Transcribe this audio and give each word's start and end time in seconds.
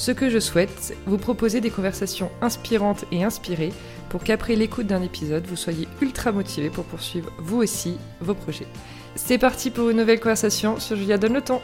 Ce 0.00 0.12
que 0.12 0.30
je 0.30 0.38
souhaite, 0.38 0.96
vous 1.04 1.18
proposer 1.18 1.60
des 1.60 1.68
conversations 1.68 2.30
inspirantes 2.40 3.04
et 3.12 3.22
inspirées 3.22 3.70
pour 4.08 4.24
qu'après 4.24 4.56
l'écoute 4.56 4.86
d'un 4.86 5.02
épisode, 5.02 5.46
vous 5.46 5.56
soyez 5.56 5.86
ultra 6.00 6.32
motivé 6.32 6.70
pour 6.70 6.86
poursuivre 6.86 7.30
vous 7.38 7.58
aussi 7.58 7.98
vos 8.22 8.32
projets. 8.32 8.66
C'est 9.14 9.36
parti 9.36 9.70
pour 9.70 9.90
une 9.90 9.98
nouvelle 9.98 10.18
conversation 10.18 10.80
sur 10.80 10.96
Julia 10.96 11.18
Donne 11.18 11.34
le 11.34 11.42
temps. 11.42 11.60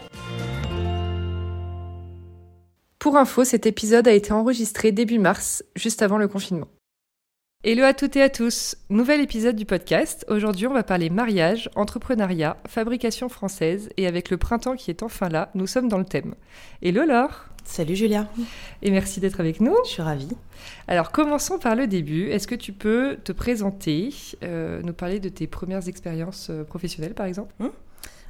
Pour 2.99 3.17
info, 3.17 3.43
cet 3.43 3.65
épisode 3.65 4.07
a 4.07 4.13
été 4.13 4.33
enregistré 4.33 4.93
début 4.93 5.19
mars, 5.19 5.65
juste 5.75 6.03
avant 6.03 6.19
le 6.19 6.29
confinement. 6.29 6.69
Hello 7.65 7.85
à 7.85 7.95
toutes 7.95 8.16
et 8.16 8.23
à 8.23 8.29
tous, 8.29 8.77
nouvel 8.91 9.23
épisode 9.23 9.57
du 9.57 9.65
podcast. 9.65 10.27
Aujourd'hui 10.29 10.66
on 10.66 10.75
va 10.75 10.83
parler 10.83 11.09
mariage, 11.09 11.71
entrepreneuriat, 11.75 12.59
fabrication 12.69 13.30
française 13.30 13.89
et 13.97 14.07
avec 14.07 14.29
le 14.29 14.37
printemps 14.37 14.77
qui 14.77 14.91
est 14.91 15.03
enfin 15.03 15.30
là, 15.30 15.51
nous 15.55 15.66
sommes 15.66 15.89
dans 15.89 15.97
le 15.97 16.05
thème. 16.05 16.35
Hello 16.83 17.07
Laure 17.07 17.47
Salut 17.66 17.97
Julia 17.97 18.27
Et 18.83 18.91
merci 18.91 19.20
d'être 19.20 19.41
avec 19.41 19.61
nous. 19.61 19.74
Je 19.84 19.91
suis 19.91 20.02
ravie. 20.02 20.29
Alors 20.88 21.11
commençons 21.11 21.59
par 21.59 21.74
le 21.74 21.87
début. 21.87 22.29
Est-ce 22.30 22.47
que 22.47 22.55
tu 22.55 22.73
peux 22.73 23.18
te 23.23 23.32
présenter, 23.32 24.15
euh, 24.43 24.80
nous 24.82 24.93
parler 24.95 25.21
de 25.21 25.29
tes 25.29 25.46
premières 25.46 25.87
expériences 25.88 26.49
euh, 26.51 26.65
professionnelles 26.65 27.15
par 27.15 27.26
exemple? 27.26 27.52
Hum, 27.60 27.71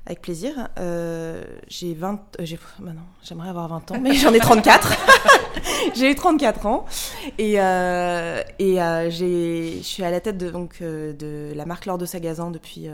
Avec 0.07 0.21
plaisir. 0.23 0.69
Euh, 0.79 1.45
j'ai 1.69 1.95
20... 1.95 2.15
euh, 2.41 2.45
j'ai- 2.45 2.59
bah 2.81 2.93
j'aimerais 3.23 3.49
avoir 3.51 3.69
20 3.69 3.93
ans, 3.93 4.01
mais 4.01 4.15
j'en 4.15 4.33
ai 4.33 4.41
34. 4.41 4.95
j'ai 5.95 6.11
eu 6.11 6.15
34 6.15 6.67
ans. 6.67 6.87
Et, 7.39 7.61
euh, 7.61 8.43
et 8.59 8.83
euh, 8.83 9.11
j'ai- 9.11 9.77
je 9.79 9.85
suis 9.87 10.03
à 10.03 10.11
la 10.11 10.21
tête 10.21 10.39
de, 10.39 10.51
donc, 10.51 10.81
de 10.83 11.53
la 11.55 11.67
marque 11.67 11.87
L'Or 11.87 11.99
de 11.99 12.07
Sagazan 12.07 12.51
depuis 12.51 12.89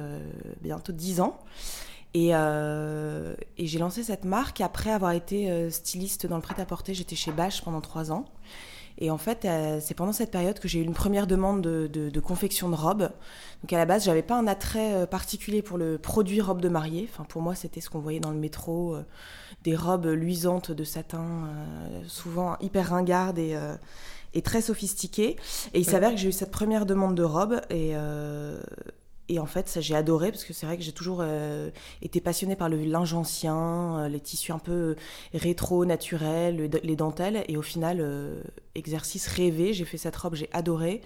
bientôt 0.60 0.92
10 0.92 1.20
ans. 1.20 1.38
Et, 2.14 2.30
euh, 2.34 3.34
et 3.56 3.66
j'ai 3.66 3.78
lancé 3.78 4.02
cette 4.02 4.24
marque 4.24 4.60
après 4.60 4.90
avoir 4.90 5.12
été 5.12 5.50
euh, 5.50 5.70
styliste 5.70 6.26
dans 6.26 6.36
le 6.36 6.42
prêt-à-porter. 6.42 6.92
J'étais 6.94 7.16
chez 7.16 7.32
Bache 7.32 7.62
pendant 7.62 7.80
3 7.80 8.12
ans. 8.12 8.26
Et 8.98 9.10
en 9.10 9.16
fait, 9.16 9.46
euh, 9.46 9.78
c'est 9.80 9.94
pendant 9.94 10.12
cette 10.12 10.30
période 10.30 10.58
que 10.58 10.68
j'ai 10.68 10.78
eu 10.78 10.82
une 10.82 10.92
première 10.92 11.26
demande 11.26 11.62
de, 11.62 11.86
de- 11.90 12.10
de 12.10 12.20
confection 12.20 12.68
de 12.68 12.74
robes. 12.74 13.10
Donc 13.62 13.72
à 13.72 13.78
la 13.78 13.86
base, 13.86 14.04
j'avais 14.04 14.22
pas 14.22 14.36
un 14.36 14.46
attrait 14.46 14.92
euh, 14.94 15.06
particulier 15.06 15.62
pour 15.62 15.78
le 15.78 15.96
produit 15.96 16.42
robe 16.42 16.60
de 16.60 16.68
mariée. 16.68 17.08
Enfin, 17.10 17.24
pour 17.24 17.40
moi, 17.40 17.54
c'était 17.54 17.80
ce 17.80 17.88
qu'on 17.88 18.00
voyait 18.00 18.20
dans 18.20 18.30
le 18.30 18.38
métro, 18.38 18.94
euh, 18.94 19.02
des 19.64 19.74
robes 19.74 20.06
luisantes 20.06 20.70
de 20.70 20.84
satin, 20.84 21.24
euh, 21.24 22.02
souvent 22.06 22.58
hyper 22.60 22.90
ringardes 22.90 23.38
et, 23.38 23.56
euh, 23.56 23.74
et 24.34 24.42
très 24.42 24.60
sophistiquées. 24.60 25.36
Et 25.72 25.80
il 25.80 25.84
s'avère 25.86 26.10
que 26.10 26.18
j'ai 26.18 26.28
eu 26.28 26.32
cette 26.32 26.50
première 26.50 26.84
demande 26.84 27.14
de 27.14 27.22
robe 27.24 27.62
et 27.70 27.92
euh, 27.94 28.60
et 29.28 29.38
en 29.38 29.46
fait, 29.46 29.68
ça 29.68 29.80
j'ai 29.80 29.94
adoré 29.94 30.30
parce 30.30 30.44
que 30.44 30.52
c'est 30.52 30.66
vrai 30.66 30.76
que 30.76 30.82
j'ai 30.82 30.92
toujours 30.92 31.18
euh, 31.22 31.70
été 32.02 32.20
passionnée 32.20 32.56
par 32.56 32.68
le 32.68 32.76
linge 32.84 33.14
ancien, 33.14 34.00
euh, 34.00 34.08
les 34.08 34.20
tissus 34.20 34.52
un 34.52 34.58
peu 34.58 34.96
rétro, 35.32 35.84
naturels, 35.84 36.56
le- 36.56 36.80
les 36.82 36.96
dentelles. 36.96 37.44
Et 37.48 37.56
au 37.56 37.62
final, 37.62 37.98
euh, 38.00 38.42
exercice 38.74 39.26
rêvé, 39.28 39.72
j'ai 39.72 39.84
fait 39.84 39.96
cette 39.98 40.16
robe, 40.16 40.34
j'ai 40.34 40.48
adoré. 40.52 41.00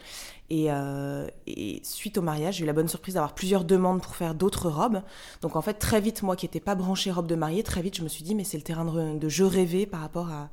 Et, 0.50 0.67
euh, 0.70 1.27
et 1.47 1.81
suite 1.84 2.19
au 2.19 2.23
mariage, 2.23 2.56
j'ai 2.56 2.64
eu 2.64 2.67
la 2.67 2.73
bonne 2.73 2.89
surprise 2.89 3.14
d'avoir 3.14 3.34
plusieurs 3.34 3.64
demandes 3.64 4.00
pour 4.03 4.17
faire 4.17 4.34
d'autres 4.34 4.70
robes. 4.70 5.02
Donc 5.42 5.57
en 5.57 5.63
fait, 5.63 5.74
très 5.74 6.01
vite, 6.01 6.23
moi 6.23 6.36
qui 6.36 6.46
n'étais 6.46 6.61
pas 6.61 6.74
branchée 6.74 7.11
robe 7.11 7.27
de 7.27 7.35
mariée, 7.35 7.63
très 7.63 7.83
vite, 7.83 7.96
je 7.96 8.02
me 8.02 8.08
suis 8.08 8.24
dit, 8.24 8.35
mais 8.35 8.45
c'est 8.45 8.57
le 8.57 8.63
terrain 8.63 8.85
de, 8.85 9.19
de 9.19 9.29
jeu 9.29 9.46
rêvé 9.46 9.86
par 9.86 10.01
rapport 10.01 10.30
à, 10.30 10.51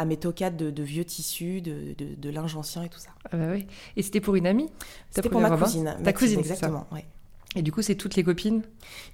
à 0.00 0.04
mes 0.06 0.16
tocades 0.16 0.56
de, 0.56 0.70
de 0.70 0.82
vieux 0.82 1.04
tissus, 1.04 1.60
de, 1.60 1.94
de- 1.98 2.14
de 2.14 2.30
linge 2.30 2.56
ancien 2.56 2.82
et 2.84 2.88
tout 2.88 2.98
ça. 2.98 3.10
Ah 3.30 3.36
bah 3.36 3.48
oui. 3.52 3.66
Et 3.96 4.02
c'était 4.02 4.20
pour 4.20 4.34
une 4.34 4.46
amie 4.46 4.68
Ta 4.68 4.72
C'était 5.16 5.28
pour 5.28 5.40
ma 5.42 5.50
cousine. 5.56 5.94
Ta 6.02 6.12
cousine, 6.12 6.42
ça. 6.42 6.54
exactement. 6.54 6.86
ouais. 6.92 7.04
Et 7.56 7.62
du 7.62 7.72
coup, 7.72 7.82
c'est 7.82 7.96
toutes 7.96 8.14
les 8.14 8.22
copines 8.22 8.62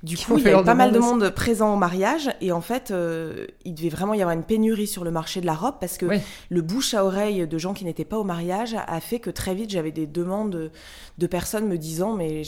Du 0.02 0.19
coup, 0.19 0.36
il 0.36 0.44
y 0.44 0.48
avait 0.48 0.62
pas 0.62 0.74
mal 0.74 0.92
de 0.92 0.98
monde 0.98 1.30
présent 1.30 1.72
au 1.72 1.78
mariage 1.78 2.30
et 2.42 2.52
en 2.52 2.60
fait, 2.60 2.91
euh, 2.91 3.47
il 3.64 3.74
devait 3.74 3.88
vraiment 3.88 4.12
y 4.12 4.20
avoir 4.20 4.36
une 4.36 4.42
pénurie 4.42 4.86
sur 4.86 5.04
le 5.04 5.10
marché 5.10 5.41
de 5.41 5.47
la 5.47 5.54
robe 5.54 5.76
parce 5.80 5.97
que 5.97 6.04
Ouais. 6.04 6.20
le 6.50 6.60
bouche 6.60 6.92
à 6.92 7.04
oreille 7.04 7.47
de 7.47 7.58
gens 7.58 7.72
qui 7.72 7.86
n'étaient 7.86 8.04
pas 8.04 8.19
au 8.19 8.24
mariage 8.24 8.74
a 8.74 9.00
fait 9.00 9.20
que 9.20 9.30
très 9.30 9.54
vite 9.54 9.70
j'avais 9.70 9.91
des 9.91 10.06
demandes 10.06 10.70
de, 11.19 11.26
personnes 11.26 11.66
me 11.66 11.78
disant 11.78 12.14
mais 12.14 12.42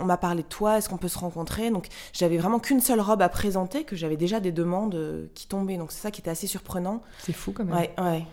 on 0.00 0.04
m'a 0.04 0.16
parlé 0.16 0.42
de 0.42 0.48
toi, 0.48 0.78
est-ce 0.78 0.88
qu'on 0.88 0.98
peut 0.98 1.08
se 1.08 1.18
rencontrer? 1.18 1.70
Donc 1.70 1.86
j'avais 2.12 2.36
vraiment 2.36 2.58
qu'une 2.58 2.80
seule 2.80 3.00
robe 3.00 3.22
à 3.22 3.28
présenter 3.28 3.84
que 3.84 3.94
j'avais 3.94 4.16
déjà 4.16 4.40
des 4.40 4.52
demandes 4.52 4.96
euh, 4.96 5.26
qui 5.34 5.46
tombaient 5.46 5.76
donc 5.76 5.92
c'est 5.92 6.00
ça 6.00 6.10
qui 6.10 6.20
était 6.20 6.30
assez 6.30 6.48
surprenant. 6.48 7.00
C'est 7.20 7.32
fou 7.32 7.52
quand 7.52 7.64
même. 7.64 7.76
Ouais, 7.76 7.94
ouais. 7.98 8.24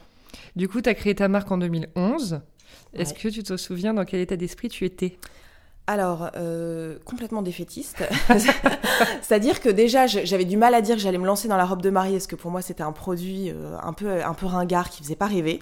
Du 0.55 0.67
coup, 0.67 0.81
tu 0.81 0.89
as 0.89 0.95
créé 0.95 1.13
ta 1.13 1.27
marque 1.27 1.51
en 1.51 1.57
2011. 1.59 2.41
Est-ce 2.93 3.13
que 3.13 3.27
tu 3.27 3.43
te 3.43 3.55
souviens 3.57 3.93
dans 3.93 4.05
quel 4.05 4.21
état 4.21 4.35
d'esprit 4.35 4.69
tu 4.69 4.85
étais? 4.85 5.17
Alors, 5.91 6.29
euh, 6.37 6.95
complètement 7.03 7.41
défaitiste. 7.41 8.01
C'est-à-dire 9.21 9.59
que 9.59 9.67
déjà, 9.67 10.07
j'avais 10.07 10.45
du 10.45 10.55
mal 10.55 10.73
à 10.73 10.79
dire 10.79 10.95
que 10.95 11.01
j'allais 11.01 11.17
me 11.17 11.25
lancer 11.25 11.49
dans 11.49 11.57
la 11.57 11.65
robe 11.65 11.81
de 11.81 11.89
mariée, 11.89 12.13
parce 12.13 12.27
que 12.27 12.37
pour 12.37 12.49
moi, 12.49 12.61
c'était 12.61 12.81
un 12.81 12.93
produit 12.93 13.49
euh, 13.49 13.75
un, 13.83 13.91
peu, 13.91 14.23
un 14.23 14.33
peu 14.33 14.45
ringard 14.45 14.89
qui 14.89 15.03
faisait 15.03 15.17
pas 15.17 15.25
rêver. 15.25 15.59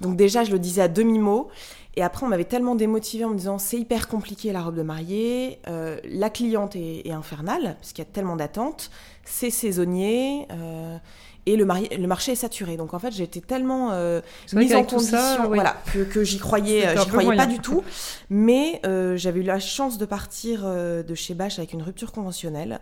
Donc 0.00 0.14
déjà, 0.14 0.44
je 0.44 0.52
le 0.52 0.60
disais 0.60 0.82
à 0.82 0.86
demi-mot. 0.86 1.48
Et 1.96 2.04
après, 2.04 2.24
on 2.24 2.28
m'avait 2.28 2.44
tellement 2.44 2.76
démotivée 2.76 3.24
en 3.24 3.30
me 3.30 3.36
disant 3.36 3.58
c'est 3.58 3.78
hyper 3.78 4.06
compliqué 4.06 4.52
la 4.52 4.62
robe 4.62 4.76
de 4.76 4.82
mariée, 4.82 5.58
euh, 5.66 5.98
la 6.04 6.30
cliente 6.30 6.76
est, 6.76 7.10
infernale, 7.10 7.74
parce 7.80 7.92
qu'il 7.92 8.04
y 8.04 8.06
a 8.06 8.10
tellement 8.10 8.36
d'attentes, 8.36 8.92
c'est 9.24 9.50
saisonnier, 9.50 10.46
et 11.46 11.56
le, 11.56 11.64
mari- 11.64 11.88
le 11.96 12.06
marché 12.06 12.32
est 12.32 12.36
saturé. 12.36 12.76
Donc 12.76 12.94
en 12.94 12.98
fait, 12.98 13.12
j'étais 13.12 13.40
tellement 13.40 13.90
euh, 13.92 14.20
mise 14.54 14.74
en 14.74 14.84
condition 14.84 15.18
ça, 15.18 15.44
voilà, 15.46 15.76
que, 15.92 16.04
que 16.04 16.24
j'y 16.24 16.38
croyais, 16.38 16.86
un 16.86 17.00
j'y 17.02 17.08
croyais 17.08 17.26
moyen. 17.26 17.44
pas 17.46 17.50
du 17.50 17.58
tout. 17.58 17.82
Mais 18.30 18.80
euh, 18.86 19.16
j'avais 19.16 19.40
eu 19.40 19.44
la 19.44 19.60
chance 19.60 19.98
de 19.98 20.06
partir 20.06 20.62
euh, 20.64 21.02
de 21.02 21.14
chez 21.14 21.34
Bache 21.34 21.58
avec 21.58 21.72
une 21.72 21.82
rupture 21.82 22.12
conventionnelle. 22.12 22.80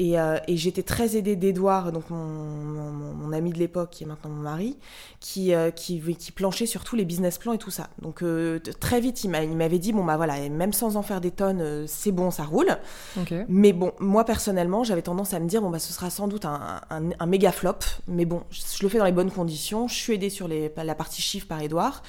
Et, 0.00 0.18
euh, 0.18 0.38
et 0.46 0.56
j'étais 0.56 0.84
très 0.84 1.16
aidée 1.16 1.34
d'Edouard, 1.34 1.90
donc 1.90 2.08
mon, 2.10 2.16
mon, 2.24 2.92
mon- 3.14 3.32
ami 3.32 3.50
de 3.52 3.58
l'époque, 3.58 3.90
qui 3.90 4.04
est 4.04 4.06
maintenant 4.06 4.30
mon 4.30 4.42
mari, 4.42 4.78
qui, 5.20 5.52
euh, 5.54 5.70
qui, 5.70 6.00
qui 6.16 6.32
planchait 6.32 6.66
sur 6.66 6.82
tous 6.84 6.94
les 6.96 7.04
business 7.04 7.36
plans 7.36 7.52
et 7.52 7.58
tout 7.58 7.70
ça. 7.72 7.90
Donc 8.00 8.22
euh, 8.22 8.58
très 8.80 9.00
vite, 9.00 9.22
il 9.24 9.28
m'a- 9.30 9.42
il 9.44 9.56
m'avait 9.56 9.78
dit, 9.80 9.92
bon 9.92 10.04
bah 10.04 10.16
voilà, 10.16 10.38
et 10.38 10.48
même 10.48 10.72
sans 10.72 10.96
en 10.96 11.02
faire 11.02 11.20
des 11.20 11.30
tonnes, 11.32 11.60
euh, 11.60 11.84
c'est 11.88 12.12
bon, 12.12 12.30
ça 12.30 12.44
roule. 12.44 12.78
Ok. 13.20 13.34
Mais 13.48 13.72
bon, 13.72 13.92
moi 13.98 14.24
personnellement, 14.24 14.82
j'avais 14.84 15.02
tendance 15.02 15.34
à 15.34 15.40
me 15.40 15.46
dire, 15.48 15.60
bon 15.60 15.70
bah 15.70 15.78
ce 15.80 15.92
sera 15.92 16.10
sans 16.10 16.28
doute 16.28 16.44
un, 16.44 16.80
un, 16.90 17.10
un 17.18 17.26
méga 17.26 17.50
flop, 17.52 17.74
mais 18.06 18.24
bon, 18.24 18.44
je, 18.50 18.60
je 18.78 18.82
le 18.84 18.88
fais 18.88 18.98
dans 18.98 19.04
les 19.04 19.12
bonnes 19.12 19.30
conditions, 19.32 19.88
je 19.88 19.94
suis 19.94 20.14
aidée 20.14 20.30
sur 20.30 20.46
les, 20.48 20.72
la 20.76 20.94
partie 20.94 21.20
chiffre 21.22 21.46
par 21.48 21.60
Edouard, 21.60 22.02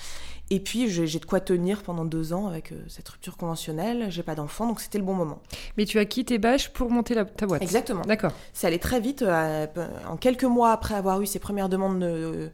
et 0.49 0.59
puis 0.59 0.89
j'ai 0.89 1.19
de 1.19 1.25
quoi 1.25 1.39
tenir 1.39 1.83
pendant 1.83 2.05
deux 2.05 2.33
ans 2.33 2.47
avec 2.47 2.71
euh, 2.71 2.75
cette 2.87 3.07
rupture 3.09 3.37
conventionnelle, 3.37 4.07
j'ai 4.09 4.23
pas 4.23 4.35
d'enfant, 4.35 4.67
donc 4.67 4.79
c'était 4.79 4.97
le 4.97 5.03
bon 5.03 5.13
moment. 5.13 5.41
Mais 5.77 5.85
tu 5.85 5.99
as 5.99 6.05
quitté 6.05 6.37
Bâche 6.37 6.69
pour 6.69 6.89
monter 6.89 7.13
la- 7.13 7.25
ta 7.25 7.45
boîte. 7.45 7.61
Exactement. 7.61 8.01
D'accord. 8.01 8.31
Ça 8.53 8.67
allait 8.67 8.79
très 8.79 8.99
vite. 8.99 9.21
euh, 9.21 9.67
en 10.07 10.17
quelques 10.17 10.43
mois 10.45 10.71
après 10.71 10.95
avoir 10.95 11.21
eu 11.21 11.25
ces 11.27 11.39
premières 11.39 11.69
demandes 11.69 11.99
de, 11.99 12.49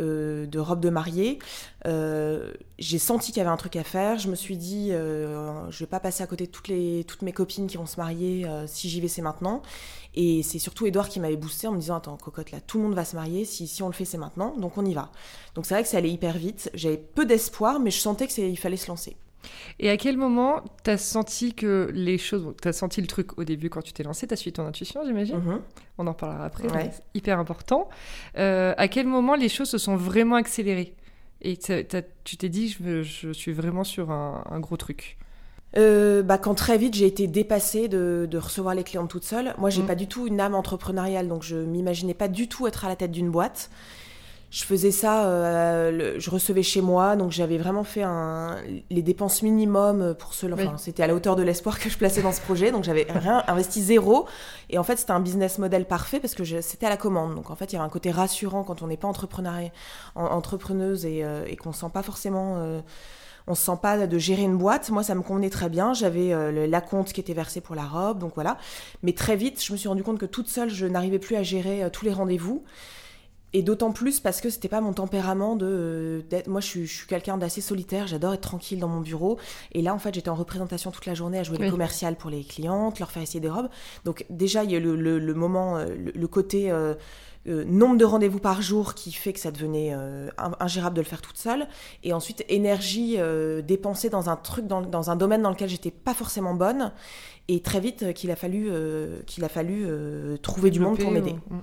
euh, 0.00 0.46
de 0.46 0.58
robes 0.58 0.80
de 0.80 0.90
mariée, 0.90 1.38
euh, 1.86 2.52
j'ai 2.78 2.98
senti 2.98 3.32
qu'il 3.32 3.38
y 3.38 3.40
avait 3.40 3.50
un 3.50 3.56
truc 3.56 3.76
à 3.76 3.84
faire. 3.84 4.18
Je 4.18 4.28
me 4.28 4.34
suis 4.34 4.56
dit, 4.56 4.88
euh, 4.92 5.70
je 5.70 5.78
vais 5.80 5.86
pas 5.86 6.00
passer 6.00 6.22
à 6.22 6.26
côté 6.26 6.46
de 6.46 6.50
toutes, 6.50 6.68
les, 6.68 7.04
toutes 7.04 7.22
mes 7.22 7.32
copines 7.32 7.66
qui 7.66 7.76
vont 7.76 7.86
se 7.86 7.98
marier. 8.00 8.46
euh, 8.46 8.66
si 8.66 8.88
j'y 8.88 9.00
vais, 9.00 9.08
c'est 9.08 9.22
maintenant. 9.22 9.62
Et 10.14 10.42
c'est 10.44 10.58
surtout 10.60 10.86
Edouard 10.86 11.08
qui 11.08 11.18
m'avait 11.18 11.36
boosté 11.36 11.66
en 11.66 11.72
me 11.72 11.78
disant, 11.80 11.96
attends, 11.96 12.16
cocotte, 12.16 12.50
là, 12.52 12.60
tout 12.60 12.78
le 12.78 12.84
monde 12.84 12.94
va 12.94 13.04
se 13.04 13.16
marier. 13.16 13.44
Si, 13.44 13.66
si 13.66 13.82
on 13.82 13.88
le 13.88 13.92
fait, 13.92 14.04
c'est 14.04 14.18
maintenant. 14.18 14.54
Donc 14.56 14.78
on 14.78 14.84
y 14.84 14.94
va. 14.94 15.10
Donc 15.54 15.66
c'est 15.66 15.74
vrai 15.74 15.82
que 15.82 15.88
ça 15.88 15.98
allait 15.98 16.10
hyper 16.10 16.36
vite. 16.38 16.70
J'avais 16.74 16.96
peu 16.98 17.26
d'espoir, 17.26 17.80
mais 17.80 17.90
je 17.90 17.98
sentais 17.98 18.26
qu'il 18.28 18.56
fallait 18.58 18.76
se 18.76 18.86
lancer. 18.88 19.16
Et 19.78 19.90
à 19.90 19.96
quel 19.98 20.16
moment 20.16 20.62
t'as 20.84 20.96
senti 20.96 21.52
que 21.52 21.90
les 21.92 22.16
choses... 22.16 22.54
T'as 22.62 22.72
senti 22.72 23.00
le 23.00 23.06
truc 23.06 23.36
au 23.38 23.44
début 23.44 23.68
quand 23.70 23.82
tu 23.82 23.92
t'es 23.92 24.02
lancé, 24.02 24.26
t'as 24.26 24.36
suivi 24.36 24.52
ton 24.54 24.64
intuition, 24.66 25.02
j'imagine? 25.04 25.36
Mhm. 25.36 25.60
On 25.98 26.06
en 26.06 26.12
reparlera 26.12 26.44
après, 26.46 26.70
Ouais. 26.72 26.90
c'est 26.94 27.02
hyper 27.14 27.38
important. 27.38 27.88
Euh, 28.38 28.72
à 28.78 28.88
quel 28.88 29.06
moment 29.06 29.34
les 29.34 29.48
choses 29.50 29.68
se 29.68 29.78
sont 29.78 29.96
vraiment 29.96 30.36
accélérées? 30.36 30.94
Et 31.42 31.58
tu 31.58 32.36
t'es 32.38 32.48
dit, 32.48 32.68
je, 32.68 33.02
je 33.02 33.32
suis 33.32 33.52
vraiment 33.52 33.84
sur 33.84 34.10
un, 34.10 34.44
un 34.50 34.60
gros 34.60 34.78
truc. 34.78 35.18
Euh, 35.76 36.22
bah, 36.22 36.38
quand 36.38 36.54
très 36.54 36.78
vite 36.78 36.94
j'ai 36.94 37.06
été 37.06 37.26
dépassée 37.26 37.88
de, 37.88 38.28
de 38.30 38.38
recevoir 38.38 38.74
les 38.74 38.84
clientes 38.84 39.10
toute 39.10 39.24
seule. 39.24 39.54
Moi, 39.58 39.70
j'ai 39.70 39.82
Mm. 39.82 39.86
pas 39.86 39.94
du 39.96 40.06
tout 40.06 40.26
une 40.26 40.40
âme 40.40 40.54
entrepreneuriale, 40.54 41.26
donc 41.28 41.42
je 41.42 41.56
m'imaginais 41.56 42.14
pas 42.14 42.28
du 42.28 42.48
tout 42.48 42.66
être 42.68 42.84
à 42.84 42.88
la 42.88 42.96
tête 42.96 43.10
d'une 43.10 43.30
boîte. 43.30 43.70
je 44.50 44.62
faisais 44.64 44.92
ça, 44.92 45.24
euh, 45.26 45.90
le- 45.90 46.20
je 46.20 46.30
recevais 46.30 46.62
chez 46.62 46.80
moi, 46.80 47.16
donc 47.16 47.32
j'avais 47.32 47.58
vraiment 47.58 47.82
fait 47.82 48.04
un, 48.04 48.54
les 48.88 49.02
dépenses 49.02 49.42
minimum 49.42 50.14
pour 50.16 50.32
cela. 50.32 50.54
Enfin, 50.54 50.64
Oui. 50.74 50.78
c'était 50.78 51.02
à 51.02 51.08
la 51.08 51.14
hauteur 51.16 51.34
de 51.34 51.42
l'espoir 51.42 51.80
que 51.80 51.88
je 51.90 51.98
plaçais 51.98 52.22
dans 52.22 52.30
ce 52.30 52.40
projet, 52.40 52.70
donc 52.70 52.84
j'avais 52.84 53.04
rien 53.12 53.42
investi 53.48 53.82
zéro. 53.82 54.26
Et 54.70 54.78
en 54.78 54.84
fait, 54.84 54.94
c'était 54.96 55.10
un 55.10 55.18
business 55.18 55.58
model 55.58 55.86
parfait 55.86 56.20
parce 56.20 56.36
que 56.36 56.44
je- 56.44 56.60
c'était 56.60 56.86
à 56.86 56.88
la 56.90 56.96
commande. 56.96 57.34
Donc 57.34 57.50
en 57.50 57.56
fait, 57.56 57.72
il 57.72 57.74
y 57.74 57.78
avait 57.78 57.84
un 57.84 57.88
côté 57.88 58.12
rassurant 58.12 58.62
quand 58.62 58.80
on 58.82 58.86
n'est 58.86 58.96
pas 58.96 59.08
entrepreneuriat- 59.08 59.72
en- 60.14 60.26
entrepreneuse 60.26 61.04
et, 61.04 61.24
euh, 61.24 61.44
et 61.48 61.56
qu'on 61.56 61.72
sent 61.72 61.90
pas 61.92 62.04
forcément. 62.04 62.54
On 63.46 63.54
se 63.54 63.64
sent 63.64 63.78
pas 63.82 64.06
de 64.06 64.18
gérer 64.18 64.42
une 64.42 64.56
boîte. 64.56 64.90
Moi, 64.90 65.02
ça 65.02 65.14
me 65.14 65.22
convenait 65.22 65.50
très 65.50 65.68
bien. 65.68 65.92
J'avais 65.94 66.32
euh, 66.32 66.66
la 66.66 66.80
compte 66.80 67.12
qui 67.12 67.20
était 67.20 67.34
versée 67.34 67.60
pour 67.60 67.74
la 67.74 67.84
robe, 67.84 68.18
donc 68.18 68.32
voilà. 68.34 68.56
Mais 69.02 69.12
très 69.12 69.36
vite, 69.36 69.62
je 69.62 69.72
me 69.72 69.76
suis 69.76 69.88
rendu 69.88 70.02
compte 70.02 70.18
que 70.18 70.26
toute 70.26 70.48
seule, 70.48 70.70
je 70.70 70.86
n'arrivais 70.86 71.18
plus 71.18 71.36
à 71.36 71.42
gérer 71.42 71.84
euh, 71.84 71.90
tous 71.90 72.04
les 72.04 72.12
rendez-vous. 72.12 72.64
Et 73.56 73.62
d'autant 73.62 73.92
plus 73.92 74.18
parce 74.18 74.40
que 74.40 74.50
c'était 74.50 74.66
pas 74.68 74.80
mon 74.80 74.92
tempérament 74.92 75.54
de. 75.54 75.66
euh, 75.68 76.22
d'être- 76.28 76.48
moi, 76.48 76.60
je 76.60 76.66
suis, 76.66 76.86
je 76.86 76.96
suis 76.96 77.06
quelqu'un 77.06 77.38
d'assez 77.38 77.60
solitaire. 77.60 78.08
J'adore 78.08 78.34
être 78.34 78.40
tranquille 78.40 78.80
dans 78.80 78.88
mon 78.88 79.00
bureau. 79.00 79.38
Et 79.70 79.80
là, 79.80 79.94
en 79.94 79.98
fait, 80.00 80.12
j'étais 80.12 80.28
en 80.28 80.34
représentation 80.34 80.90
toute 80.90 81.06
la 81.06 81.14
journée 81.14 81.38
à 81.38 81.44
jouer 81.44 81.58
les 81.58 81.66
Oui. 81.66 81.70
commerciales 81.70 82.16
pour 82.16 82.30
les 82.30 82.42
clientes, 82.42 82.98
leur 82.98 83.12
faire 83.12 83.22
essayer 83.22 83.38
des 83.38 83.48
robes. 83.48 83.68
Donc 84.04 84.26
déjà, 84.28 84.64
il 84.64 84.72
y 84.72 84.76
a 84.76 84.80
le, 84.80 84.96
le- 84.96 85.20
le 85.20 85.34
moment, 85.34 85.76
euh, 85.76 85.84
le, 85.86 86.10
le 86.12 86.26
côté 86.26 86.72
euh, 86.72 86.94
euh, 87.46 87.64
nombre 87.64 87.96
de 87.96 88.04
rendez-vous 88.04 88.38
par 88.38 88.62
jour 88.62 88.94
qui 88.94 89.12
fait 89.12 89.32
que 89.32 89.40
ça 89.40 89.50
devenait 89.50 89.92
euh, 89.94 90.28
in- 90.38 90.52
ingérable 90.60 90.96
de 90.96 91.00
le 91.02 91.06
faire 91.06 91.20
toute 91.22 91.36
seule. 91.36 91.66
Et 92.02 92.12
ensuite, 92.12 92.44
énergie 92.48 93.16
euh, 93.18 93.60
dépensée 93.62 94.08
dans 94.10 94.30
un 94.30 94.36
truc, 94.36 94.66
dans, 94.66 94.80
dans 94.82 95.10
un 95.10 95.16
domaine 95.16 95.42
dans 95.42 95.50
lequel 95.50 95.68
j'étais 95.68 95.90
pas 95.90 96.14
forcément 96.14 96.54
bonne. 96.54 96.92
Et 97.48 97.60
très 97.60 97.80
vite, 97.80 98.14
qu'il 98.14 98.30
a 98.30 98.36
fallu, 98.36 98.70
qu'il 99.26 99.44
a 99.44 99.48
fallu 99.50 99.86
trouver 100.42 100.70
du 100.70 100.80
monde 100.80 100.98
pour 100.98 101.10
m'aider. 101.12 101.36
ou- 101.50 101.54
Mm. 101.54 101.62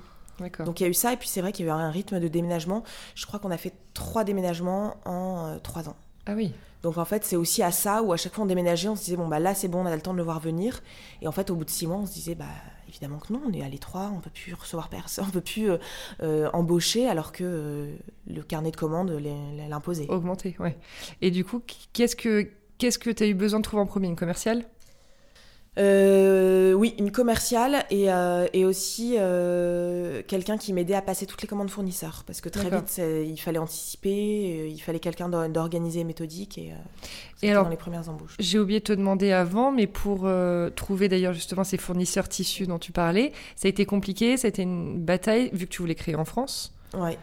Donc 0.66 0.80
il 0.80 0.84
y 0.84 0.86
a 0.88 0.90
eu 0.90 0.94
ça, 0.96 1.14
et 1.14 1.18
puis 1.18 1.28
c'est 1.30 1.42
vrai 1.42 1.52
qu'il 1.52 1.68
y 1.68 1.70
a 1.70 1.72
eu 1.72 1.76
un 1.76 1.92
rythme 1.92 2.20
de 2.20 2.28
déménagement. 2.28 2.82
Je 3.14 3.28
crois 3.28 3.40
qu'on 3.40 3.52
a 3.52 3.58
fait 3.58 3.74
trois 3.94 4.24
déménagements 4.24 4.96
en 5.06 5.60
trois 5.62 5.88
ans. 5.88 5.96
Ah 6.26 6.34
oui. 6.36 6.52
Donc 6.84 6.98
en 6.98 7.06
fait, 7.06 7.24
c'est 7.24 7.36
aussi 7.36 7.62
à 7.64 7.72
ça 7.72 8.02
où 8.02 8.14
à 8.14 8.18
chaque 8.18 8.34
fois 8.34 8.44
on 8.44 8.48
déménageait, 8.48 8.90
on 8.90 8.96
se 8.96 9.04
disait 9.04 9.18
bon 9.18 9.28
bah 9.28 9.40
là 9.40 9.54
c'est 9.54 9.68
bon, 9.68 9.82
on 9.82 9.86
a 9.86 9.96
le 9.96 10.02
temps 10.02 10.14
de 10.14 10.18
le 10.18 10.24
voir 10.24 10.40
venir. 10.40 10.82
Et 11.22 11.28
en 11.28 11.32
fait, 11.32 11.50
au 11.50 11.56
bout 11.56 11.66
de 11.66 11.70
six 11.70 11.88
mois, 11.88 11.98
on 11.98 12.06
se 12.06 12.14
disait 12.14 12.36
bah 12.36 12.46
évidemment 12.90 13.20
que 13.20 13.32
non, 13.32 13.42
on 13.48 13.54
est 13.54 13.64
à 13.64 13.70
l'étroit, 13.70 14.12
on 14.16 14.20
peut 14.20 14.30
plus 14.30 14.54
recevoir 14.54 14.90
personne, 14.90 15.26
on 15.28 15.32
peut 15.32 15.42
plus 15.42 15.72
euh, 15.72 15.78
euh, 16.22 16.50
embaucher 16.54 17.08
alors 17.08 17.32
que 17.32 17.44
euh, 17.44 17.96
le 18.28 18.42
carnet 18.42 18.72
de 18.72 18.78
commandes 18.78 19.12
l'imposait. 19.70 20.08
Augmenter, 20.10 20.56
ouais. 20.60 20.78
Et 21.22 21.32
du 21.32 21.46
coup, 21.46 21.62
qu'est-ce 21.94 22.16
que 22.16 22.48
qu'est-ce 22.78 23.00
que 23.00 23.10
tu 23.10 23.24
as 23.24 23.28
eu 23.28 23.36
besoin 23.36 23.60
de 23.60 23.64
trouver 23.64 23.82
en 23.82 23.86
premier? 23.86 24.08
Une 24.08 24.16
commerciale? 24.16 24.66
Euh, 25.80 26.74
oui, 26.74 26.94
une 27.00 27.12
commerciale 27.14 27.86
et, 27.90 28.12
euh, 28.12 28.46
et 28.52 28.66
aussi 28.66 29.16
euh, 29.18 30.22
quelqu'un 30.28 30.58
qui 30.58 30.74
m'aidait 30.74 30.96
à 30.96 31.02
passer 31.02 31.26
toutes 31.26 31.42
les 31.42 31.48
commandes 31.48 31.70
fournisseurs. 31.70 32.24
Parce 32.28 32.42
que 32.42 32.50
très 32.50 32.70
vite, 32.70 33.00
il 33.00 33.38
fallait 33.40 33.58
anticiper, 33.58 34.68
il 34.70 34.80
fallait 34.80 35.00
quelqu'un 35.00 35.30
d'or- 35.30 35.48
d'organisé 35.48 36.02
et 36.02 36.04
méthodique. 36.04 36.58
Et, 37.42 37.50
alors- 37.50 37.64
dans 37.64 37.70
les 37.70 37.78
premières 37.78 38.10
embauches. 38.10 38.36
J'ai 38.38 38.60
oublié 38.60 38.80
de 38.82 38.86
te 38.86 38.94
demander 38.94 39.32
avant, 39.32 39.72
mais 39.72 39.88
pour 39.88 40.30
trouver 40.76 41.08
d'ailleurs 41.08 41.34
justement 41.34 41.64
ces 41.64 41.78
fournisseurs 41.78 42.28
tissus 42.28 42.68
dont 42.68 42.80
tu 42.80 42.92
parlais, 42.92 43.32
ça 43.56 43.68
a 43.68 43.70
été 43.70 43.86
compliqué, 43.86 44.36
ça 44.36 44.48
a 44.48 44.50
été 44.50 44.64
une 44.64 45.00
bataille 45.00 45.52
vu 45.54 45.68
que 45.68 45.72
tu 45.72 45.82
voulais 45.82 45.96
créer 45.96 46.16
en 46.16 46.26
France 46.26 46.74
Ouais. 46.94 47.18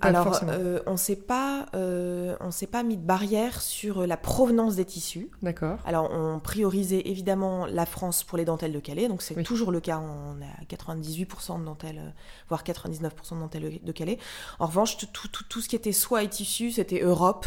Pas 0.00 0.08
Alors, 0.08 0.40
euh, 0.48 0.80
on 0.86 0.96
s'est 0.96 1.16
pas, 1.16 1.66
euh, 1.74 2.36
on 2.40 2.50
s'est 2.50 2.66
pas 2.66 2.82
mis 2.82 2.96
de 2.96 3.02
barrière 3.04 3.60
sur 3.60 4.06
la 4.06 4.16
provenance 4.16 4.76
des 4.76 4.84
tissus. 4.84 5.30
D'accord. 5.42 5.78
Alors, 5.84 6.10
on 6.12 6.38
priorisait 6.40 7.02
évidemment 7.08 7.66
la 7.66 7.86
France 7.86 8.22
pour 8.24 8.38
les 8.38 8.44
dentelles 8.44 8.72
de 8.72 8.80
Calais, 8.80 9.08
donc 9.08 9.22
c'est 9.22 9.36
Oui. 9.36 9.42
toujours 9.44 9.70
le 9.72 9.80
cas. 9.80 9.98
On 9.98 10.40
à 10.42 10.64
98% 10.68 11.58
de 11.60 11.64
dentelles, 11.64 12.14
voire 12.48 12.62
99% 12.64 13.36
de 13.36 13.40
dentelles 13.40 13.80
de 13.82 13.92
Calais. 13.92 14.18
En 14.58 14.66
revanche, 14.66 14.96
tout, 14.96 15.06
tout, 15.12 15.28
tout- 15.28 15.44
tout 15.48 15.60
ce 15.60 15.68
qui 15.68 15.76
était 15.76 15.92
soie 15.92 16.22
et 16.22 16.28
tissu, 16.28 16.70
c'était 16.70 17.00
Europe. 17.00 17.46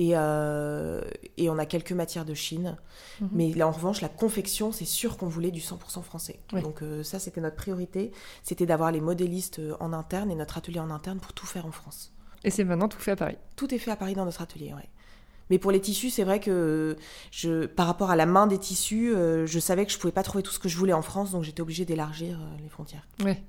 Et, 0.00 0.12
euh, 0.14 1.02
et 1.36 1.50
on 1.50 1.58
a 1.58 1.66
quelques 1.66 1.92
matières 1.92 2.24
de 2.24 2.32
Chine. 2.32 2.78
Mhm. 3.20 3.28
Mais 3.32 3.52
là, 3.52 3.68
en 3.68 3.70
revanche, 3.70 4.00
la 4.00 4.08
confection, 4.08 4.72
c'est 4.72 4.86
sûr 4.86 5.18
qu'on 5.18 5.28
voulait 5.28 5.50
du 5.50 5.60
100% 5.60 6.00
français. 6.00 6.40
Oui. 6.54 6.62
Donc 6.62 6.80
euh, 6.80 7.02
ça, 7.02 7.18
c'était 7.18 7.42
notre 7.42 7.56
priorité. 7.56 8.10
C'était 8.42 8.64
d'avoir 8.64 8.92
les 8.92 9.02
modélistes 9.02 9.58
euh, 9.58 9.76
en 9.78 9.92
interne 9.92 10.30
et 10.30 10.34
notre 10.34 10.56
atelier 10.56 10.80
en 10.80 10.90
interne 10.90 11.20
pour 11.20 11.34
tout 11.34 11.44
faire 11.44 11.66
en 11.66 11.70
France. 11.70 12.14
Et 12.44 12.50
c'est 12.50 12.64
maintenant 12.64 12.88
tout 12.88 12.98
fait 12.98 13.10
à 13.10 13.16
Paris. 13.16 13.36
Tout 13.56 13.74
est 13.74 13.78
fait 13.78 13.90
à 13.90 13.96
Paris 13.96 14.14
dans 14.14 14.24
notre 14.24 14.40
atelier, 14.40 14.72
ouais. 14.72 14.88
Mais 15.50 15.58
pour 15.58 15.70
les 15.70 15.80
tissus, 15.82 16.08
c'est 16.08 16.24
vrai 16.24 16.40
que 16.40 16.96
je, 17.30 17.66
par 17.66 17.86
rapport 17.86 18.10
à 18.10 18.16
la 18.16 18.24
main 18.24 18.46
des 18.46 18.56
tissus, 18.56 19.12
je 19.12 19.58
savais 19.58 19.84
que 19.84 19.90
je 19.90 19.98
pouvais 19.98 20.12
pas 20.12 20.22
trouver 20.22 20.44
tout 20.44 20.52
ce 20.52 20.60
que 20.60 20.68
je 20.68 20.76
voulais 20.76 20.92
en 20.92 21.02
France, 21.02 21.32
donc 21.32 21.42
j'étais 21.42 21.60
obligée 21.60 21.84
d'élargir 21.84 22.38
les 22.62 22.68
frontières. 22.68 23.04
Ouais. 23.24 23.42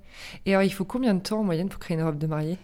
Et 0.47 0.55
alors, 0.55 0.63
il 0.63 0.71
faut 0.71 0.83
combien 0.83 1.13
de 1.13 1.19
temps 1.19 1.41
en 1.41 1.43
moyenne 1.43 1.69
pour 1.69 1.79
créer 1.79 1.95
une 1.95 2.03
robe 2.03 2.17
de 2.17 2.25
mariée? 2.25 2.57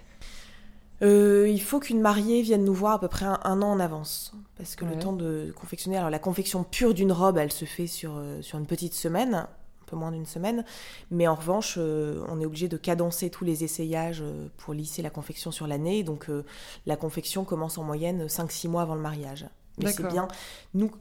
Euh, 1.03 1.47
il 1.49 1.61
faut 1.61 1.79
qu'une 1.79 2.01
mariée 2.01 2.41
vienne 2.41 2.63
nous 2.65 2.73
voir 2.73 2.93
à 2.93 2.99
peu 2.99 3.07
près 3.07 3.25
un, 3.25 3.39
un 3.43 3.61
an 3.61 3.71
en 3.71 3.79
avance. 3.79 4.33
Parce 4.57 4.75
que 4.75 4.85
Ouais. 4.85 4.95
le 4.95 4.99
temps 4.99 5.13
de 5.13 5.53
confectionner, 5.55 5.97
alors 5.97 6.09
la 6.09 6.19
confection 6.19 6.63
pure 6.63 6.93
d'une 6.93 7.11
robe, 7.11 7.37
elle 7.37 7.51
se 7.51 7.65
fait 7.65 7.87
sur, 7.87 8.15
euh, 8.17 8.41
sur 8.41 8.57
une 8.57 8.65
petite 8.65 8.93
semaine, 8.95 9.35
un 9.35 9.47
peu 9.85 9.95
moins 9.95 10.11
d'une 10.11 10.25
semaine. 10.25 10.65
Mais 11.11 11.27
en 11.27 11.35
revanche, 11.35 11.75
euh, 11.77 12.23
on 12.29 12.41
est 12.41 12.45
obligé 12.45 12.67
de 12.67 12.77
cadencer 12.77 13.29
tous 13.29 13.45
les 13.45 13.63
essayages 13.63 14.23
pour 14.57 14.73
lisser 14.73 15.01
la 15.03 15.11
confection 15.11 15.51
sur 15.51 15.67
l'année. 15.67 16.03
Donc 16.03 16.29
euh, 16.29 16.43
la 16.87 16.95
confection 16.95 17.43
commence 17.45 17.77
en 17.77 17.83
moyenne 17.83 18.25
5-6 18.27 18.67
mois 18.67 18.81
avant 18.81 18.95
le 18.95 19.01
mariage. 19.01 19.45
Mais 19.77 19.91
c'est 19.91 20.01
D'accord. 20.01 20.11
bien. 20.11 20.27
Nous, 20.73 20.91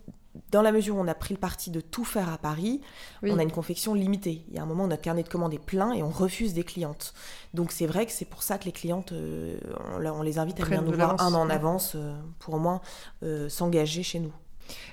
dans 0.50 0.62
la 0.62 0.72
mesure 0.72 0.96
où 0.96 1.00
on 1.00 1.08
a 1.08 1.14
pris 1.14 1.34
le 1.34 1.40
parti 1.40 1.70
de 1.70 1.80
tout 1.80 2.04
faire 2.04 2.28
à 2.32 2.38
Paris, 2.38 2.80
Oui. 3.22 3.30
on 3.32 3.38
a 3.38 3.42
une 3.42 3.52
confection 3.52 3.94
limitée. 3.94 4.44
Il 4.48 4.54
y 4.54 4.58
a 4.58 4.62
un 4.62 4.66
moment 4.66 4.84
où 4.84 4.88
notre 4.88 5.02
carnet 5.02 5.22
de 5.22 5.28
commandes 5.28 5.54
est 5.54 5.64
plein 5.64 5.92
et 5.92 6.02
on 6.02 6.10
refuse 6.10 6.54
des 6.54 6.64
clientes. 6.64 7.14
Donc 7.54 7.72
c'est 7.72 7.86
vrai 7.86 8.06
que 8.06 8.12
c'est 8.12 8.24
pour 8.24 8.42
ça 8.42 8.58
que 8.58 8.64
les 8.64 8.72
clientes, 8.72 9.12
euh, 9.12 9.58
on, 9.94 10.22
les 10.22 10.38
invite 10.38 10.60
à 10.60 10.62
Prennent 10.62 10.80
venir 10.80 10.92
nous 10.92 10.96
voir 10.96 11.20
un 11.20 11.34
an 11.34 11.42
en 11.42 11.50
avance 11.50 11.92
euh, 11.94 12.14
pour 12.38 12.54
au 12.54 12.58
moins 12.58 12.80
euh, 13.22 13.48
s'engager 13.48 14.02
chez 14.02 14.18
nous. 14.18 14.32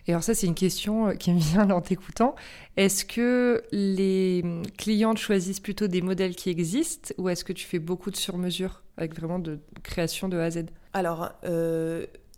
Et 0.06 0.12
alors 0.12 0.24
ça, 0.24 0.36
c'est 0.36 0.46
une 0.46 0.56
question 0.56 1.16
qui 1.18 1.32
me 1.32 1.40
vient 1.40 1.70
en 1.70 1.82
t'écoutant. 1.82 2.36
Est-ce 2.78 3.06
que 3.06 3.64
les 3.72 4.42
hum, 4.44 4.64
clientes 4.78 5.18
choisissent 5.18 5.60
plutôt 5.60 5.88
des 5.88 6.02
modèles 6.02 6.36
qui 6.36 6.50
existent 6.50 7.14
ou 7.18 7.30
est-ce 7.30 7.44
que 7.44 7.54
tu 7.54 7.66
fais 7.66 7.80
beaucoup 7.80 8.12
de 8.12 8.16
sur-mesure 8.16 8.84
avec 8.98 9.16
vraiment 9.16 9.40
de 9.40 9.60
création 9.82 10.30
de 10.30 10.38
A 10.38 10.46
à 10.46 10.52
Z? 10.52 10.66
Alors, 10.94 11.32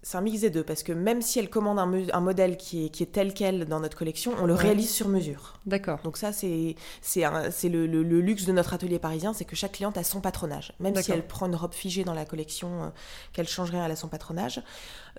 c'est 0.08 0.18
un 0.20 0.22
mix 0.22 0.42
des 0.42 0.52
deux, 0.52 0.62
parce 0.64 0.84
que 0.84 0.94
même 0.94 1.24
si 1.24 1.40
elle 1.40 1.50
commande 1.50 1.80
un, 1.80 2.20
modèle 2.22 2.58
qui 2.58 2.86
est, 2.86 2.90
qui 2.90 3.02
est 3.02 3.08
tel 3.08 3.34
quel 3.34 3.66
dans 3.66 3.80
notre 3.80 3.98
collection, 3.98 4.34
on 4.40 4.46
le 4.46 4.54
Ouais. 4.54 4.60
réalise 4.60 4.92
sur 4.92 5.08
mesure. 5.08 5.56
D'accord. 5.66 5.98
Donc 6.04 6.18
ça, 6.18 6.32
c'est 6.32 6.76
le, 7.24 7.88
le- 7.88 8.04
le 8.04 8.22
luxe 8.22 8.46
de 8.46 8.52
notre 8.52 8.76
atelier 8.76 9.00
parisien, 9.00 9.34
c'est 9.34 9.46
que 9.46 9.56
chaque 9.56 9.72
cliente 9.72 9.98
a 9.98 10.04
son 10.04 10.22
patronage. 10.22 10.74
Même 10.80 10.96
si 10.96 11.12
elle 11.12 11.26
prend 11.26 11.48
une 11.48 11.56
robe 11.56 11.74
figée 11.74 12.04
dans 12.04 12.14
la 12.14 12.24
collection, 12.26 12.84
euh, 12.84 12.88
qu'elle 13.34 13.48
change 13.48 13.72
rien, 13.72 13.84
elle 13.84 13.92
a 13.92 13.96
son 13.96 14.08
patronage. 14.08 14.62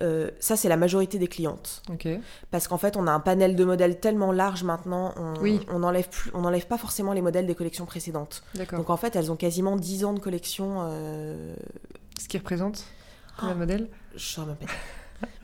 Euh, 0.01 0.31
ça, 0.39 0.55
c'est 0.55 0.69
la 0.69 0.77
majorité 0.77 1.19
des 1.19 1.27
clientes. 1.27 1.81
Ok. 1.91 2.07
Parce 2.49 2.69
qu'en 2.69 2.77
fait, 2.77 2.95
on 2.95 3.07
a 3.07 3.11
un 3.11 3.19
panel 3.19 3.57
de 3.57 3.65
modèles 3.65 3.99
tellement 3.99 4.31
large 4.31 4.63
maintenant, 4.63 5.13
on 5.17 5.33
Oui. 5.41 5.59
n'enlève 5.69 6.07
on 6.33 6.39
n'enlève 6.41 6.65
pas 6.65 6.77
forcément 6.77 7.11
les 7.11 7.21
modèles 7.21 7.45
des 7.45 7.55
collections 7.55 7.85
précédentes. 7.85 8.41
D'accord. 8.55 8.79
Donc 8.79 8.89
en 8.89 8.95
fait, 8.95 9.17
elles 9.17 9.33
ont 9.33 9.35
quasiment 9.35 9.75
10 9.75 10.05
ans 10.05 10.13
de 10.13 10.19
collection. 10.21 10.77
euh, 10.83 11.53
Ce 12.21 12.29
qui 12.29 12.37
représente 12.37 12.85
de 13.41 13.43
Oh. 13.43 13.49
Je 14.17 14.35
dire. 14.41 14.55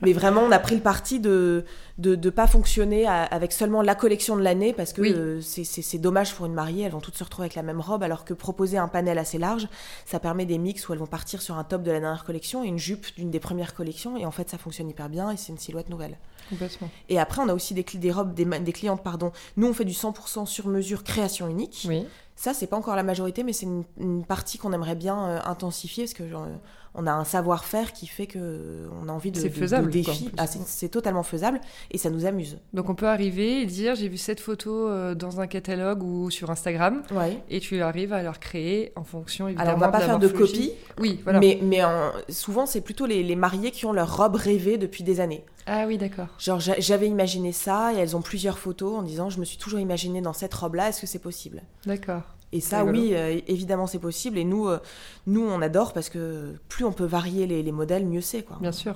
Mais 0.02 0.12
vraiment, 0.12 0.42
on 0.42 0.52
a 0.52 0.58
pris 0.60 0.76
le 0.76 0.80
parti 0.82 1.18
de 1.18 1.64
de, 1.98 2.14
de 2.14 2.30
pas 2.30 2.46
fonctionner 2.46 3.06
à- 3.06 3.22
avec 3.24 3.50
seulement 3.52 3.82
la 3.82 3.94
collection 3.96 4.36
de 4.36 4.42
l'année 4.42 4.72
parce 4.72 4.92
que 4.92 5.00
Oui. 5.00 5.12
euh, 5.16 5.40
c'est 5.40 5.98
dommage 5.98 6.32
pour 6.34 6.46
une 6.46 6.54
mariée, 6.54 6.84
elles 6.84 6.92
vont 6.92 7.00
toutes 7.00 7.16
se 7.16 7.24
retrouver 7.24 7.46
avec 7.46 7.54
la 7.56 7.62
même 7.62 7.80
robe, 7.80 8.02
alors 8.04 8.24
que 8.24 8.34
proposer 8.34 8.78
un 8.78 8.86
panel 8.88 9.18
assez 9.18 9.38
large, 9.38 9.66
ça 10.06 10.20
permet 10.20 10.46
des 10.46 10.58
mix 10.58 10.88
où 10.88 10.92
elles 10.92 10.98
vont 11.00 11.06
partir 11.06 11.42
sur 11.42 11.56
un 11.58 11.64
top 11.64 11.82
de 11.82 11.90
la 11.90 11.98
dernière 12.00 12.24
collection 12.24 12.62
et 12.62 12.68
une 12.68 12.78
jupe 12.78 13.06
d'une 13.16 13.30
des 13.32 13.40
premières 13.40 13.74
collections, 13.74 14.16
et 14.16 14.26
en 14.26 14.30
fait, 14.30 14.48
ça 14.50 14.58
fonctionne 14.58 14.88
hyper 14.88 15.08
bien 15.08 15.30
et 15.32 15.36
c'est 15.36 15.50
une 15.52 15.58
silhouette 15.58 15.88
nouvelle. 15.88 16.18
Complètement. 16.50 16.90
Et 17.08 17.18
après, 17.18 17.42
on 17.42 17.48
a 17.48 17.54
aussi 17.54 17.74
des, 17.74 18.10
robes, 18.10 18.34
des, 18.34 18.72
clientes, 18.72 19.02
pardon. 19.02 19.32
Nous, 19.56 19.66
on 19.66 19.72
fait 19.74 19.84
du 19.84 19.92
100% 19.92 20.46
sur 20.46 20.66
mesure 20.68 21.04
création 21.04 21.48
unique. 21.48 21.86
Oui. 21.88 22.06
Ça, 22.36 22.52
c'est 22.52 22.66
pas 22.66 22.76
encore 22.76 22.96
la 22.96 23.04
majorité, 23.04 23.44
mais 23.44 23.52
c'est 23.52 23.66
une, 23.66 23.84
une 23.98 24.24
partie 24.24 24.58
qu'on 24.58 24.72
aimerait 24.72 24.96
bien 24.96 25.24
euh, 25.28 25.38
intensifier 25.44 26.04
parce 26.04 26.14
que 26.14 26.28
genre, 26.28 26.42
euh, 26.44 26.56
on 26.96 27.06
a 27.06 27.12
un 27.12 27.22
savoir-faire 27.24 27.92
qui 27.92 28.08
fait 28.08 28.26
que 28.26 28.38
euh, 28.40 28.88
on 29.00 29.08
a 29.08 29.12
envie 29.12 29.30
de, 29.30 29.36
C'est 29.38 29.48
de- 29.50 29.54
de 29.54 29.58
faisable, 29.60 29.90
défis. 29.90 30.30
Ah, 30.36 30.48
c'est- 30.48 30.88
totalement 30.88 31.22
faisable 31.22 31.60
et 31.92 31.98
ça 31.98 32.10
nous 32.10 32.26
amuse. 32.26 32.58
Donc 32.72 32.90
on 32.90 32.96
peut 32.96 33.06
arriver 33.06 33.60
et 33.62 33.66
dire 33.66 33.94
j'ai 33.94 34.08
vu 34.08 34.16
cette 34.16 34.40
photo 34.40 34.88
euh, 34.88 35.14
dans 35.14 35.40
un 35.40 35.46
catalogue 35.46 36.02
ou 36.02 36.28
sur 36.30 36.50
Instagram 36.50 37.02
Ouais. 37.12 37.38
et 37.50 37.60
tu 37.60 37.80
arrives 37.82 38.12
à 38.12 38.22
leur 38.24 38.40
créer 38.40 38.92
en 38.96 39.04
fonction 39.04 39.46
évidemment 39.46 39.70
Alors, 39.70 39.76
on 39.78 39.80
va 39.80 39.88
pas 39.92 40.00
faire 40.00 40.18
de 40.18 40.26
copie, 40.28 40.72
Oui, 40.98 41.20
voilà. 41.22 41.38
mais, 41.38 41.60
mais 41.62 41.84
en- 41.84 42.10
souvent, 42.28 42.66
c'est 42.66 42.80
plutôt 42.80 43.06
les, 43.06 43.22
les 43.22 43.36
mariés 43.36 43.70
qui 43.70 43.86
ont 43.86 43.92
leur 43.92 44.16
robe 44.16 44.34
rêvée 44.34 44.76
depuis 44.76 45.04
des 45.04 45.20
années. 45.20 45.44
Ah 45.66 45.84
oui, 45.86 45.98
d'accord. 45.98 46.26
Genre, 46.38 46.60
j'a- 46.60 46.78
j'avais 46.78 47.08
imaginé 47.08 47.52
ça 47.52 47.92
et 47.94 47.98
elles 47.98 48.16
ont 48.16 48.22
plusieurs 48.22 48.58
photos 48.58 48.98
en 48.98 49.02
disant 49.02 49.30
Je 49.30 49.40
me 49.40 49.44
suis 49.44 49.58
toujours 49.58 49.80
imaginé 49.80 50.20
dans 50.20 50.32
cette 50.32 50.54
robe-là, 50.54 50.88
est-ce 50.88 51.00
que 51.00 51.06
c'est 51.06 51.18
possible? 51.18 51.62
D'accord. 51.86 52.22
Et 52.54 52.60
ça, 52.60 52.84
oui, 52.84 53.10
euh, 53.14 53.40
évidemment, 53.48 53.88
c'est 53.88 53.98
possible. 53.98 54.38
Et 54.38 54.44
nous, 54.44 54.68
euh, 54.68 54.78
nous, 55.26 55.42
on 55.42 55.60
adore 55.60 55.92
parce 55.92 56.08
que 56.08 56.54
plus 56.68 56.84
on 56.84 56.92
peut 56.92 57.04
varier 57.04 57.48
les, 57.48 57.72
modèles, 57.72 58.06
mieux 58.06 58.20
c'est. 58.20 58.44
Quoi. 58.44 58.58
Bien 58.60 58.70
sûr. 58.70 58.94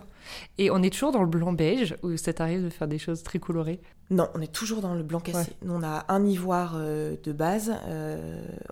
Et 0.58 0.70
on 0.70 0.80
est 0.80 0.92
toujours 0.92 1.10
dans 1.10 1.22
le 1.22 1.28
blanc-beige 1.28 1.96
ou 2.04 2.16
ça 2.16 2.32
t'arrive 2.32 2.62
de 2.62 2.70
faire 2.70 2.86
des 2.86 2.98
choses 2.98 3.24
très 3.24 3.40
colorées? 3.40 3.80
Non, 4.10 4.28
on 4.34 4.40
est 4.40 4.52
toujours 4.52 4.80
dans 4.80 4.94
le 4.94 5.02
blanc 5.02 5.18
cassé. 5.18 5.50
Nous, 5.64 5.74
on 5.74 5.82
a 5.82 6.04
un 6.08 6.24
ivoire 6.24 6.74
euh, 6.76 7.16
de 7.24 7.32
base. 7.32 7.72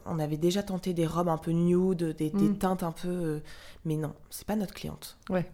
on 0.05 0.21
avait 0.21 0.37
déjà 0.37 0.63
tenté 0.63 0.95
des 0.95 1.07
robes 1.07 1.29
un 1.29 1.39
peu 1.39 1.51
nude, 1.51 2.15
des, 2.17 2.31
mm. 2.33 2.59
teintes 2.59 2.85
un 2.85 2.93
peu. 2.93 3.41
mais 3.85 3.97
non, 3.97 4.13
c'est 4.31 4.47
pas 4.47 4.55
notre 4.55 4.75
cliente. 4.75 5.19
Ouais. 5.31 5.51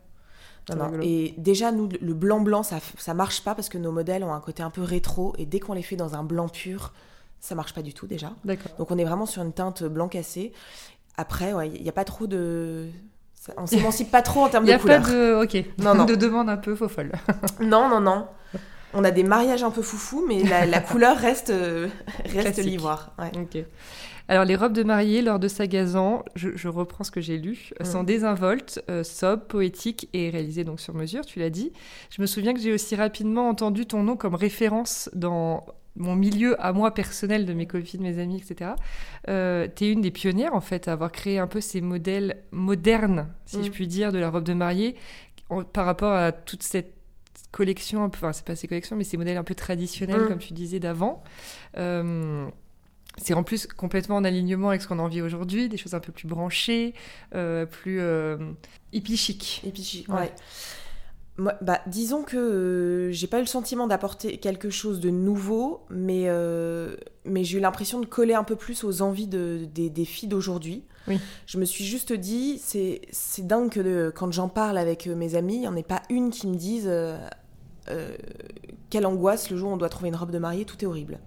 Et 1.02 1.34
déjà, 1.38 1.72
nous, 1.72 1.88
le 2.00 2.14
blanc-blanc, 2.14 2.62
ça, 2.62 2.78
ça 2.98 3.14
marche 3.14 3.42
pas 3.42 3.54
parce 3.54 3.68
que 3.68 3.78
nos 3.78 3.92
modèles 3.92 4.24
ont 4.24 4.32
un 4.32 4.40
côté 4.40 4.62
un 4.62 4.70
peu 4.70 4.82
rétro. 4.82 5.34
Et 5.38 5.46
dès 5.46 5.60
qu'on 5.60 5.72
les 5.72 5.82
fait 5.82 5.96
dans 5.96 6.14
un 6.14 6.22
blanc 6.22 6.48
pur, 6.48 6.92
ça 7.40 7.54
marche 7.54 7.74
pas 7.74 7.82
du 7.82 7.92
tout 7.92 8.06
déjà. 8.06 8.32
Donc 8.78 8.90
on 8.90 8.98
est 8.98 9.04
vraiment 9.04 9.26
sur 9.26 9.42
une 9.42 9.52
teinte 9.52 9.82
blanc 9.82 10.08
cassé. 10.08 10.52
Après, 11.16 11.52
il 11.66 11.82
n'y 11.82 11.88
a 11.88 11.92
pas 11.92 12.04
trop 12.04 12.26
de. 12.26 12.88
On 13.56 13.66
s'émancipe 13.66 14.10
pas 14.10 14.22
trop 14.22 14.44
en 14.44 14.48
termes 14.48 14.64
de 14.66 14.76
couleurs. 14.76 15.08
Il 15.08 15.14
n'y 15.14 15.22
a 15.22 15.36
pas 15.36 15.56
de. 15.56 15.58
Ok. 15.58 15.64
Non, 15.78 15.94
non. 15.94 16.04
De 16.06 16.14
demande 16.14 16.48
un 16.48 16.56
peu 16.56 16.74
faux 16.76 16.88
folle. 16.88 17.12
non, 17.60 17.88
non, 17.88 18.00
non. 18.00 18.26
On 18.94 19.04
a 19.04 19.10
des 19.10 19.24
mariages 19.24 19.64
un 19.64 19.70
peu 19.70 19.82
foufou, 19.82 20.24
mais 20.28 20.42
la, 20.42 20.80
couleur 20.80 21.16
reste, 21.16 21.50
euh, 21.50 21.88
reste 22.26 22.58
l'ivoire. 22.58 23.12
Ok. 23.34 23.64
Alors, 24.28 24.44
les 24.44 24.56
robes 24.56 24.72
de 24.72 24.82
mariée 24.82 25.22
lors 25.22 25.38
de 25.38 25.48
Sagazan, 25.48 26.24
je, 26.34 26.50
je 26.54 26.68
reprends 26.68 27.04
ce 27.04 27.10
que 27.10 27.20
j'ai 27.20 27.38
lu, 27.38 27.70
mm. 27.80 27.84
sont 27.84 28.02
désinvoltes, 28.02 28.82
euh, 28.90 29.04
sobres, 29.04 29.44
poétiques 29.44 30.08
et 30.12 30.30
réalisées 30.30 30.64
donc 30.64 30.80
sur 30.80 30.94
mesure, 30.94 31.24
tu 31.26 31.38
l'as 31.38 31.50
dit. 31.50 31.72
Je 32.10 32.22
me 32.22 32.26
souviens 32.26 32.54
que 32.54 32.60
j'ai 32.60 32.72
aussi 32.72 32.96
rapidement 32.96 33.48
entendu 33.48 33.86
ton 33.86 34.02
nom 34.02 34.16
comme 34.16 34.34
référence 34.34 35.10
dans 35.14 35.64
mon 35.96 36.16
milieu 36.16 36.60
à 36.64 36.72
moi 36.72 36.94
personnel 36.94 37.44
de 37.44 37.52
mes 37.52 37.66
copines, 37.66 38.02
mes 38.02 38.18
amis, 38.18 38.42
etc. 38.42 38.72
Euh, 39.28 39.68
tu 39.74 39.84
es 39.84 39.92
une 39.92 40.00
des 40.00 40.10
pionnières 40.10 40.54
en 40.54 40.60
fait 40.60 40.88
à 40.88 40.92
avoir 40.92 41.12
créé 41.12 41.38
un 41.38 41.46
peu 41.46 41.60
ces 41.60 41.80
modèles 41.80 42.42
modernes, 42.50 43.28
si 43.44 43.62
je 43.62 43.68
mm. 43.68 43.72
puis 43.72 43.86
dire, 43.86 44.12
de 44.12 44.18
la 44.18 44.30
robe 44.30 44.44
de 44.44 44.54
mariée 44.54 44.96
par 45.74 45.84
rapport 45.84 46.14
à 46.14 46.32
toute 46.32 46.62
cette 46.62 46.94
collection, 47.50 48.04
enfin 48.04 48.32
c'est 48.32 48.46
pas 48.46 48.56
ces 48.56 48.66
collections, 48.66 48.96
mais 48.96 49.04
ces 49.04 49.18
modèles 49.18 49.36
un 49.36 49.44
peu 49.44 49.54
traditionnels, 49.54 50.22
mm. 50.22 50.28
comme 50.28 50.38
tu 50.38 50.54
disais, 50.54 50.78
d'avant. 50.80 51.22
Euh, 51.76 52.48
c'est 53.18 53.34
en 53.34 53.42
plus 53.42 53.66
complètement 53.66 54.16
en 54.16 54.24
alignement 54.24 54.70
avec 54.70 54.82
ce 54.82 54.88
qu'on 54.88 54.98
a 54.98 55.02
envie 55.02 55.22
aujourd'hui, 55.22 55.68
des 55.68 55.76
choses 55.76 55.94
un 55.94 56.00
peu 56.00 56.12
plus 56.12 56.26
branchées, 56.26 56.94
euh, 57.34 57.66
plus 57.66 58.00
hippie 58.92 59.16
chic. 59.16 59.62
Hippie 59.64 59.84
chic, 59.84 60.08
ouais 60.08 60.32
bah, 61.38 61.80
disons 61.86 62.22
que 62.22 62.36
euh, 62.36 63.12
j'ai 63.12 63.26
pas 63.26 63.38
eu 63.38 63.42
le 63.42 63.46
sentiment 63.46 63.86
d'apporter 63.86 64.36
quelque 64.36 64.68
chose 64.68 65.00
de 65.00 65.10
nouveau, 65.10 65.84
mais, 65.88 66.24
euh, 66.26 66.96
mais 67.24 67.42
j'ai 67.42 67.58
eu 67.58 67.60
l'impression 67.60 68.00
de 68.00 68.06
coller 68.06 68.34
un 68.34 68.44
peu 68.44 68.54
plus 68.54 68.84
aux 68.84 69.00
envies 69.00 69.26
de, 69.26 69.66
des, 69.72 70.04
filles 70.04 70.28
d'aujourd'hui. 70.28 70.84
Oui. 71.08 71.18
Je 71.46 71.58
me 71.58 71.64
suis 71.64 71.84
juste 71.84 72.12
dit, 72.12 72.58
c'est 72.58 73.46
dingue 73.46 73.70
que 73.70 74.10
quand 74.10 74.30
j'en 74.30 74.48
parle 74.48 74.76
avec 74.76 75.06
euh, 75.06 75.16
mes 75.16 75.34
amis, 75.34 75.54
il 75.54 75.60
n'y 75.60 75.68
en 75.68 75.76
ait 75.76 75.82
pas 75.82 76.02
une 76.10 76.30
qui 76.30 76.46
me 76.46 76.54
dise 76.54 76.90
quelle 78.90 79.06
angoisse 79.06 79.50
le 79.50 79.56
jour 79.56 79.70
où 79.70 79.74
on 79.74 79.76
doit 79.76 79.88
trouver 79.88 80.08
une 80.08 80.16
robe 80.16 80.30
de 80.30 80.38
mariée, 80.38 80.64
tout 80.64 80.76
est 80.82 80.86
horrible. 80.86 81.18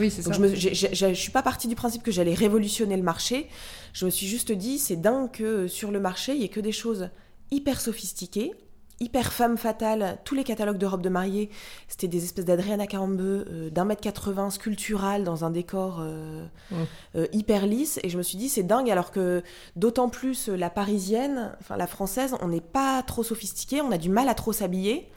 Oui, 0.00 0.10
c'est 0.10 0.22
ça. 0.22 0.32
Je, 0.32 1.06
ne 1.06 1.14
suis 1.14 1.30
pas 1.30 1.42
partie 1.42 1.68
du 1.68 1.76
principe 1.76 2.02
que 2.02 2.10
j'allais 2.10 2.34
révolutionner 2.34 2.96
le 2.96 3.02
marché. 3.02 3.48
Je 3.92 4.04
me 4.04 4.10
suis 4.10 4.26
juste 4.26 4.50
dit, 4.50 4.78
c'est 4.78 4.96
dingue 4.96 5.30
que 5.30 5.68
sur 5.68 5.90
le 5.90 6.00
marché, 6.00 6.34
il 6.34 6.40
y 6.40 6.44
ait 6.44 6.48
que 6.48 6.60
des 6.60 6.72
choses 6.72 7.10
hyper 7.50 7.80
sophistiquées 7.80 8.52
hyper 9.00 9.32
femme 9.32 9.56
fatale. 9.56 10.18
Tous 10.24 10.34
les 10.34 10.44
catalogues 10.44 10.78
de 10.78 10.86
robes 10.86 11.02
de 11.02 11.08
mariée, 11.08 11.50
c'était 11.88 12.06
des 12.06 12.24
espèces 12.24 12.44
d'Adriana 12.44 12.86
Carambeu 12.86 13.46
euh, 13.50 13.70
d'un 13.70 13.86
mètre 13.86 14.02
80 14.02 14.50
sculptural 14.50 15.24
dans 15.24 15.44
un 15.44 15.50
décor 15.50 16.00
euh, 16.00 16.44
mmh. 16.70 16.76
euh, 17.16 17.26
hyper 17.32 17.66
lisse. 17.66 17.98
Et 18.02 18.10
je 18.10 18.18
me 18.18 18.22
suis 18.22 18.36
dit, 18.36 18.48
c'est 18.48 18.62
dingue, 18.62 18.90
alors 18.90 19.10
que 19.10 19.42
d'autant 19.74 20.10
plus 20.10 20.48
la 20.48 20.68
parisienne, 20.68 21.56
enfin 21.60 21.76
la 21.76 21.86
française, 21.86 22.36
on 22.42 22.48
n'est 22.48 22.60
pas 22.60 23.02
trop 23.02 23.22
sophistiqué, 23.22 23.80
on 23.80 23.90
a 23.90 23.98
du 23.98 24.10
mal 24.10 24.28
à 24.28 24.34
trop 24.34 24.52
s'habiller. 24.52 25.10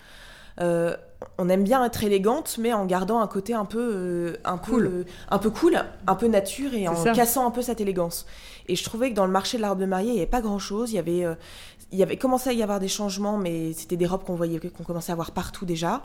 On 0.59 1.49
aime 1.49 1.63
bien 1.63 1.83
être 1.85 2.03
élégante, 2.03 2.57
mais 2.59 2.73
en 2.73 2.85
gardant 2.85 3.21
un 3.21 3.27
côté 3.27 3.53
un 3.53 3.65
peu, 3.65 4.37
un 4.43 4.57
cool. 4.57 4.89
peu, 4.89 5.05
un 5.29 5.39
peu 5.39 5.49
cool, 5.49 5.77
un 6.05 6.15
peu 6.15 6.27
nature 6.27 6.73
et 6.73 6.87
en 6.87 7.03
cassant 7.13 7.47
un 7.47 7.51
peu 7.51 7.61
cette 7.61 7.81
élégance. 7.81 8.25
Et 8.67 8.75
je 8.75 8.83
trouvais 8.83 9.09
que 9.09 9.15
dans 9.15 9.25
le 9.25 9.31
marché 9.31 9.57
de 9.57 9.61
la 9.61 9.69
robe 9.69 9.79
de 9.79 9.85
mariée, 9.85 10.09
il 10.09 10.13
n'y 10.13 10.19
avait 10.19 10.27
pas 10.27 10.41
grand 10.41 10.59
chose. 10.59 10.91
Il 10.91 10.95
y 10.95 10.99
avait, 10.99 11.25
il 11.91 11.99
y 11.99 12.03
avait 12.03 12.17
commencé 12.17 12.49
à 12.49 12.53
y 12.53 12.63
avoir 12.63 12.79
des 12.79 12.87
changements, 12.87 13.37
mais 13.37 13.73
c'était 13.73 13.97
des 13.97 14.05
robes 14.05 14.23
qu'on 14.23 14.35
voyait, 14.35 14.59
qu'on 14.59 14.83
commençait 14.83 15.11
à 15.11 15.15
voir 15.15 15.31
partout 15.31 15.65
déjà. 15.65 16.01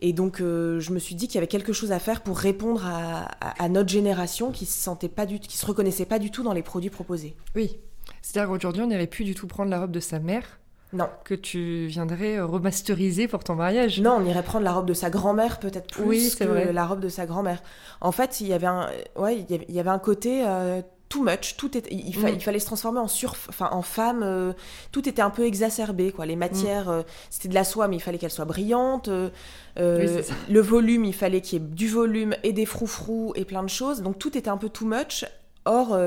Et 0.00 0.12
donc, 0.12 0.40
euh, 0.40 0.78
je 0.78 0.92
me 0.92 0.98
suis 0.98 1.14
dit 1.14 1.26
qu'il 1.26 1.34
y 1.34 1.38
avait 1.38 1.48
quelque 1.48 1.72
chose 1.72 1.92
à 1.92 1.98
faire 1.98 2.22
pour 2.22 2.38
répondre 2.38 2.86
à, 2.86 3.68
notre 3.68 3.88
génération 3.88 4.52
qui 4.52 4.64
se 4.64 4.80
sentait 4.80 5.08
pas 5.08 5.26
du, 5.26 5.40
qui 5.40 5.56
se 5.56 5.66
reconnaissait 5.66 6.06
pas 6.06 6.18
du 6.18 6.30
tout 6.30 6.42
dans 6.42 6.52
les 6.52 6.62
produits 6.62 6.90
proposés. 6.90 7.34
Oui, 7.56 7.78
c'est-à-dire 8.22 8.50
qu'aujourd'hui, 8.50 8.82
on 8.82 8.86
n'irait 8.86 9.06
plus 9.06 9.24
du 9.24 9.34
tout 9.34 9.46
prendre 9.46 9.70
la 9.70 9.80
robe 9.80 9.90
de 9.90 10.00
sa 10.00 10.18
mère. 10.18 10.60
Non. 10.92 11.08
Que 11.24 11.34
tu 11.34 11.86
viendrais 11.86 12.40
remasteriser 12.40 13.28
pour 13.28 13.44
ton 13.44 13.54
mariage. 13.54 14.00
Non, 14.00 14.18
on 14.20 14.24
irait 14.24 14.42
prendre 14.42 14.64
la 14.64 14.72
robe 14.72 14.86
de 14.86 14.94
sa 14.94 15.10
grand-mère 15.10 15.60
peut-être 15.60 15.88
plus 15.88 16.34
que 16.34 16.44
la 16.44 16.86
robe 16.86 17.00
de 17.00 17.08
sa 17.08 17.26
grand-mère. 17.26 17.62
En 18.00 18.12
fait, 18.12 18.40
il 18.40 18.46
y 18.46 18.52
avait 18.54 18.66
un, 18.66 18.88
ouais, 19.16 19.44
il 19.48 19.74
y 19.74 19.80
avait 19.80 19.90
un 19.90 19.98
côté. 19.98 20.44
Euh, 20.46 20.80
too 21.08 21.22
much, 21.22 21.56
tout 21.56 21.76
était, 21.76 21.92
il, 21.92 22.18
mm. 22.18 22.28
il, 22.28 22.42
fallait 22.42 22.58
se 22.58 22.66
transformer 22.66 23.00
en 23.00 23.04
enfin 23.04 23.68
en 23.72 23.82
femme, 23.82 24.22
euh, 24.22 24.52
tout 24.92 25.08
était 25.08 25.22
un 25.22 25.30
peu 25.30 25.44
exacerbé 25.46 26.12
quoi. 26.12 26.26
Les 26.26 26.36
matières, 26.36 26.86
mm. 26.86 26.92
euh, 26.92 27.02
c'était 27.30 27.48
de 27.48 27.54
la 27.54 27.64
soie, 27.64 27.88
mais 27.88 27.96
il 27.96 28.00
fallait 28.02 28.18
qu'elle 28.18 28.30
soit 28.30 28.44
brillante. 28.44 29.08
Euh, 29.08 29.30
le 29.76 30.60
volume, 30.60 31.04
il 31.04 31.14
fallait 31.14 31.40
qu'il 31.40 31.60
y 31.60 31.64
ait 31.64 31.68
du 31.68 31.88
volume 31.88 32.34
et 32.42 32.52
des 32.52 32.66
froufrous 32.66 33.32
et 33.36 33.44
plein 33.44 33.62
de 33.62 33.68
choses. 33.68 34.02
Donc 34.02 34.18
tout 34.18 34.36
était 34.36 34.50
un 34.50 34.58
peu 34.58 34.68
too 34.68 34.86
much. 34.86 35.24
Or, 35.64 35.98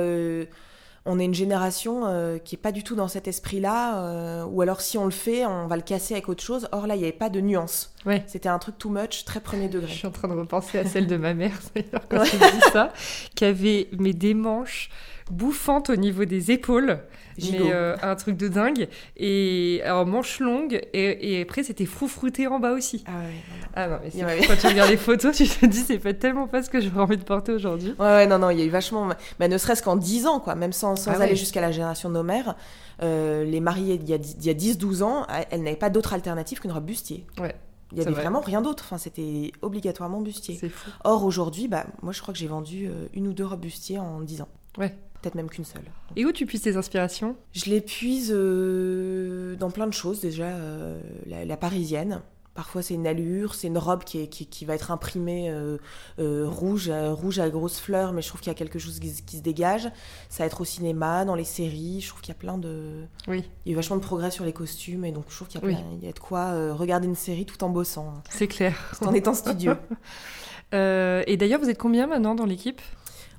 on 1.05 1.19
est 1.19 1.25
une 1.25 1.33
génération 1.33 2.03
qui 2.43 2.55
est 2.55 2.59
pas 2.59 2.71
du 2.71 2.83
tout 2.83 2.95
dans 2.95 3.07
cet 3.07 3.27
esprit-là. 3.27 4.45
ou 4.45 4.61
alors 4.61 4.81
si 4.81 4.97
on 4.97 5.05
le 5.05 5.11
fait, 5.11 5.45
on 5.45 5.67
va 5.67 5.75
le 5.75 5.81
casser 5.81 6.13
avec 6.13 6.29
autre 6.29 6.43
chose. 6.43 6.67
Or 6.71 6.85
là, 6.85 6.95
il 6.95 6.99
n'y 6.99 7.05
avait 7.05 7.11
pas 7.11 7.29
de 7.29 7.41
nuance. 7.41 7.93
C'était 8.27 8.49
un 8.49 8.59
truc 8.59 8.77
too 8.77 8.89
much, 8.89 9.25
très 9.25 9.39
premier 9.39 9.67
degré. 9.67 9.87
Je 9.91 9.97
suis 9.97 10.07
en 10.07 10.11
train 10.11 10.27
de 10.27 10.33
repenser 10.33 10.77
à 10.77 10.85
celle 10.85 11.07
de 11.07 11.17
ma 11.17 11.33
mère, 11.33 11.57
quand 12.09 12.23
tu 12.23 12.37
dis 12.37 12.71
ça, 12.71 12.93
qui 13.35 13.45
avait 13.45 13.89
mes 13.97 14.13
démanches 14.13 14.89
bouffantes 15.31 15.89
au 15.89 15.95
niveau 15.95 16.25
des 16.25 16.51
épaules. 16.51 16.99
Mais 17.41 17.71
euh, 17.71 17.95
un 18.01 18.15
truc 18.15 18.37
de 18.37 18.47
dingue. 18.47 18.87
Et 19.17 19.81
alors, 19.83 20.05
manche 20.05 20.39
longue. 20.39 20.81
Et, 20.93 21.41
après, 21.41 21.63
c'était 21.63 21.85
froufrouté 21.85 22.47
en 22.47 22.59
bas 22.59 22.73
aussi. 22.73 23.03
Ah 23.07 23.11
ouais. 23.19 23.33
Ah 23.73 23.87
non, 23.87 23.99
mais 24.03 24.45
quand 24.45 24.57
tu 24.59 24.67
regardes 24.67 24.89
les 24.89 24.97
photos, 24.97 25.35
tu 25.37 25.47
te 25.47 25.65
dis, 25.65 25.79
c'est 25.79 25.97
pas 25.97 26.13
tellement 26.13 26.47
pas 26.47 26.61
ce 26.61 26.69
que 26.69 26.81
j'aurais 26.81 27.01
envie 27.01 27.17
de 27.17 27.23
porter 27.23 27.53
aujourd'hui. 27.53 27.95
Ouais, 27.99 28.05
ouais, 28.05 28.27
non, 28.27 28.37
non, 28.37 28.49
il 28.49 28.59
y 28.59 28.61
a 28.61 28.65
eu 28.65 28.69
vachement. 28.69 29.09
Mais 29.39 29.47
ne 29.47 29.57
serait-ce 29.57 29.81
qu'en 29.81 29.95
10 29.95 30.27
ans, 30.27 30.39
quoi, 30.39 30.55
même 30.55 30.73
sans, 30.73 30.95
sans 30.95 31.11
ah 31.11 31.23
aller 31.23 31.35
jusqu'à 31.35 31.61
la 31.61 31.71
génération 31.71 32.09
de 32.09 32.15
nos 32.15 32.23
mères. 32.23 32.55
Euh, 33.01 33.43
les 33.43 33.61
mariés 33.61 33.95
il 33.95 34.07
y 34.07 34.13
a, 34.13 34.17
a 34.17 34.53
10-12 34.53 35.01
ans, 35.01 35.25
elles 35.49 35.63
n'avaient 35.63 35.75
pas 35.75 35.89
d'autre 35.89 36.13
alternative 36.13 36.59
qu'une 36.59 36.71
robe 36.71 36.85
bustier. 36.85 37.25
Ouais. 37.39 37.55
Il 37.91 37.97
y 37.97 38.01
avait 38.01 38.11
vraiment 38.11 38.39
rien 38.39 38.61
d'autre. 38.61 38.83
Enfin, 38.85 38.97
c'était 38.97 39.51
obligatoirement 39.61 40.21
bustier. 40.21 40.57
C'est 40.59 40.69
fou. 40.69 40.89
Or, 41.03 41.25
aujourd'hui, 41.25 41.67
bah, 41.67 41.85
moi, 42.01 42.13
je 42.13 42.21
crois 42.21 42.33
que 42.33 42.39
j'ai 42.39 42.47
vendu 42.47 42.87
euh, 42.87 43.07
une 43.13 43.27
ou 43.27 43.33
deux 43.33 43.45
robes 43.45 43.59
bustiers 43.59 43.99
en 43.99 44.21
10 44.21 44.41
ans. 44.43 44.47
Ouais. 44.77 44.95
Peut-être 45.21 45.35
même 45.35 45.49
qu'une 45.49 45.65
seule. 45.65 45.83
Et 46.15 46.25
où 46.25 46.31
tu 46.31 46.45
puisses 46.45 46.63
tes 46.63 46.77
inspirations? 46.77 47.35
Je 47.53 47.69
les 47.69 47.81
puise 47.81 48.33
euh, 48.35 49.55
dans 49.55 49.69
plein 49.69 49.85
de 49.85 49.93
choses. 49.93 50.19
Déjà, 50.19 50.45
euh, 50.47 50.99
la, 51.27 51.57
parisienne. 51.57 52.21
Parfois, 52.55 52.81
c'est 52.81 52.95
une 52.95 53.05
allure, 53.05 53.53
c'est 53.53 53.67
une 53.67 53.77
robe 53.77 54.03
qui, 54.03 54.19
est, 54.19 54.27
qui, 54.27 54.65
va 54.65 54.73
être 54.73 54.89
imprimée 54.89 55.49
euh, 55.49 55.77
rouge, 56.17 56.89
rouge 56.89 57.39
à 57.39 57.49
grosses 57.49 57.79
fleurs, 57.79 58.13
mais 58.13 58.21
je 58.21 58.27
trouve 58.27 58.41
qu'il 58.41 58.49
y 58.49 58.55
a 58.55 58.57
quelque 58.57 58.79
chose 58.79 58.99
qui, 58.99 59.37
se 59.37 59.41
dégage. 59.41 59.89
Ça 60.27 60.43
va 60.43 60.47
être 60.47 60.59
au 60.59 60.65
cinéma, 60.65 61.23
dans 61.23 61.35
les 61.35 61.45
séries. 61.45 62.01
Je 62.01 62.09
trouve 62.09 62.21
qu'il 62.21 62.33
y 62.33 62.37
a 62.37 62.39
plein 62.39 62.57
de. 62.57 63.05
Oui. 63.27 63.43
Il 63.65 63.69
y 63.69 63.71
a 63.71 63.73
eu 63.73 63.75
vachement 63.75 63.97
de 63.97 64.01
progrès 64.01 64.31
sur 64.31 64.43
les 64.43 64.53
costumes, 64.53 65.05
et 65.05 65.11
donc 65.11 65.25
je 65.29 65.35
trouve 65.35 65.47
qu'il 65.47 65.61
y, 65.63 66.05
y, 66.05 66.09
a 66.09 66.11
de 66.11 66.19
quoi 66.19 66.73
regarder 66.73 67.07
une 67.07 67.15
série 67.15 67.45
tout 67.45 67.63
en 67.63 67.69
bossant. 67.69 68.15
C'est 68.29 68.47
clair. 68.47 68.75
en 69.05 69.13
étant 69.13 69.35
studio. 69.35 69.73
et 70.73 71.37
d'ailleurs, 71.37 71.61
vous 71.61 71.69
êtes 71.69 71.79
combien 71.79 72.07
maintenant 72.07 72.33
dans 72.33 72.45
l'équipe? 72.45 72.81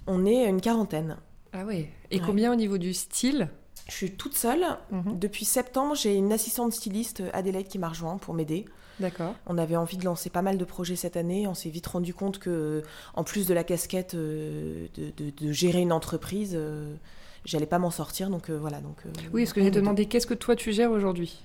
On 0.07 0.25
est 0.25 0.49
une 0.49 0.61
quarantaine. 0.61 1.17
Ah 1.53 1.65
oui. 1.67 1.87
Et 2.11 2.21
combien 2.21 2.53
au 2.53 2.57
niveau 2.57 2.79
du 2.79 2.95
style 2.95 3.49
je 3.89 3.95
suis 3.95 4.13
toute 4.13 4.37
seule. 4.37 4.65
Mhm. 4.91 5.19
Depuis 5.19 5.45
septembre, 5.45 5.95
j'ai 5.97 6.15
une 6.15 6.33
assistante 6.33 6.73
styliste, 6.73 7.23
Adélaïde, 7.33 7.69
qui 7.69 7.79
m'a 7.79 7.89
rejoint 7.89 8.17
pour 8.17 8.33
m'aider. 8.33 8.65
D'accord. 9.01 9.35
On 9.47 9.59
avait 9.59 9.77
envie 9.77 9.97
de 9.97 10.05
lancer 10.05 10.31
pas 10.31 10.43
mal 10.43 10.59
de 10.59 10.65
projets 10.65 10.97
cette 10.97 11.17
année. 11.17 11.47
On 11.47 11.55
s'est 11.55 11.71
vite 11.71 11.87
rendu 11.87 12.15
compte 12.15 12.39
que, 12.39 12.83
en 13.15 13.25
plus 13.25 13.47
de 13.47 13.55
la 13.55 13.65
casquette 13.65 14.15
euh, 14.15 14.87
de, 14.97 15.53
gérer 15.53 15.81
une 15.81 15.93
entreprise, 15.93 16.53
euh, 16.55 16.95
j'allais 17.45 17.67
pas 17.67 17.79
m'en 17.79 17.91
sortir. 17.91 18.31
Donc 18.31 18.51
euh, 18.51 18.59
voilà. 18.59 18.81
Donc, 18.81 19.03
oui, 19.33 19.43
est-ce 19.43 19.55
que 19.55 19.63
j'ai 19.63 19.71
demandé 19.71 20.07
qu'est-ce 20.07 20.27
que 20.27 20.35
toi 20.35 20.55
tu 20.55 20.73
gères 20.73 20.91
aujourd'hui? 20.93 21.41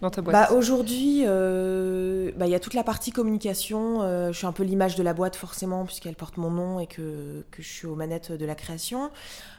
Dans 0.00 0.10
ta 0.10 0.22
boîte 0.22 0.32
bah, 0.32 0.54
Aujourd'hui, 0.54 1.24
bah, 1.24 2.46
il 2.46 2.50
y 2.50 2.54
a 2.54 2.60
toute 2.60 2.74
la 2.74 2.84
partie 2.84 3.10
communication. 3.10 4.00
je 4.30 4.36
suis 4.36 4.46
un 4.46 4.52
peu 4.52 4.62
l'image 4.62 4.96
de 4.96 5.02
la 5.02 5.14
boîte, 5.14 5.36
forcément, 5.36 5.84
puisqu'elle 5.84 6.16
porte 6.16 6.36
mon 6.36 6.50
nom 6.50 6.80
et 6.80 6.86
que, 6.86 7.44
que, 7.50 7.62
je 7.62 7.68
suis 7.68 7.86
aux 7.86 7.94
manettes 7.94 8.32
de 8.32 8.44
la 8.44 8.54
création. 8.54 9.10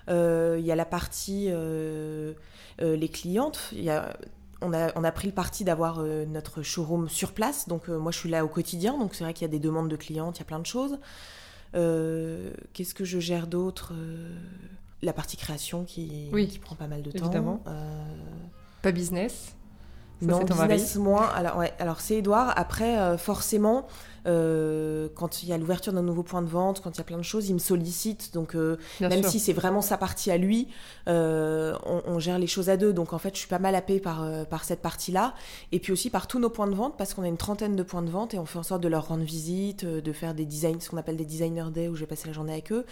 Il 0.07 0.61
y 0.61 0.71
a 0.71 0.75
la 0.75 0.85
partie 0.85 1.51
les 2.79 3.09
clientes. 3.09 3.69
Il 3.73 3.83
y 3.83 3.89
a 3.89 4.13
on 4.61 4.73
a, 4.73 5.11
pris 5.11 5.27
le 5.27 5.33
parti 5.33 5.63
d'avoir 5.63 5.99
euh, 5.99 6.25
notre 6.25 6.61
showroom 6.61 7.09
sur 7.09 7.31
place. 7.31 7.67
Donc, 7.67 7.89
euh, 7.89 7.97
moi, 7.97 8.11
je 8.11 8.17
suis 8.17 8.29
là 8.29 8.43
au 8.43 8.47
quotidien. 8.47 8.97
Donc, 8.97 9.15
c'est 9.15 9.23
vrai 9.23 9.33
qu'il 9.33 9.43
y 9.43 9.49
a 9.49 9.51
des 9.51 9.59
demandes 9.59 9.89
de 9.89 9.95
clientes, 9.95 10.37
il 10.37 10.39
y 10.39 10.43
a 10.43 10.45
plein 10.45 10.59
de 10.59 10.65
choses. 10.65 10.97
Qu'est-ce 11.73 12.93
que 12.93 13.05
je 13.05 13.19
gère 13.19 13.47
d'autre 13.47 13.93
La 15.01 15.13
partie 15.13 15.37
création 15.37 15.85
qui, 15.85 16.29
oui, 16.33 16.47
qui 16.47 16.59
prend 16.59 16.75
pas 16.75 16.87
mal 16.87 17.03
de 17.03 17.11
évidemment. 17.15 17.57
temps. 17.57 17.73
Pas 18.81 18.91
business 18.91 19.55
non, 20.21 20.43
business 20.43 20.95
moins. 20.95 21.27
Alors, 21.29 21.57
ouais, 21.57 21.73
alors 21.79 22.01
c'est 22.01 22.15
Edouard. 22.15 22.53
Après, 22.57 23.17
forcément, 23.17 23.87
euh, 24.27 25.07
quand 25.15 25.43
il 25.43 25.49
y 25.49 25.53
a 25.53 25.57
l'ouverture 25.57 25.93
d'un 25.93 26.01
nouveau 26.01 26.23
point 26.23 26.41
de 26.41 26.47
vente, 26.47 26.81
quand 26.81 26.91
il 26.91 26.97
y 26.97 27.01
a 27.01 27.03
plein 27.03 27.17
de 27.17 27.23
choses, 27.23 27.49
il 27.49 27.53
me 27.53 27.59
sollicite. 27.59 28.33
Donc, 28.33 28.55
euh, 28.55 28.77
même 28.99 29.23
si 29.23 29.39
c'est 29.39 29.53
vraiment 29.53 29.81
sa 29.81 29.97
partie 29.97 30.31
à 30.31 30.37
lui, 30.37 30.67
euh, 31.07 31.75
on, 31.85 32.19
gère 32.19 32.39
les 32.39 32.47
choses 32.47 32.69
à 32.69 32.77
deux. 32.77 32.93
Donc, 32.93 33.13
en 33.13 33.17
fait, 33.17 33.33
je 33.33 33.39
suis 33.39 33.47
pas 33.47 33.59
mal 33.59 33.75
happée 33.75 33.99
par, 33.99 34.27
par 34.47 34.63
cette 34.63 34.81
partie-là. 34.81 35.33
Et 35.71 35.79
puis 35.79 35.93
aussi 35.93 36.09
par 36.09 36.27
tous 36.27 36.39
nos 36.39 36.49
points 36.49 36.67
de 36.67 36.75
vente, 36.75 36.97
parce 36.97 37.13
qu'on 37.13 37.23
a 37.23 37.27
une 37.27 37.37
trentaine 37.37 37.75
de 37.75 37.83
points 37.83 38.01
de 38.01 38.09
vente 38.09 38.33
et 38.33 38.39
on 38.39 38.45
fait 38.45 38.59
en 38.59 38.63
sorte 38.63 38.81
de 38.81 38.87
leur 38.87 39.07
rendre 39.07 39.23
visite, 39.23 39.85
de 39.85 40.13
faire 40.13 40.33
des 40.33 40.45
designs, 40.45 40.79
ce 40.79 40.89
qu'on 40.89 40.97
appelle 40.97 41.17
des 41.17 41.25
designer 41.25 41.71
day, 41.71 41.87
où 41.87 41.95
je 41.95 42.01
vais 42.01 42.07
passer 42.07 42.27
la 42.27 42.33
journée 42.33 42.53
avec 42.53 42.71
eux. 42.71 42.85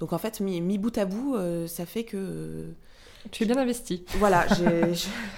Donc, 0.00 0.12
en 0.12 0.18
fait, 0.18 0.40
mis, 0.40 0.78
bout 0.78 0.96
à 0.98 1.04
bout, 1.04 1.36
ça 1.66 1.86
fait 1.86 2.04
que. 2.04 2.66
Tu 3.30 3.44
es 3.44 3.46
bien 3.46 3.56
investi. 3.56 4.04
Voilà, 4.18 4.46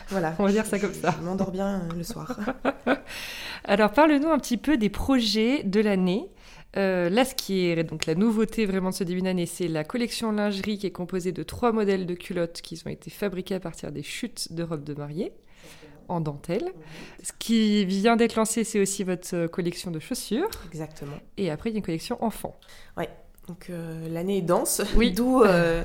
voilà. 0.08 0.34
On 0.38 0.44
va 0.44 0.52
dire 0.52 0.66
ça 0.66 0.78
comme 0.78 0.94
ça. 0.94 1.14
Je 1.18 1.24
m'endors 1.24 1.50
bien 1.50 1.88
le 1.94 2.02
soir. 2.02 2.38
Alors, 3.64 3.92
parle-nous 3.92 4.28
un 4.28 4.38
petit 4.38 4.56
peu 4.56 4.76
des 4.76 4.90
projets 4.90 5.62
de 5.62 5.80
l'année. 5.80 6.30
Euh, 6.76 7.08
là, 7.08 7.24
ce 7.24 7.34
qui 7.34 7.66
est 7.66 7.84
donc 7.84 8.06
la 8.06 8.14
nouveauté 8.14 8.66
vraiment 8.66 8.90
de 8.90 8.94
ce 8.94 9.04
début 9.04 9.22
d'année, 9.22 9.46
c'est 9.46 9.68
la 9.68 9.84
collection 9.84 10.32
lingerie 10.32 10.78
qui 10.78 10.86
est 10.86 10.92
composée 10.92 11.32
de 11.32 11.42
trois 11.42 11.72
modèles 11.72 12.06
de 12.06 12.14
culottes 12.14 12.60
qui 12.62 12.80
ont 12.84 12.90
été 12.90 13.10
fabriqués 13.10 13.54
à 13.54 13.60
partir 13.60 13.92
des 13.92 14.02
chutes 14.02 14.52
de 14.52 14.62
robes 14.62 14.84
de 14.84 14.94
mariée 14.94 15.32
en 16.08 16.20
dentelle. 16.20 16.72
Ce 17.22 17.32
qui 17.38 17.84
vient 17.84 18.16
d'être 18.16 18.34
lancé, 18.34 18.64
c'est 18.64 18.80
aussi 18.80 19.04
votre 19.04 19.46
collection 19.46 19.90
de 19.90 20.00
chaussures. 20.00 20.50
Exactement. 20.66 21.16
Et 21.36 21.50
après, 21.50 21.70
il 21.70 21.74
y 21.74 21.76
a 21.76 21.78
une 21.78 21.84
collection 21.84 22.22
enfant. 22.22 22.58
Ouais. 22.96 23.08
Donc 23.48 23.66
euh, 23.68 24.08
l'année 24.08 24.38
est 24.38 24.42
dense, 24.42 24.80
oui. 24.96 25.12
d'où 25.16 25.42
euh, 25.42 25.84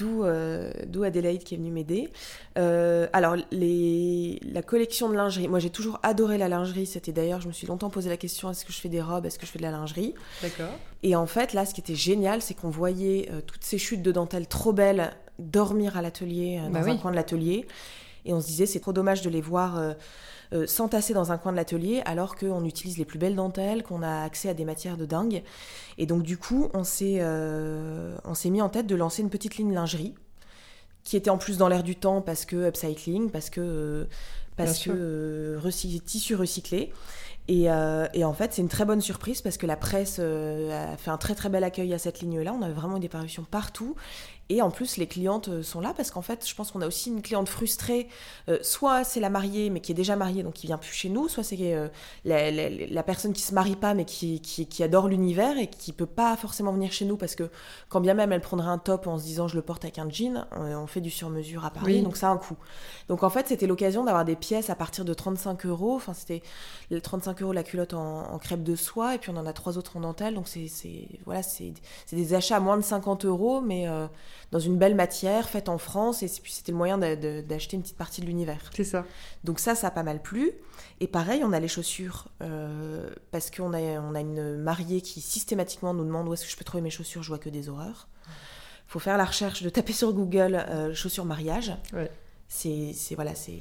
euh, 0.00 0.72
d'où 0.86 1.02
Adélaïde 1.02 1.44
qui 1.44 1.54
est 1.54 1.58
venue 1.58 1.70
m'aider. 1.70 2.10
alors 2.56 3.36
les, 3.50 4.40
la 4.50 4.62
collection 4.62 5.10
de 5.10 5.14
lingerie, 5.14 5.48
moi 5.48 5.58
j'ai 5.58 5.70
toujours 5.70 6.00
adoré 6.02 6.38
la 6.38 6.48
lingerie. 6.48 6.86
C'était 6.86 7.12
d'ailleurs, 7.12 7.40
je 7.40 7.48
me 7.48 7.52
suis 7.52 7.66
longtemps 7.66 7.90
posé 7.90 8.08
la 8.08 8.16
question 8.16 8.50
est-ce 8.50 8.64
que 8.64 8.72
je 8.72 8.80
fais 8.80 8.88
des 8.88 9.02
robes, 9.02 9.26
est-ce 9.26 9.38
que 9.38 9.44
je 9.44 9.50
fais 9.50 9.58
de 9.58 9.64
la 9.64 9.70
lingerie? 9.70 10.14
D'accord. 10.42 10.72
Et 11.02 11.14
en 11.14 11.26
fait 11.26 11.52
là, 11.52 11.66
ce 11.66 11.74
qui 11.74 11.80
était 11.80 11.94
génial, 11.94 12.40
c'est 12.40 12.54
qu'on 12.54 12.70
voyait 12.70 13.30
toutes 13.46 13.64
ces 13.64 13.78
chutes 13.78 14.02
de 14.02 14.12
dentelle 14.12 14.46
trop 14.46 14.72
belles 14.72 15.12
dormir 15.38 15.96
à 15.96 16.02
l'atelier, 16.02 16.60
dans 16.64 16.80
bah 16.80 16.88
un 16.88 16.96
coin 16.96 17.10
de 17.10 17.16
l'atelier, 17.16 17.66
et 18.24 18.32
on 18.32 18.40
se 18.40 18.46
disait 18.46 18.66
c'est 18.66 18.80
trop 18.80 18.92
dommage 18.92 19.22
de 19.22 19.30
les 19.30 19.40
voir 19.40 19.78
euh, 20.54 20.66
s'entasser 20.66 21.12
dans 21.12 21.30
un 21.30 21.36
coin 21.36 21.52
de 21.52 21.56
l'atelier 21.56 22.00
alors 22.06 22.34
qu'on 22.34 22.64
utilise 22.64 22.96
les 22.96 23.04
plus 23.04 23.18
belles 23.18 23.34
dentelles, 23.34 23.82
qu'on 23.82 24.02
a 24.02 24.22
accès 24.22 24.48
à 24.48 24.54
des 24.54 24.64
matières 24.64 24.96
de 24.96 25.04
dingue. 25.04 25.42
Et 25.98 26.06
donc 26.06 26.22
du 26.22 26.38
coup, 26.38 26.70
on 26.72 26.84
s'est 26.84 27.18
euh, 27.20 28.16
mis 28.46 28.62
en 28.62 28.68
tête 28.68 28.86
de 28.86 28.94
lancer 28.94 29.22
une 29.22 29.30
petite 29.30 29.56
ligne 29.56 29.74
lingerie 29.74 30.14
qui 31.04 31.16
était 31.16 31.30
en 31.30 31.38
plus 31.38 31.58
dans 31.58 31.68
l'air 31.68 31.82
du 31.82 31.96
temps 31.96 32.22
parce 32.22 32.44
que 32.44 32.68
upcycling, 32.68 33.30
parce 33.30 33.50
que, 33.50 33.60
euh, 33.60 34.04
parce 34.56 34.78
que 34.78 35.58
tissu 36.04 36.34
recyclé. 36.34 36.92
Et, 37.50 37.62
et, 37.62 38.24
en 38.24 38.34
fait, 38.34 38.52
c'est 38.52 38.60
une 38.60 38.68
très 38.68 38.84
bonne 38.84 39.00
surprise 39.00 39.40
parce 39.40 39.56
que 39.56 39.64
la 39.64 39.76
presse 39.76 40.18
a 40.18 40.96
fait 40.98 41.10
un 41.10 41.16
très 41.16 41.34
très 41.34 41.48
bel 41.48 41.64
accueil 41.64 41.94
à 41.94 41.98
cette 41.98 42.20
ligne-là. 42.20 42.52
On 42.52 42.60
avait 42.60 42.74
vraiment 42.74 42.98
des 42.98 43.08
parutions 43.08 43.46
partout. 43.50 43.96
Et 44.50 44.62
en 44.62 44.70
plus, 44.70 44.96
les 44.96 45.06
clientes 45.06 45.48
euh, 45.48 45.62
sont 45.62 45.80
là 45.80 45.92
parce 45.94 46.10
qu'en 46.10 46.22
fait, 46.22 46.48
je 46.48 46.54
pense 46.54 46.70
qu'on 46.70 46.80
a 46.80 46.86
aussi 46.86 47.10
une 47.10 47.20
cliente 47.20 47.48
frustrée. 47.48 48.08
Euh, 48.48 48.58
soit 48.62 49.04
c'est 49.04 49.20
la 49.20 49.28
mariée, 49.28 49.68
mais 49.68 49.80
qui 49.80 49.92
est 49.92 49.94
déjà 49.94 50.16
mariée, 50.16 50.42
donc 50.42 50.54
qui 50.54 50.66
vient 50.66 50.78
plus 50.78 50.92
chez 50.92 51.10
nous. 51.10 51.28
Soit 51.28 51.44
c'est 51.44 51.74
euh, 51.74 51.88
la, 52.24 53.02
personne 53.02 53.34
qui 53.34 53.42
se 53.42 53.54
marie 53.54 53.76
pas, 53.76 53.92
mais 53.92 54.06
qui, 54.06 54.40
qui, 54.40 54.82
adore 54.82 55.08
l'univers 55.08 55.58
et 55.58 55.66
qui 55.66 55.92
peut 55.92 56.06
pas 56.06 56.36
forcément 56.36 56.72
venir 56.72 56.92
chez 56.92 57.04
nous 57.04 57.16
parce 57.16 57.34
que 57.34 57.50
quand 57.88 58.00
bien 58.00 58.14
même 58.14 58.32
elle 58.32 58.40
prendrait 58.40 58.68
un 58.68 58.78
top 58.78 59.06
en 59.06 59.18
se 59.18 59.24
disant 59.24 59.48
je 59.48 59.56
le 59.56 59.62
porte 59.62 59.84
avec 59.84 59.98
un 59.98 60.08
jean, 60.08 60.46
on, 60.52 60.86
fait 60.86 61.00
du 61.00 61.10
sur-mesure 61.10 61.64
à 61.64 61.70
Paris, 61.70 62.00
donc 62.02 62.16
ça 62.16 62.28
a 62.28 62.32
un 62.32 62.36
coût. 62.36 62.56
Donc 63.08 63.24
en 63.24 63.30
fait, 63.30 63.48
c'était 63.48 63.66
l'occasion 63.66 64.04
d'avoir 64.04 64.24
des 64.24 64.36
pièces 64.36 64.70
à 64.70 64.76
partir 64.76 65.04
de 65.04 65.12
35 65.12 65.66
euros. 65.66 65.96
Enfin, 65.96 66.14
c'était 66.14 66.42
35 67.02 67.42
euros 67.42 67.52
la 67.52 67.64
culotte 67.64 67.94
en, 67.94 68.38
crêpe 68.38 68.62
de 68.62 68.76
soie 68.76 69.16
et 69.16 69.18
puis 69.18 69.30
on 69.30 69.36
en 69.36 69.46
a 69.46 69.52
trois 69.52 69.78
autres 69.78 69.96
en 69.96 70.00
dentelle. 70.00 70.34
Donc 70.34 70.48
c'est 70.48 70.68
voilà, 71.24 71.42
c'est 71.42 71.74
des 72.12 72.34
achats 72.34 72.56
à 72.56 72.60
moins 72.60 72.76
de 72.76 72.82
50 72.82 73.24
euros, 73.24 73.60
mais 73.60 73.86
dans 74.50 74.58
une 74.58 74.78
belle 74.78 74.94
matière, 74.94 75.48
faite 75.48 75.68
en 75.68 75.78
France, 75.78 76.22
et 76.22 76.28
puis 76.42 76.52
c'était 76.52 76.72
le 76.72 76.78
moyen 76.78 76.98
d'acheter 76.98 77.76
une 77.76 77.82
petite 77.82 77.96
partie 77.96 78.20
de 78.20 78.26
l'univers. 78.26 78.70
C'est 78.74 78.84
ça. 78.84 79.04
Donc 79.44 79.60
ça, 79.60 79.74
ça 79.74 79.88
a 79.88 79.90
pas 79.90 80.02
mal 80.02 80.22
plu. 80.22 80.52
Et 81.00 81.06
pareil, 81.06 81.42
on 81.44 81.52
a 81.52 81.60
les 81.60 81.68
chaussures, 81.68 82.28
euh, 82.42 83.10
parce 83.30 83.50
qu'on 83.50 83.72
a, 83.72 83.78
on 83.78 84.14
a 84.14 84.20
une 84.20 84.56
mariée 84.56 85.00
qui 85.00 85.20
systématiquement 85.20 85.94
nous 85.94 86.04
demande 86.04 86.28
où 86.28 86.34
est-ce 86.34 86.44
que 86.44 86.50
je 86.50 86.56
peux 86.56 86.64
trouver 86.64 86.82
mes 86.82 86.90
chaussures, 86.90 87.22
je 87.22 87.28
vois 87.28 87.38
que 87.38 87.50
des 87.50 87.68
horreurs. 87.68 88.08
Il 88.26 88.92
faut 88.92 88.98
faire 88.98 89.18
la 89.18 89.26
recherche, 89.26 89.62
de 89.62 89.68
taper 89.68 89.92
sur 89.92 90.12
Google 90.14 90.54
euh, 90.54 90.94
chaussures 90.94 91.26
mariage. 91.26 91.72
Ouais. 91.92 92.10
C'est, 92.48 92.94
voilà, 93.14 93.34
c'est. 93.34 93.60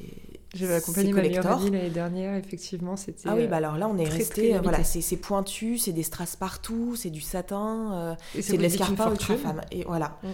J'avais 0.55 0.75
accompagné 0.75 1.11
ma 1.11 1.21
l'année 1.21 1.89
dernière, 1.89 2.35
effectivement, 2.35 2.95
c'était. 2.95 3.27
Ah 3.27 3.35
oui, 3.35 3.45
bah 3.47 3.57
alors 3.57 3.77
là, 3.77 3.89
on 3.89 3.97
est 3.97 4.07
resté. 4.07 4.57
voilà, 4.59 4.83
c'est, 4.85 5.17
pointu, 5.17 5.77
c'est 5.77 5.91
des 5.91 6.03
strass 6.03 6.37
partout, 6.37 6.95
c'est 6.95 7.09
du 7.09 7.19
satin, 7.19 7.91
euh, 7.93 8.15
c'est 8.41 8.55
de 8.55 8.61
l'escarpin 8.61 9.11
ultra 9.11 9.35
femme. 9.35 9.61
Et 9.71 9.83
voilà. 9.83 10.17
Mm. 10.23 10.27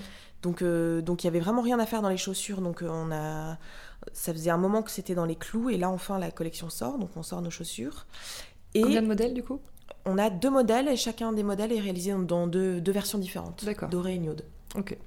Donc, 0.44 0.62
euh, 0.62 1.02
donc 1.02 1.24
il 1.24 1.28
y 1.28 1.30
avait 1.30 1.40
vraiment 1.40 1.62
rien 1.62 1.80
à 1.80 1.86
faire 1.86 2.02
dans 2.04 2.10
les 2.10 2.18
chaussures. 2.18 2.62
Donc, 2.62 2.84
euh, 2.84 2.90
on 2.90 3.12
a, 3.12 3.58
ça 4.12 4.34
faisait 4.34 4.52
un 4.52 4.58
moment 4.58 4.84
que 4.84 4.92
c'était 4.92 5.16
dans 5.16 5.26
les 5.26 5.36
clous. 5.36 5.70
Et 5.70 5.78
là, 5.78 5.90
enfin, 5.90 6.20
la 6.20 6.30
collection 6.30 6.70
sort. 6.70 7.00
Donc, 7.00 7.10
on 7.16 7.24
sort 7.24 7.42
nos 7.42 7.50
chaussures. 7.50 8.06
Et 8.76 8.82
Combien 8.82 9.02
de 9.02 9.08
modèles, 9.08 9.34
du 9.34 9.42
coup? 9.42 9.60
On 10.06 10.18
a 10.18 10.30
deux 10.30 10.50
modèles 10.50 10.90
et 10.90 10.98
chacun 10.98 11.32
des 11.32 11.44
modèles 11.44 11.72
est 11.72 11.80
réalisé 11.80 12.14
dans 12.14 12.46
deux, 12.46 12.82
deux 12.82 12.92
versions 12.92 13.18
différentes. 13.18 13.64
D'accord. 13.64 13.90
Doré 13.90 14.16
et 14.16 14.20
nude. 14.20 14.44
Ok. 14.76 14.98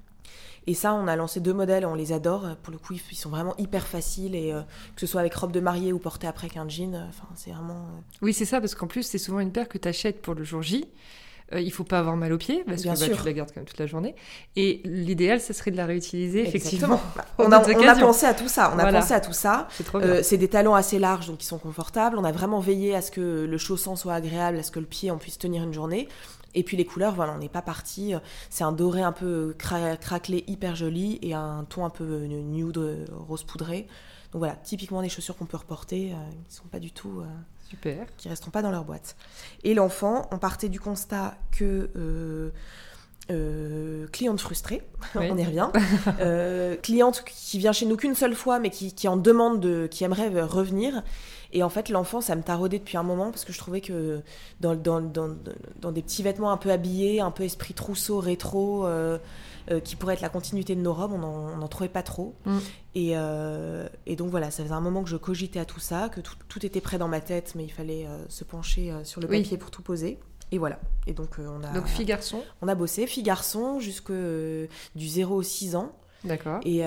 Et 0.69 0.75
ça, 0.75 0.95
on 0.95 1.07
a 1.07 1.15
lancé 1.15 1.39
deux 1.39 1.53
modèles, 1.53 1.87
on 1.87 1.95
les 1.95 2.13
adore. 2.13 2.57
Pour 2.63 2.73
le 2.73 2.79
coup, 2.79 2.95
ils 2.95 3.17
sont 3.17 3.31
vraiment 3.31 3.55
hyper 3.57 3.87
faciles 3.87 4.35
et 4.35 4.53
euh, 4.53 4.63
que 4.95 5.01
ce 5.01 5.07
soit 5.07 5.21
avec 5.21 5.35
robe 5.35 5.53
de 5.53 5.61
mariée 5.61 5.93
ou 5.93 5.99
portée 5.99 6.27
après 6.27 6.49
qu'un 6.49 6.69
jean, 6.69 6.97
enfin, 7.09 7.29
c'est 7.37 7.53
vraiment. 7.53 7.87
Oui, 8.23 8.33
c'est 8.33 8.47
ça, 8.47 8.61
parce 8.61 8.75
qu'en 8.75 8.89
plus, 8.89 9.05
c'est 9.05 9.19
souvent 9.19 9.39
une 9.41 9.53
paire 9.53 9.69
que 9.69 9.79
tu 9.79 9.87
achètes 9.87 10.23
pour 10.23 10.35
le 10.35 10.43
jour 10.43 10.63
J. 10.63 10.87
Euh, 11.53 11.61
il 11.61 11.71
faut 11.73 11.85
pas 11.85 12.01
avoir 12.01 12.17
mal 12.17 12.33
aux 12.33 12.39
pieds 12.39 12.65
parce 12.67 12.83
que 12.83 12.89
bah, 12.89 12.95
tu 12.97 13.25
la 13.25 13.33
gardes 13.33 13.51
quand 13.51 13.61
même 13.61 13.67
toute 13.67 13.79
la 13.79 13.87
journée. 13.87 14.17
Et 14.57 14.81
l'idéal, 14.85 15.41
ce 15.41 15.53
serait 15.53 15.71
de 15.71 15.77
la 15.77 15.87
réutiliser 15.87 16.47
effectivement. 16.47 17.01
on, 17.39 17.53
a, 17.53 17.63
on 17.63 17.89
a, 17.89 17.95
pensé 17.95 18.27
à 18.27 18.35
tout 18.35 18.49
ça. 18.49 18.73
On 18.75 18.79
a 18.79 18.93
pensé 18.93 19.15
à 19.15 19.21
tout 19.21 19.33
ça. 19.33 19.69
Euh, 19.95 20.23
c'est 20.23 20.39
des 20.39 20.49
talons 20.49 20.75
assez 20.75 20.99
larges 20.99 21.29
donc 21.29 21.43
ils 21.43 21.47
sont 21.47 21.59
confortables. 21.59 22.19
On 22.19 22.25
a 22.25 22.33
vraiment 22.33 22.59
veillé 22.59 22.97
à 22.97 23.03
ce 23.03 23.11
que 23.11 23.45
le 23.45 23.59
chausson 23.59 23.95
soit 23.95 24.15
agréable, 24.15 24.59
à 24.59 24.63
ce 24.63 24.73
que 24.73 24.81
le 24.81 24.87
pied 24.87 25.11
on 25.11 25.19
puisse 25.19 25.39
tenir 25.39 25.63
une 25.63 25.73
journée. 25.73 26.09
Et 26.55 26.63
puis 26.63 26.77
les 26.77 26.87
couleurs, 26.87 27.15
voilà, 27.15 27.35
on 27.35 27.39
n'est 27.39 27.51
pas 27.51 27.63
parti. 27.63 28.15
C'est 28.49 28.65
un 28.65 28.73
doré 28.73 29.03
un 29.03 29.13
peu 29.13 29.55
craquelé, 29.59 30.43
hyper 30.47 30.75
joli, 30.75 31.19
et 31.21 31.35
un 31.35 31.67
ton 31.69 31.85
un 31.85 31.91
peu 31.91 32.25
nude, 32.25 33.07
rose 33.29 33.45
poudré. 33.45 33.87
Donc 34.33 34.41
voilà, 34.41 34.57
typiquement 34.57 35.03
des 35.03 35.09
chaussures 35.09 35.37
qu'on 35.37 35.47
peut 35.47 35.57
reporter, 35.57 36.13
euh, 36.13 36.31
qui 36.31 36.55
ne 36.55 36.61
sont 36.61 36.69
pas 36.69 36.81
du 36.81 36.91
tout 36.91 37.23
Super. 37.69 38.07
Qui 38.17 38.29
resteront 38.29 38.51
pas 38.51 38.63
dans 38.63 38.71
leur 38.71 38.85
boîte. 38.85 39.17
Et 39.65 39.75
l'enfant, 39.75 40.29
on 40.31 40.39
partait 40.39 40.69
du 40.69 40.81
constat 40.81 41.37
que 41.51 41.91
euh, 41.97 42.51
euh, 43.31 44.07
cliente 44.13 44.41
frustrée, 44.41 44.83
on 45.17 45.37
y 45.37 45.45
revient, 45.45 45.69
euh, 46.21 46.77
cliente 46.77 47.25
qui 47.25 47.59
vient 47.59 47.73
chez 47.73 47.87
nous 47.87 47.97
qu'une 47.97 48.15
seule 48.15 48.37
fois, 48.37 48.61
mais 48.61 48.71
qui, 48.71 48.95
qui 48.95 49.09
en 49.09 49.17
demande, 49.17 49.61
de, 49.61 49.89
qui 49.91 50.05
aimerait 50.05 50.29
revenir. 50.43 51.03
Et 51.53 51.63
en 51.63 51.69
fait, 51.69 51.89
l'enfant, 51.89 52.21
ça 52.21 52.37
me 52.37 52.43
taraudait 52.43 52.79
depuis 52.79 52.97
un 52.97 53.03
moment 53.03 53.31
parce 53.31 53.45
que 53.45 53.53
je 53.53 53.59
trouvais 53.59 53.81
que 53.81 54.21
dans, 54.61 54.75
dans, 54.75 55.01
dans, 55.01 55.35
dans 55.81 55.93
des 55.93 56.03
petits 56.03 56.23
vêtements 56.23 56.53
un 56.53 56.57
peu 56.57 56.71
habillés, 56.71 57.21
un 57.21 57.31
peu 57.31 57.45
esprit 57.45 57.75
trousseau, 57.75 58.19
rétro, 58.19 58.87
euh, 58.87 59.19
euh, 59.71 59.81
qui 59.81 59.97
pourrait 59.97 60.15
être 60.15 60.21
la 60.21 60.29
continuité 60.29 60.77
de 60.77 60.81
nos 60.81 60.93
robes, 60.93 61.13
on 61.13 61.57
n'en 61.57 61.69
trouvait 61.69 61.89
pas 61.89 62.05
trop. 62.05 62.37
Mm. 62.45 62.59
Et, 62.95 63.13
euh, 63.15 63.89
et, 64.07 64.15
donc 64.15 64.31
voilà, 64.31 64.53
ça 64.53 64.63
faisait 64.63 64.75
un 64.75 64.81
moment 64.81 65.03
que 65.03 65.11
je 65.11 65.17
cogitais 65.17 65.59
à 65.59 65.65
tout 65.65 65.81
ça, 65.81 66.09
que 66.09 66.21
tout, 66.21 66.37
tout 66.49 66.65
était 66.65 66.81
prêt 66.81 66.99
dans 66.99 67.09
ma 67.09 67.21
tête, 67.21 67.55
mais 67.57 67.65
il 67.65 67.73
fallait 67.73 68.07
euh, 68.07 68.25
se 68.29 68.45
pencher 68.45 68.95
sur 69.03 69.21
le 69.21 69.27
papier 69.27 69.59
pour 69.59 69.73
tout 69.73 69.83
poser. 69.83 70.19
Et 70.53 70.59
voilà. 70.59 70.79
Et 71.09 71.13
donc 71.13 71.39
on 71.39 71.65
a. 71.65 71.73
Donc 71.73 71.87
fille 71.87 72.05
garçon. 72.05 72.43
On 72.63 72.69
a 72.69 72.77
bossé 72.77 73.09
fille 73.09 73.25
garçon 73.25 73.81
jusque 73.81 74.13
du 74.13 75.09
0 75.09 75.35
au 75.35 75.43
6 75.43 75.75
ans. 75.75 75.97
D'accord. 76.23 76.61
Et, 76.65 76.83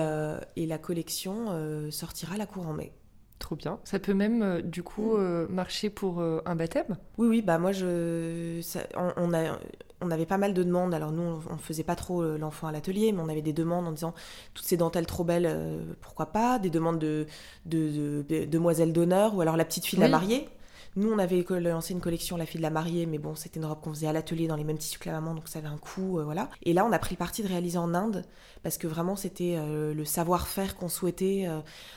et, 0.56 0.66
la 0.66 0.78
collection 0.78 1.90
sortira 1.90 2.38
la 2.38 2.46
cour 2.46 2.66
en 2.66 2.72
mai. 2.72 2.92
Trop 3.40 3.56
bien. 3.56 3.80
Ça 3.82 3.98
peut 3.98 4.14
même, 4.14 4.62
du 4.62 4.84
coup, 4.84 5.16
marcher 5.48 5.90
pour 5.90 6.22
un 6.22 6.54
baptême? 6.54 6.96
Oui, 7.18 7.26
oui, 7.26 7.42
bah 7.42 7.58
moi, 7.58 7.72
je, 7.72 8.60
on, 8.96 9.34
a, 9.34 9.58
on 10.00 10.10
avait 10.10 10.26
pas 10.26 10.38
mal 10.38 10.54
de 10.54 10.62
demandes. 10.62 10.94
Alors 10.94 11.12
nous, 11.12 11.42
on, 11.50 11.56
faisait 11.56 11.84
pas 11.84 11.96
trop 11.96 12.22
euh, 12.22 12.38
l'enfant 12.38 12.66
à 12.66 12.72
l'atelier, 12.72 13.12
mais 13.12 13.20
on 13.20 13.28
avait 13.28 13.42
des 13.42 13.52
demandes 13.52 13.86
en 13.86 13.92
disant 13.92 14.14
toutes 14.54 14.66
ces 14.66 14.76
dentelles 14.76 15.06
trop 15.06 15.24
belles, 15.24 15.46
euh, 15.48 15.94
pourquoi 16.00 16.26
pas? 16.26 16.58
Des 16.58 16.70
demandes 16.70 16.98
de, 16.98 17.26
de, 17.66 18.24
demoiselles 18.46 18.92
d'honneur 18.92 19.34
ou 19.34 19.40
alors 19.40 19.56
la 19.56 19.64
petite 19.64 19.86
fille 19.86 19.98
de 19.98 20.04
la 20.04 20.10
mariée. 20.10 20.48
Nous, 20.96 21.10
on 21.12 21.18
avait 21.18 21.44
lancé 21.60 21.92
une 21.94 22.00
collection 22.00 22.36
La 22.36 22.46
fille 22.46 22.58
de 22.58 22.62
la 22.62 22.70
mariée, 22.70 23.06
mais 23.06 23.18
bon, 23.18 23.34
c'était 23.36 23.60
une 23.60 23.66
robe 23.66 23.80
qu'on 23.80 23.90
faisait 23.90 24.08
à 24.08 24.12
l'atelier 24.12 24.48
dans 24.48 24.56
les 24.56 24.64
mêmes 24.64 24.78
tissus 24.78 24.98
que 24.98 25.08
la 25.08 25.20
maman, 25.20 25.34
donc 25.34 25.48
ça 25.48 25.60
avait 25.60 25.68
un 25.68 25.78
coût, 25.78 26.18
euh, 26.18 26.24
voilà. 26.24 26.48
Et 26.62 26.72
là, 26.72 26.84
on 26.84 26.92
a 26.92 26.98
pris 26.98 27.14
le 27.14 27.18
parti 27.18 27.42
de 27.42 27.48
réaliser 27.48 27.78
en 27.78 27.94
Inde, 27.94 28.24
parce 28.62 28.76
que 28.76 28.86
vraiment, 28.88 29.14
c'était 29.16 29.56
le 29.58 30.04
savoir-faire 30.04 30.76
qu'on 30.76 30.88
souhaitait, 30.88 31.48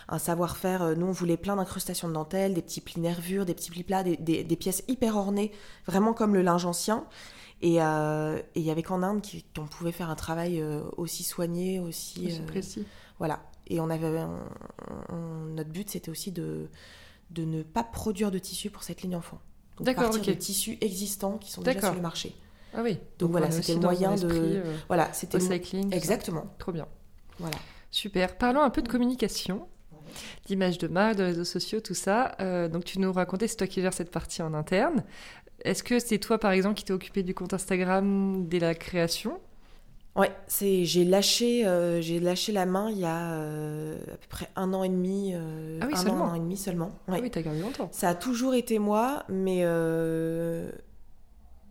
un 0.07 0.17
savoir-faire. 0.19 0.95
nous, 0.95 1.07
on 1.07 1.11
voulait 1.11 1.37
plein 1.37 1.55
d'incrustations 1.55 2.07
de 2.07 2.13
dentelle, 2.13 2.53
des 2.53 2.61
petits 2.61 2.81
plis 2.81 2.99
nervures, 3.01 3.45
des 3.45 3.53
petits 3.53 3.71
plis 3.71 3.83
plats, 3.83 4.03
des, 4.03 4.15
des 4.17 4.55
pièces 4.55 4.83
hyper 4.87 5.17
ornées, 5.17 5.51
vraiment 5.87 6.13
comme 6.13 6.33
le 6.35 6.41
linge 6.41 6.65
ancien. 6.65 7.05
Et 7.61 7.81
euh, 7.81 8.41
il 8.55 8.61
y 8.61 8.71
avait 8.71 8.83
qu'en 8.83 9.03
Inde 9.03 9.21
qu'on 9.55 9.65
pouvait 9.67 9.91
faire 9.93 10.09
un 10.09 10.15
travail 10.15 10.59
euh, 10.61 10.81
aussi 10.97 11.23
soigné, 11.23 11.79
aussi. 11.79 12.29
Euh, 12.31 12.45
précis. 12.45 12.85
voilà. 13.19 13.39
Et 13.67 13.79
on 13.79 13.89
avait, 13.89 14.19
on- 14.21 15.15
on- 15.15 15.45
notre 15.53 15.69
but, 15.69 15.89
c'était 15.89 16.11
aussi 16.11 16.31
de, 16.33 16.69
de 17.33 17.43
ne 17.45 17.63
pas 17.63 17.83
produire 17.83 18.31
de 18.31 18.39
tissu 18.39 18.69
pour 18.69 18.83
cette 18.83 19.01
ligne 19.01 19.15
enfant. 19.15 19.39
Donc 19.77 19.95
partir 19.95 20.21
ok. 20.21 20.27
de 20.27 20.33
tissus 20.33 20.77
existants 20.81 21.37
qui 21.37 21.51
sont 21.51 21.61
déjà 21.61 21.79
sur 21.87 21.95
le 21.95 22.01
marché. 22.01 22.35
Ah 22.75 22.81
oui. 22.83 22.99
Donc 23.19 23.31
voilà, 23.31 23.51
c'était 23.51 23.73
le 23.75 23.79
moyen 23.79 24.15
de- 24.15 24.27
euh, 24.31 24.75
Voilà, 24.87 25.11
c'était 25.13 25.37
le- 25.39 25.93
exactement. 25.93 26.45
Trop 26.57 26.71
bien. 26.71 26.87
Voilà. 27.39 27.55
Super. 27.91 28.37
Parlons 28.37 28.61
un 28.61 28.69
peu 28.69 28.81
de 28.81 28.87
communication, 28.87 29.67
d'image 30.45 30.77
de 30.79 30.87
marque, 30.87 31.17
de 31.17 31.23
réseaux 31.23 31.43
sociaux, 31.43 31.79
tout 31.81 31.93
ça. 31.93 32.35
Euh, 32.39 32.67
donc 32.67 32.85
tu 32.85 32.99
nous 32.99 33.11
racontais, 33.13 33.47
c'est 33.47 33.57
toi 33.57 33.67
qui 33.67 33.81
gères 33.81 33.93
cette 33.93 34.11
partie 34.11 34.41
en 34.41 34.53
interne. 34.53 35.03
Est-ce 35.63 35.83
que 35.83 35.99
c'est 35.99 36.17
toi, 36.17 36.39
par 36.39 36.51
exemple, 36.51 36.75
qui 36.75 36.83
t'es 36.85 36.93
occupé 36.93 37.23
du 37.23 37.33
compte 37.33 37.53
Instagram 37.53 38.47
dès 38.47 38.59
la 38.59 38.73
création 38.75 39.39
Ouais, 40.15 40.31
c'est 40.45 40.85
j'ai 40.85 41.05
lâché 41.05 41.65
euh, 41.65 41.99
j'ai 41.99 42.19
lâché 42.19 42.51
la 42.51 42.67
main 42.67 42.91
il 42.91 42.99
y 42.99 43.03
a 43.05 43.31
euh, 43.33 43.97
à 44.13 44.17
peu 44.17 44.27
près 44.29 44.47
un 44.55 44.71
an 44.73 44.83
et 44.83 44.89
demi, 44.89 45.31
euh, 45.33 45.79
Ah 45.81 45.87
oui, 45.87 45.93
un 45.95 45.97
an, 45.97 46.03
seulement. 46.03 46.25
un 46.27 46.31
an 46.31 46.35
et 46.35 46.39
demi 46.39 46.55
seulement. 46.57 46.91
Ouais. 47.07 47.17
Ah 47.17 47.21
oui, 47.21 47.31
t'as 47.31 47.41
gardé 47.41 47.59
longtemps. 47.61 47.89
Ça 47.91 48.09
a 48.09 48.15
toujours 48.15 48.53
été 48.53 48.77
moi, 48.77 49.23
mais 49.27 49.61
euh, 49.63 50.71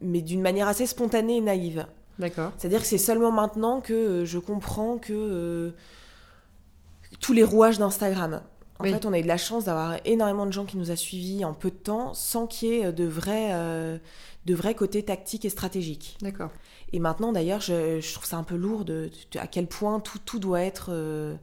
mais 0.01 0.23
d'une 0.23 0.43
manière 0.43 0.67
assez 0.67 0.87
spontanée 0.87 1.37
et 1.37 1.41
naïve. 1.41 1.87
D'accord. 2.19 2.51
C'est-à-dire 2.59 2.81
que 2.81 2.87
c'est 2.87 2.99
seulement 2.99 3.31
maintenant 3.31 3.81
que 3.81 4.25
je 4.25 4.39
comprends 4.41 4.99
que 4.99 5.73
tous 7.21 7.33
les 7.33 7.45
rouages 7.45 7.79
d'Instagram. 7.79 8.43
En 8.81 8.85
Oui. 8.85 8.91
fait, 8.93 9.07
on 9.07 9.13
a 9.13 9.19
eu 9.21 9.23
de 9.23 9.29
la 9.29 9.37
chance 9.37 9.65
d'avoir 9.67 9.97
énormément 10.05 10.47
de 10.47 10.53
gens 10.53 10.65
qui 10.65 10.77
nous 10.77 10.91
a 10.91 10.97
suivis 10.97 11.45
en 11.45 11.55
peu 11.55 11.71
de 11.71 11.77
temps, 11.77 12.13
sans 12.15 12.49
qu'il 12.49 12.69
y 12.71 12.73
ait 12.81 12.93
de 12.93 13.05
vrais, 13.05 13.53
de 14.47 14.55
vrais 14.55 14.75
côtés 14.75 15.05
tactiques 15.05 15.45
et 15.45 15.49
stratégiques. 15.51 16.19
D'accord. 16.21 16.51
Et 16.93 16.99
maintenant, 16.99 17.33
d'ailleurs, 17.33 17.61
je, 17.61 18.01
je 18.01 18.13
trouve 18.15 18.27
ça 18.27 18.37
un 18.37 18.43
peu 18.43 18.57
lourd 18.57 18.85
de, 18.85 19.11
de- 19.33 19.39
à 19.39 19.47
quel 19.47 19.67
point 19.67 19.99
tout, 20.01 20.19
tout 20.25 20.39
doit 20.39 20.61
être. 20.61 20.91
euh, 20.91 21.35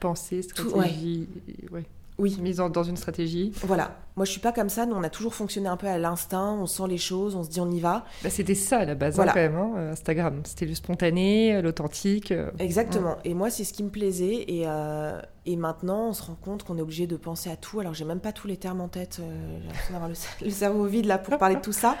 Pensée, 0.00 0.40
Tout- 0.56 0.68
stratégie. 0.70 1.28
ouais. 1.72 1.84
Oui, 2.18 2.36
Mise 2.40 2.60
en- 2.60 2.70
dans 2.70 2.84
une 2.84 2.96
stratégie. 2.96 3.52
voilà. 3.64 3.98
Moi, 4.20 4.26
je 4.26 4.32
suis 4.32 4.40
pas 4.42 4.52
comme 4.52 4.68
ça. 4.68 4.84
Nous, 4.84 4.94
on 4.94 5.02
a 5.02 5.08
toujours 5.08 5.32
fonctionné 5.34 5.66
un 5.66 5.78
peu 5.78 5.86
à 5.86 5.96
l'instinct. 5.96 6.58
On 6.60 6.66
sent 6.66 6.82
les 6.90 6.98
choses, 6.98 7.34
on 7.36 7.42
se 7.42 7.48
dit 7.48 7.58
on 7.58 7.70
y 7.70 7.80
va. 7.80 8.04
Bah, 8.22 8.28
c'était 8.28 8.54
ça 8.54 8.80
à 8.80 8.84
la 8.84 8.94
base, 8.94 9.18
hein, 9.18 9.24
quand 9.32 9.40
même, 9.40 9.56
hein, 9.56 9.72
euh, 9.78 9.92
Instagram. 9.92 10.42
C'était 10.44 10.66
le 10.66 10.74
spontané, 10.74 11.54
euh, 11.54 11.62
l'authentique. 11.62 12.30
euh. 12.30 12.50
Exactement. 12.58 13.16
Et 13.24 13.32
moi, 13.32 13.48
c'est 13.48 13.64
ce 13.64 13.72
qui 13.72 13.82
me 13.82 13.88
plaisait. 13.88 14.44
Et, 14.46 14.64
euh, 14.66 15.18
et 15.46 15.56
maintenant, 15.56 16.08
on 16.08 16.12
se 16.12 16.22
rend 16.22 16.34
compte 16.34 16.64
qu'on 16.64 16.76
est 16.76 16.82
obligé 16.82 17.06
de 17.06 17.16
penser 17.16 17.48
à 17.50 17.56
tout. 17.56 17.80
Alors, 17.80 17.94
j'ai 17.94 18.04
même 18.04 18.20
pas 18.20 18.32
tous 18.32 18.46
les 18.46 18.58
termes 18.58 18.82
en 18.82 18.88
tête. 18.88 19.20
euh, 19.22 19.58
j'ai 19.62 19.66
l'impression 19.68 19.92
d'avoir 19.94 20.08
le, 20.10 20.14
cer- 20.14 20.44
le 20.44 20.50
cerveau 20.50 20.84
vide 20.84 21.06
là 21.06 21.16
pour 21.16 21.38
parler 21.38 21.56
de 21.56 21.62
tout 21.62 21.72
ça. 21.72 21.96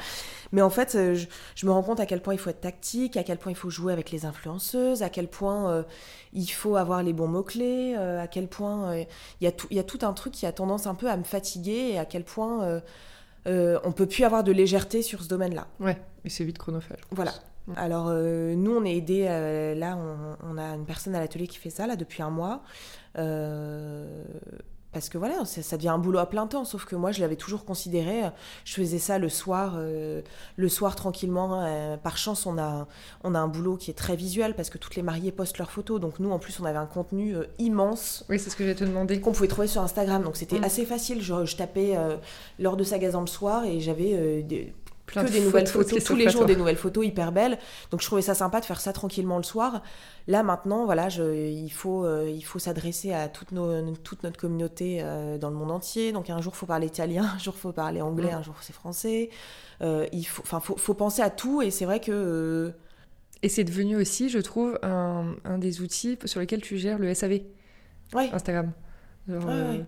Mais 0.52 0.60
en 0.62 0.68
fait, 0.70 0.90
je, 1.14 1.26
je 1.54 1.66
me 1.66 1.70
rends 1.70 1.82
compte 1.82 2.00
à 2.00 2.06
quel 2.06 2.20
point 2.20 2.34
il 2.34 2.38
faut 2.38 2.50
être 2.50 2.60
tactique, 2.60 3.16
à 3.16 3.22
quel 3.22 3.38
point 3.38 3.52
il 3.52 3.54
faut 3.54 3.70
jouer 3.70 3.92
avec 3.94 4.10
les 4.10 4.26
influenceuses, 4.26 5.02
à 5.02 5.08
quel 5.08 5.28
point 5.28 5.70
euh, 5.70 5.82
il 6.32 6.48
faut 6.48 6.74
avoir 6.76 7.02
les 7.04 7.12
bons 7.12 7.28
mots-clés, 7.28 7.94
à 7.94 8.26
quel 8.26 8.48
point 8.48 8.96
il 8.96 9.06
y, 9.42 9.46
a 9.46 9.52
tout- 9.52 9.68
y 9.70 9.78
a 9.78 9.84
tout 9.84 10.00
un 10.02 10.12
truc 10.12 10.32
qui 10.32 10.46
a 10.46 10.52
tendance 10.52 10.88
un 10.88 10.94
peu 10.96 11.08
à 11.08 11.16
me 11.16 11.22
fatiguer 11.22 11.90
et 11.92 11.98
à 11.98 12.04
quel 12.10 12.24
point 12.24 12.62
euh, 12.62 12.80
euh, 13.46 13.78
on 13.84 13.92
peut 13.92 14.06
plus 14.06 14.24
avoir 14.24 14.44
de 14.44 14.52
légèreté 14.52 15.02
sur 15.02 15.22
ce 15.22 15.28
domaine-là. 15.28 15.66
Ouais, 15.78 15.96
mais 16.24 16.30
c'est 16.30 16.44
vite 16.44 16.58
chronophage. 16.58 17.00
Voilà. 17.10 17.32
Alors 17.76 18.08
euh, 18.08 18.54
nous 18.54 18.74
on 18.74 18.84
est 18.84 18.96
aidés, 18.96 19.26
euh, 19.28 19.74
là 19.74 19.96
on, 19.96 20.36
on 20.50 20.58
a 20.58 20.74
une 20.74 20.86
personne 20.86 21.14
à 21.14 21.20
l'atelier 21.20 21.46
qui 21.46 21.58
fait 21.58 21.70
ça 21.70 21.86
là 21.86 21.94
depuis 21.94 22.22
un 22.22 22.30
mois. 22.30 22.62
Parce 24.92 25.08
que 25.08 25.18
voilà, 25.18 25.44
ça, 25.44 25.76
devient 25.76 25.90
un 25.90 25.98
boulot 25.98 26.18
à 26.18 26.26
plein 26.26 26.48
temps, 26.48 26.64
sauf 26.64 26.84
que 26.84 26.96
moi 26.96 27.12
je 27.12 27.20
l'avais 27.20 27.36
toujours 27.36 27.64
considéré, 27.64 28.24
euh, 28.24 28.30
je 28.64 28.74
faisais 28.74 28.98
ça 28.98 29.18
le 29.18 29.28
soir, 29.28 29.74
euh, 29.76 30.20
le 30.56 30.68
soir 30.68 30.96
tranquillement. 30.96 31.62
euh, 31.64 31.96
par 31.96 32.16
chance 32.16 32.44
on 32.44 32.58
a, 32.58 32.88
on 33.22 33.36
a 33.36 33.38
un 33.38 33.46
boulot 33.46 33.76
qui 33.76 33.92
est 33.92 33.94
très 33.94 34.16
visuel 34.16 34.54
parce 34.56 34.68
que 34.68 34.78
toutes 34.78 34.96
les 34.96 35.02
mariées 35.02 35.30
postent 35.30 35.58
leurs 35.58 35.70
photos, 35.70 36.00
donc 36.00 36.18
nous 36.18 36.32
en 36.32 36.40
plus 36.40 36.58
on 36.58 36.64
avait 36.64 36.78
un 36.78 36.86
contenu 36.86 37.36
euh, 37.36 37.44
immense 37.58 38.24
Oui, 38.28 38.40
c'est 38.40 38.50
ce 38.50 38.56
que 38.56 38.64
j'allais 38.64 38.74
te 38.74 38.82
demander. 38.84 39.20
qu'on 39.20 39.30
pouvait 39.32 39.46
trouver 39.46 39.68
sur 39.68 39.80
Instagram, 39.82 40.24
donc 40.24 40.36
c'était 40.36 40.58
Mm. 40.58 40.64
assez 40.64 40.84
facile. 40.84 41.22
Je, 41.22 41.44
je 41.44 41.56
tapais 41.56 41.96
l'heure 42.58 42.76
de 42.76 42.82
Sagazan 42.84 43.20
le 43.20 43.26
soir 43.28 43.64
et 43.64 43.78
j'avais 43.80 44.42
des, 44.42 44.72
Plein 45.12 45.22
que 45.22 45.28
de 45.28 45.32
des 45.32 45.40
nouvelles 45.40 45.66
photos 45.66 46.02
tous 46.04 46.16
les 46.16 46.28
jours 46.28 46.44
des 46.46 46.56
nouvelles 46.56 46.76
photos 46.76 47.04
hyper 47.06 47.32
belles. 47.32 47.58
Donc 47.90 48.00
je 48.00 48.06
trouvais 48.06 48.22
ça 48.22 48.34
sympa 48.34 48.60
de 48.60 48.64
faire 48.64 48.80
ça 48.80 48.92
tranquillement 48.92 49.36
le 49.36 49.42
soir. 49.42 49.82
Là 50.26 50.42
maintenant, 50.42 50.84
voilà, 50.84 51.08
je, 51.08 51.48
il 51.48 51.70
faut, 51.70 52.04
euh, 52.04 52.30
il 52.30 52.42
faut 52.42 52.58
s'adresser 52.58 53.12
à 53.12 53.28
toute, 53.28 53.52
nos, 53.52 53.94
toute 53.96 54.22
notre 54.22 54.38
communauté 54.38 55.00
euh, 55.02 55.38
dans 55.38 55.50
le 55.50 55.56
monde 55.56 55.70
entier. 55.70 56.12
Donc 56.12 56.30
un 56.30 56.40
jour 56.40 56.54
faut 56.56 56.66
parler 56.66 56.86
italien, 56.86 57.24
un 57.34 57.38
jour 57.38 57.54
faut 57.56 57.72
parler 57.72 58.00
anglais, 58.00 58.30
Mm. 58.32 58.36
un 58.38 58.42
jour 58.42 58.54
c'est 58.60 58.72
français. 58.74 59.30
Euh, 59.82 60.06
il 60.12 60.24
faut, 60.24 60.42
enfin, 60.42 60.60
faut, 60.60 60.76
faut 60.76 60.94
penser 60.94 61.22
à 61.22 61.30
tout 61.30 61.62
et 61.62 61.70
c'est 61.70 61.84
vrai 61.86 62.00
que 62.00 62.72
Et 63.42 63.48
c'est 63.48 63.64
devenu 63.64 63.96
aussi, 63.96 64.28
je 64.28 64.38
trouve, 64.38 64.78
un, 64.82 65.34
un 65.44 65.58
des 65.58 65.80
outils 65.80 66.18
sur 66.26 66.40
lesquels 66.40 66.60
tu 66.60 66.76
gères 66.76 66.98
le 66.98 67.12
SAV, 67.14 67.40
ouais, 68.14 68.30
Instagram. 68.32 68.72
Ouais. 69.28 69.84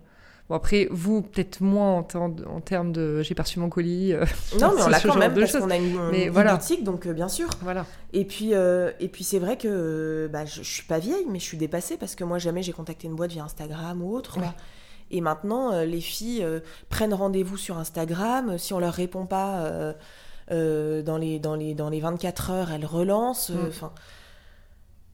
Bon, 0.49 0.55
après, 0.55 0.89
vous, 0.91 1.21
peut-être 1.21 1.61
moins 1.61 1.93
en, 1.97 2.03
termes 2.03 2.35
de- 2.35 2.45
en 2.45 2.59
termes 2.59 2.91
de 2.91 3.21
j'ai 3.21 3.33
perçu 3.33 3.59
mon 3.59 3.69
colis. 3.69 4.11
euh, 4.13 4.25
non 4.59 4.73
mais 4.75 4.83
on 4.83 4.87
l'a 4.89 4.99
quand 4.99 5.15
même 5.15 5.33
parce 5.33 5.53
qu'on 5.57 5.69
a 5.69 5.77
une, 5.77 5.93
une 5.95 6.09
Mais 6.11 6.23
vie 6.25 6.29
voilà. 6.29 6.55
boutique, 6.55 6.83
donc 6.83 7.05
euh, 7.07 7.13
bien 7.13 7.29
sûr. 7.29 7.47
voilà. 7.61 7.85
Et 8.11 8.25
puis, 8.25 8.53
euh, 8.53 8.91
et 8.99 9.07
puis 9.07 9.23
c'est 9.23 9.39
vrai 9.39 9.57
que 9.57 10.29
bah, 10.31 10.45
je, 10.45 10.61
je 10.61 10.69
suis 10.69 10.83
pas 10.83 10.99
vieille, 10.99 11.25
mais 11.29 11.39
je 11.39 11.45
suis 11.45 11.57
dépassée 11.57 11.95
parce 11.97 12.15
que 12.15 12.23
moi 12.25 12.39
jamais 12.39 12.61
j'ai 12.61 12.73
contacté 12.73 13.07
une 13.07 13.15
boîte 13.15 13.31
via 13.31 13.43
Instagram 13.45 14.01
ou 14.03 14.13
autre. 14.15 14.37
Ouais. 14.37 14.47
Et 15.11 15.21
maintenant, 15.21 15.71
euh, 15.71 15.85
les 15.85 16.01
filles 16.01 16.45
prennent 16.89 17.13
rendez-vous 17.13 17.57
sur 17.57 17.77
Instagram. 17.77 18.57
Si 18.57 18.73
on 18.73 18.79
leur 18.79 18.93
répond 18.93 19.25
pas 19.25 19.93
dans, 20.51 21.17
les, 21.17 21.39
dans, 21.39 21.55
les, 21.55 21.73
dans 21.73 21.89
les 21.89 21.99
24 22.01 22.49
heures, 22.51 22.71
elles 22.71 22.85
relancent. 22.85 23.49
Mm. 23.51 23.69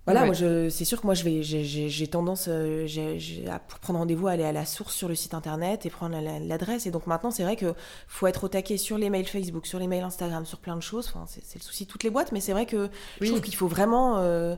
Voilà, 0.06 0.22
Ouais. 0.22 0.26
moi 0.28 0.34
je, 0.36 0.70
c'est 0.70 0.86
sûr 0.86 1.00
que 1.02 1.06
moi 1.06 1.14
je 1.14 1.24
vais, 1.24 1.44
j'ai, 1.44 1.64
j'ai- 1.64 1.88
j'ai 1.90 2.08
tendance, 2.08 2.46
euh, 2.48 2.88
j'ai- 2.88 3.48
à- 3.48 3.60
pour 3.60 3.78
prendre 3.80 4.00
rendez-vous, 4.00 4.28
à 4.28 4.32
aller 4.32 4.44
à 4.44 4.52
la 4.52 4.66
source 4.66 4.96
sur 4.96 5.08
le 5.08 5.14
site 5.14 5.36
internet 5.36 5.86
et 5.86 5.90
prendre 5.92 6.20
la- 6.20 6.40
l'adresse. 6.40 6.88
Et 6.88 6.92
donc 6.92 7.06
maintenant, 7.06 7.30
c'est 7.30 7.44
vrai 7.44 7.56
que 7.56 7.76
faut 8.08 8.26
être 8.26 8.46
au 8.46 8.48
taquet 8.48 8.78
sur 8.78 8.98
les 8.98 9.12
mails 9.12 9.28
Facebook, 9.28 9.68
sur 9.68 9.78
les 9.78 9.86
mails 9.88 10.04
Instagram, 10.04 10.46
sur 10.48 10.58
plein 10.60 10.76
de 10.76 10.82
choses. 10.82 11.08
Enfin, 11.14 11.26
c'est, 11.28 11.44
c'est 11.46 11.60
le 11.60 11.64
souci 11.64 11.86
de 11.86 11.90
toutes 11.92 12.04
les 12.04 12.10
boîtes, 12.10 12.32
mais 12.32 12.40
c'est 12.40 12.54
vrai 12.54 12.66
que 12.66 12.90
je 13.22 13.28
trouve 13.28 13.42
qu'il 13.42 13.56
faut 13.56 13.68
vraiment. 13.68 14.18
euh, 14.18 14.56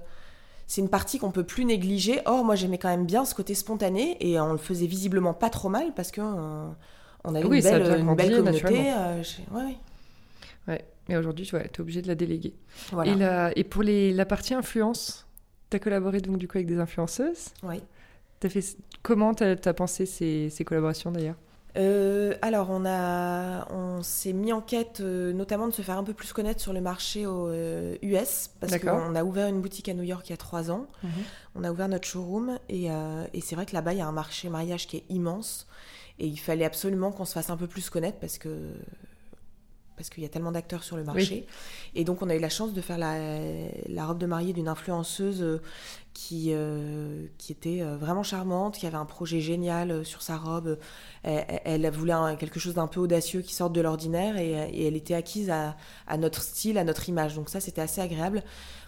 c'est 0.68 0.80
une 0.80 0.90
partie 0.90 1.20
qu'on 1.20 1.32
peut 1.32 1.44
plus 1.44 1.66
négliger. 1.66 2.22
Or, 2.26 2.46
moi, 2.46 2.56
j'aimais 2.56 2.78
quand 2.78 2.88
même 2.88 3.06
bien 3.06 3.26
ce 3.26 3.36
côté 3.36 3.54
spontané 3.56 4.16
et 4.22 4.40
on 4.40 4.54
le 4.54 4.58
faisait 4.58 4.86
visiblement 4.88 5.34
pas 5.34 5.50
trop 5.50 5.68
mal 5.68 5.94
parce 5.94 6.12
que 6.12 6.22
euh, 6.22 6.68
on 7.26 7.36
avait 7.36 7.46
Oui, 7.46 7.58
une 7.58 7.64
belle, 7.64 8.00
une 8.00 8.16
belle 8.16 8.36
communauté. 8.38 8.94
euh, 8.96 9.22
ouais, 9.52 9.64
ouais. 9.64 9.76
Ouais. 10.70 10.86
Mais 11.10 11.18
aujourd'hui, 11.18 11.46
tu 11.46 11.58
es 11.58 11.80
obligé 11.82 12.02
de 12.02 12.08
la 12.08 12.16
déléguer. 12.16 12.54
Voilà. 12.94 13.12
Et, 13.12 13.16
la, 13.16 13.52
et 13.58 13.66
pour 13.66 13.84
les, 13.84 14.14
la 14.14 14.26
partie 14.26 14.54
influence, 14.54 15.26
tu 15.72 15.78
as 15.78 15.80
collaboré 15.80 16.22
donc 16.22 16.38
du 16.38 16.48
coup 16.48 16.58
avec 16.58 16.68
des 16.68 16.80
influenceuses. 16.80 17.48
Ouais. 17.64 17.82
T'as 18.40 18.50
fait, 18.50 18.64
comment 19.02 19.34
tu 19.34 19.44
as, 19.44 19.74
pensé 19.74 20.06
ces, 20.06 20.50
ces 20.50 20.64
collaborations 20.64 21.12
d'ailleurs? 21.12 21.36
Euh, 21.78 22.34
alors, 22.42 22.70
on, 22.70 22.86
a, 22.86 23.72
on 23.72 24.04
s'est 24.04 24.34
mis 24.34 24.52
en 24.52 24.60
quête 24.60 25.00
euh, 25.00 25.32
notamment 25.32 25.68
de 25.68 25.74
se 25.74 25.82
faire 25.82 25.98
un 25.98 26.04
peu 26.04 26.14
plus 26.14 26.34
connaître 26.34 26.60
sur 26.60 26.74
le 26.74 26.82
marché 26.82 27.26
au, 27.26 27.48
euh, 27.48 27.96
US 28.02 28.50
parce 28.60 28.78
qu'on 28.78 29.16
a 29.16 29.24
ouvert 29.24 29.48
une 29.48 29.62
boutique 29.62 29.88
à 29.88 29.94
New 29.94 30.04
York 30.04 30.28
il 30.28 30.32
y 30.32 30.34
a 30.34 30.38
trois 30.38 30.70
ans. 30.70 30.88
Mhm. 31.04 31.12
On 31.56 31.64
a 31.64 31.72
ouvert 31.72 31.88
notre 31.88 32.08
showroom 32.08 32.60
et, 32.68 32.88
et 32.88 33.42
c'est 33.42 33.56
vrai 33.56 33.66
que 33.66 33.74
là-bas, 33.74 33.94
il 33.94 34.00
y 34.00 34.02
a 34.02 34.08
un 34.08 34.12
marché 34.12 34.50
mariage 34.50 34.88
qui 34.88 34.98
est 34.98 35.06
immense 35.10 35.68
et 36.20 36.28
il 36.28 36.38
fallait 36.38 36.66
absolument 36.66 37.12
qu'on 37.12 37.26
se 37.26 37.34
fasse 37.34 37.50
un 37.50 37.58
peu 37.58 37.68
plus 37.68 37.90
connaître 37.90 38.20
parce 38.20 38.38
que 38.38 38.74
parce 40.02 40.10
qu'il 40.10 40.24
y 40.24 40.26
a 40.26 40.30
tellement 40.30 40.52
d'acteurs 40.52 40.84
sur 40.84 40.98
le 40.98 41.04
marché. 41.04 41.46
Et 41.96 42.04
donc, 42.04 42.22
on 42.22 42.30
a 42.30 42.36
eu 42.36 42.40
la 42.40 42.50
chance 42.50 42.74
de 42.74 42.82
faire 42.82 42.98
la, 42.98 43.18
la 43.88 44.06
robe 44.06 44.18
de 44.18 44.26
mariée 44.26 44.54
d'une 44.54 44.68
influenceuse 44.68 45.42
euh, 45.42 45.62
qui, 46.14 46.50
euh, 46.52 47.26
qui 47.38 47.52
était 47.52 47.82
euh, 47.82 47.98
vraiment 47.98 48.24
charmante, 48.24 48.78
qui 48.78 48.88
avait 48.88 48.98
un 48.98 49.06
projet 49.06 49.40
génial 49.42 50.04
sur 50.06 50.22
sa 50.22 50.38
robe. 50.38 50.78
Elle, 51.24 51.62
elle 51.66 51.90
voulait 51.92 52.14
un- 52.14 52.36
quelque 52.36 52.60
chose 52.60 52.74
d'un 52.74 52.88
peu 52.88 53.00
audacieux 53.00 53.42
qui 53.42 53.54
sorte 53.54 53.74
de 53.74 53.82
l'ordinaire 53.82 54.38
et, 54.38 54.52
et 54.74 54.88
elle 54.88 54.96
était 54.96 55.14
acquise 55.14 55.50
à, 55.50 55.76
à 56.08 56.18
notre 56.18 56.42
style, 56.42 56.78
à 56.78 56.84
notre 56.84 57.08
image. 57.10 57.36
Donc 57.36 57.50
ça, 57.50 57.60
c'était 57.60 57.82
assez 57.82 58.02
agréable. 58.02 58.44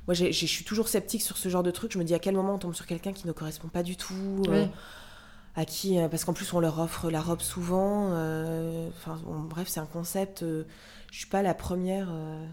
Moi, 0.08 0.14
je 0.16 0.32
suis 0.32 0.66
toujours 0.66 0.88
sceptique 0.90 1.22
sur 1.22 1.38
ce 1.38 1.48
genre 1.48 1.64
de 1.64 1.72
truc. 1.72 1.92
Je 1.94 1.98
me 2.00 2.04
dis 2.04 2.14
à 2.14 2.20
quel 2.20 2.36
moment 2.36 2.56
on 2.56 2.60
tombe 2.60 2.74
sur 2.76 2.86
quelqu'un 2.88 3.14
qui 3.14 3.26
ne 3.28 3.32
correspond 3.32 3.70
pas 3.70 3.84
du 3.84 3.96
tout. 3.96 4.44
euh, 4.50 4.66
à 5.56 5.66
qui 5.66 6.00
parce 6.10 6.26
qu'en 6.26 6.34
plus 6.34 6.52
on 6.54 6.60
leur 6.60 6.80
offre 6.80 7.12
la 7.12 7.22
robe 7.22 7.42
souvent 7.42 8.10
euh, 8.14 8.90
enfin 8.98 9.22
bon, 9.24 9.42
bref 9.42 9.68
c'est 9.68 9.80
un 9.80 9.86
concept 9.86 10.44
je 11.14 11.20
suis 11.20 11.28
pas 11.28 11.44
la 11.44 11.54
première 11.54 12.10
euh, 12.12 12.44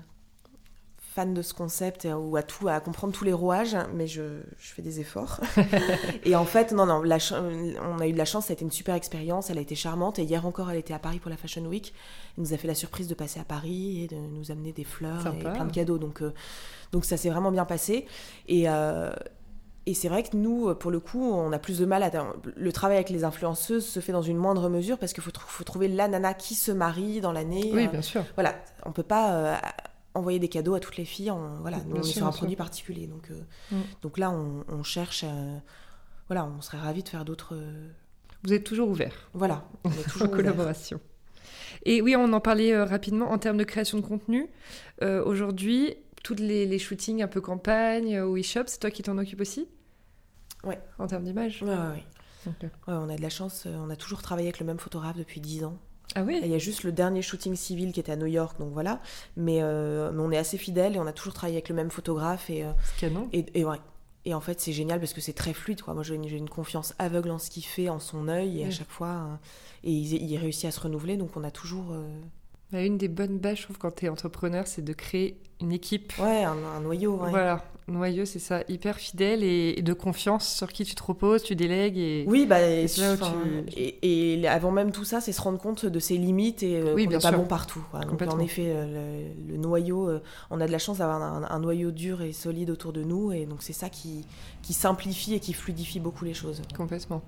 fan 0.98 1.32
de 1.32 1.40
ce 1.40 1.54
concept 1.54 2.04
euh, 2.04 2.12
ou 2.12 2.36
à 2.36 2.42
tout 2.42 2.68
à 2.68 2.78
comprendre 2.80 3.14
tous 3.14 3.24
les 3.24 3.32
rouages 3.32 3.74
mais 3.94 4.06
je, 4.06 4.42
je 4.58 4.72
fais 4.74 4.82
des 4.82 5.00
efforts. 5.00 5.40
Et 6.26 6.36
en 6.36 6.44
fait 6.44 6.70
non 6.72 6.84
non 6.84 7.00
la 7.00 7.16
on 7.32 8.00
a 8.00 8.06
eu 8.06 8.12
de 8.12 8.18
la 8.18 8.26
chance 8.26 8.46
ça 8.46 8.52
a 8.52 8.54
été 8.54 8.62
une 8.62 8.70
super 8.70 8.96
expérience 8.96 9.48
elle 9.48 9.56
a 9.56 9.62
été 9.62 9.74
charmante. 9.74 10.18
Et 10.18 10.24
hier 10.24 10.44
encore 10.44 10.70
elle 10.70 10.76
était 10.76 10.92
à 10.92 10.98
Paris 10.98 11.20
pour 11.20 11.30
la 11.30 11.38
Fashion 11.38 11.64
Week. 11.64 11.94
Elle 12.36 12.44
nous 12.44 12.52
a 12.52 12.58
fait 12.58 12.68
la 12.68 12.74
surprise 12.74 13.08
de 13.08 13.14
passer 13.14 13.40
à 13.40 13.44
Paris 13.44 14.04
et 14.04 14.08
de 14.08 14.16
nous 14.16 14.50
amener 14.50 14.72
des 14.72 14.84
fleurs 14.84 15.22
Sympa. 15.22 15.38
et 15.38 15.52
plein 15.54 15.64
de 15.64 15.72
cadeaux. 15.72 15.96
Donc 15.96 16.20
euh, 16.20 16.34
donc 16.92 17.06
ça 17.06 17.16
s'est 17.16 17.30
vraiment 17.30 17.52
bien 17.52 17.64
passé. 17.64 18.04
Et 18.46 18.68
euh, 18.68 19.10
et 19.86 19.94
c'est 19.94 20.08
vrai 20.08 20.22
que 20.22 20.36
nous, 20.36 20.74
pour 20.74 20.90
le 20.90 21.00
coup, 21.00 21.22
on 21.22 21.52
a 21.52 21.58
plus 21.58 21.78
de 21.78 21.86
mal 21.86 22.02
à. 22.02 22.10
Le 22.56 22.72
travail 22.72 22.96
avec 22.96 23.10
les 23.10 23.24
influenceuses 23.24 23.86
se 23.86 24.00
fait 24.00 24.12
dans 24.12 24.22
une 24.22 24.36
moindre 24.36 24.68
mesure 24.68 24.98
parce 24.98 25.12
qu'il 25.12 25.22
faut, 25.22 25.30
tr- 25.30 25.40
faut 25.46 25.64
trouver 25.64 25.88
la 25.88 26.06
nana 26.08 26.34
qui 26.34 26.54
se 26.54 26.70
marie 26.72 27.20
dans 27.20 27.32
l'année. 27.32 27.70
Oui, 27.72 27.86
Euh, 27.86 27.90
bien 27.90 28.02
sûr. 28.02 28.24
Voilà, 28.34 28.54
on 28.84 28.92
peut 28.92 29.02
pas. 29.02 29.32
euh, 29.34 29.56
envoyer 30.12 30.40
des 30.40 30.48
cadeaux 30.48 30.74
à 30.74 30.80
toutes 30.80 30.96
les 30.96 31.04
filles. 31.04 31.30
En, 31.30 31.58
voilà, 31.60 31.78
nous, 31.86 31.96
on 31.96 32.00
est 32.00 32.02
sur 32.02 32.26
un 32.26 32.32
sûr. 32.32 32.38
produit 32.38 32.56
particulier. 32.56 33.06
Donc, 33.06 33.30
euh, 33.30 33.40
Mm. 33.70 33.80
donc 34.02 34.18
là, 34.18 34.30
on, 34.32 34.64
on 34.68 34.82
cherche. 34.82 35.24
euh, 35.24 35.56
voilà, 36.28 36.44
on 36.46 36.60
serait 36.60 36.78
ravis 36.78 37.02
de 37.04 37.08
faire 37.08 37.24
d'autres. 37.24 37.54
euh, 37.54 37.88
Vous 38.42 38.52
êtes 38.52 38.64
toujours 38.64 38.88
ouvert 38.88 39.28
voilà, 39.34 39.64
on 39.84 39.90
est 39.90 39.98
en 40.00 40.02
toujours 40.02 40.22
ouvert. 40.28 40.36
collaboration. 40.36 41.00
Et 41.86 42.02
oui, 42.02 42.16
on 42.16 42.32
en 42.32 42.40
parlait 42.40 42.72
euh, 42.74 42.84
rapidement 42.84 43.30
en 43.30 43.38
termes 43.38 43.56
de 43.56 43.62
création 43.64 43.98
de 43.98 44.04
contenu. 44.04 44.48
Euh, 45.02 45.24
Aujourd'hui, 45.24 45.94
tous 46.22 46.34
les, 46.34 46.66
les 46.66 46.78
shootings 46.78 47.22
un 47.22 47.28
peu 47.28 47.40
campagne 47.40 48.16
euh, 48.16 48.26
ou 48.26 48.38
e-shop, 48.38 48.64
c'est 48.66 48.78
toi 48.80 48.90
qui 48.90 49.02
t'en 49.02 49.16
occupes 49.18 49.40
aussi 49.40 49.68
Ouais. 50.64 50.78
En 50.98 51.06
termes 51.06 51.24
d'image 51.24 51.62
Ouais, 51.62 51.68
ouais, 51.70 51.76
ouais. 51.76 52.68
On 52.86 53.08
a 53.08 53.16
de 53.16 53.22
la 53.22 53.30
chance. 53.30 53.64
euh, 53.66 53.76
On 53.78 53.90
a 53.90 53.96
toujours 53.96 54.22
travaillé 54.22 54.48
avec 54.48 54.60
le 54.60 54.66
même 54.66 54.78
photographe 54.78 55.16
depuis 55.16 55.40
10 55.40 55.64
ans. 55.64 55.78
Ah 56.16 56.22
oui 56.24 56.40
Il 56.42 56.48
y 56.50 56.54
a 56.54 56.58
juste 56.58 56.82
le 56.82 56.90
dernier 56.92 57.22
shooting 57.22 57.54
civil 57.54 57.92
qui 57.92 58.00
était 58.00 58.12
à 58.12 58.16
New 58.16 58.26
York, 58.26 58.58
donc 58.58 58.72
voilà. 58.72 59.00
Mais, 59.36 59.62
euh, 59.62 60.10
mais 60.12 60.20
on 60.22 60.30
est 60.32 60.36
assez 60.38 60.58
fidèles 60.58 60.96
et 60.96 60.98
on 60.98 61.06
a 61.06 61.12
toujours 61.12 61.34
travaillé 61.34 61.56
avec 61.56 61.68
le 61.68 61.74
même 61.76 61.90
photographe. 61.90 62.50
Et, 62.50 62.64
euh, 62.64 62.72
canon. 62.98 63.28
et, 63.32 63.46
et 63.58 63.64
ouais. 63.64 63.78
Et 64.26 64.34
en 64.34 64.40
fait, 64.40 64.60
c'est 64.60 64.72
génial 64.72 64.98
parce 65.00 65.14
que 65.14 65.20
c'est 65.22 65.32
très 65.32 65.54
fluide. 65.54 65.80
Quoi. 65.80 65.94
Moi, 65.94 66.02
j'ai 66.02 66.14
une, 66.16 66.48
confiance 66.50 66.94
aveugle 66.98 67.30
en 67.30 67.38
ce 67.38 67.48
qu'il 67.48 67.64
fait, 67.64 67.88
en 67.88 68.00
son 68.00 68.28
œil, 68.28 68.60
et 68.60 68.66
à 68.66 68.70
chaque 68.70 68.90
fois, 68.90 69.08
euh, 69.08 69.34
et 69.84 69.92
il, 69.92 70.12
il 70.30 70.36
réussit 70.36 70.66
à 70.66 70.70
se 70.72 70.80
renouveler. 70.80 71.16
Donc, 71.16 71.36
on 71.36 71.44
a 71.44 71.50
toujours, 71.50 71.92
euh, 71.92 72.06
Bah, 72.72 72.82
Une 72.84 72.98
des 72.98 73.08
bonnes 73.08 73.38
bases, 73.38 73.58
je 73.58 73.62
trouve, 73.64 73.78
quand 73.78 73.94
tu 73.94 74.06
es 74.06 74.08
entrepreneur, 74.08 74.66
c'est 74.66 74.82
de 74.84 74.92
créer 74.92 75.36
une 75.60 75.72
équipe. 75.72 76.12
ouais, 76.20 76.44
un, 76.44 76.56
un 76.56 76.80
noyau. 76.80 77.16
ouais. 77.16 77.30
Voilà, 77.30 77.64
noyau, 77.88 78.24
c'est 78.24 78.38
ça, 78.38 78.62
hyper 78.68 78.96
fidèle 78.96 79.42
et, 79.42 79.74
et 79.76 79.82
de 79.82 79.92
confiance 79.92 80.54
sur 80.54 80.72
qui 80.72 80.84
tu 80.84 80.94
te 80.94 81.02
reposes, 81.02 81.42
tu 81.42 81.56
délègues 81.56 81.98
et. 81.98 82.24
Oui, 82.28 82.46
bah, 82.46 82.62
Et 82.62 82.86
tu- 83.66 83.80
et, 83.80 84.40
et 84.40 84.48
avant 84.48 84.70
même 84.70 84.92
tout 84.92 85.04
ça, 85.04 85.20
c'est 85.20 85.32
se 85.32 85.40
rendre 85.42 85.58
compte 85.58 85.84
de 85.84 85.98
ses 85.98 86.16
limites 86.16 86.62
et 86.62 86.76
euh, 86.80 86.94
Oui, 86.94 87.04
qu'on 87.06 87.10
n'est 87.10 87.18
pas 87.18 87.32
bon 87.32 87.44
partout. 87.46 87.84
quoi. 87.90 88.00
Donc, 88.00 88.22
en 88.22 88.38
effet, 88.38 88.66
euh, 88.68 89.24
le, 89.46 89.52
le 89.52 89.56
noyau, 89.58 90.08
euh, 90.08 90.22
on 90.50 90.60
a 90.60 90.66
de 90.66 90.72
la 90.72 90.78
chance 90.78 90.98
d'avoir 90.98 91.20
un, 91.20 91.42
un 91.50 91.58
noyau 91.58 91.90
dur 91.90 92.22
et 92.22 92.32
solide 92.32 92.70
autour 92.70 92.92
de 92.92 93.02
nous, 93.02 93.32
et 93.32 93.44
donc 93.46 93.62
c'est 93.62 93.72
ça 93.74 93.90
qui, 93.90 94.24
qui 94.62 94.72
simplifie 94.72 95.34
et 95.34 95.40
qui 95.40 95.52
fluidifie 95.52 95.98
beaucoup 96.00 96.24
les 96.24 96.34
choses. 96.34 96.62
Complètement. 96.76 97.20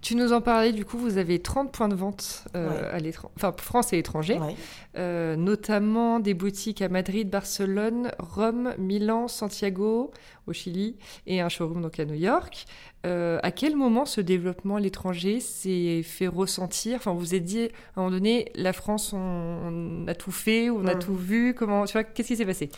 Tu 0.00 0.14
nous 0.14 0.32
en 0.32 0.40
parlais, 0.40 0.72
du 0.72 0.84
coup, 0.84 0.96
vous 0.96 1.18
avez 1.18 1.40
30 1.40 1.72
points 1.72 1.88
de 1.88 1.94
vente 1.96 2.44
euh, 2.54 2.68
Ouais. 2.98 3.12
à 3.12 3.28
enfin 3.36 3.52
France 3.58 3.92
et 3.92 3.98
étranger, 3.98 4.38
Ouais. 4.38 4.54
euh, 4.96 5.34
notamment 5.34 6.20
des 6.20 6.34
boutiques 6.34 6.82
à 6.82 6.88
Madrid, 6.88 7.28
Barcelone, 7.28 8.12
Rome, 8.20 8.74
Milan, 8.78 9.26
Santiago, 9.26 10.12
au 10.46 10.52
Chili, 10.52 10.96
et 11.26 11.40
un 11.40 11.48
showroom 11.48 11.82
donc 11.82 11.98
à 11.98 12.04
New 12.04 12.14
York. 12.14 12.66
Euh, 13.06 13.40
à 13.42 13.50
quel 13.50 13.74
moment 13.74 14.04
ce 14.06 14.20
développement 14.20 14.76
à 14.76 14.80
l'étranger 14.80 15.40
s'est 15.40 16.02
fait 16.04 16.28
ressentir? 16.28 16.96
Enfin, 16.98 17.12
vous 17.12 17.34
êtes 17.34 17.44
dit, 17.44 17.64
à 17.64 17.66
un 18.00 18.02
moment 18.04 18.10
donné, 18.12 18.52
la 18.54 18.72
France, 18.72 19.12
on, 19.12 19.18
on 19.18 20.06
a 20.06 20.14
tout 20.14 20.30
fait, 20.32 20.70
on 20.70 20.86
a 20.86 20.94
Mm. 20.94 20.98
tout 21.00 21.16
vu, 21.16 21.54
comment, 21.54 21.84
tu 21.86 21.94
vois, 21.94 22.04
qu'est-ce 22.04 22.28
qui 22.28 22.36
s'est 22.36 22.46
passé? 22.46 22.70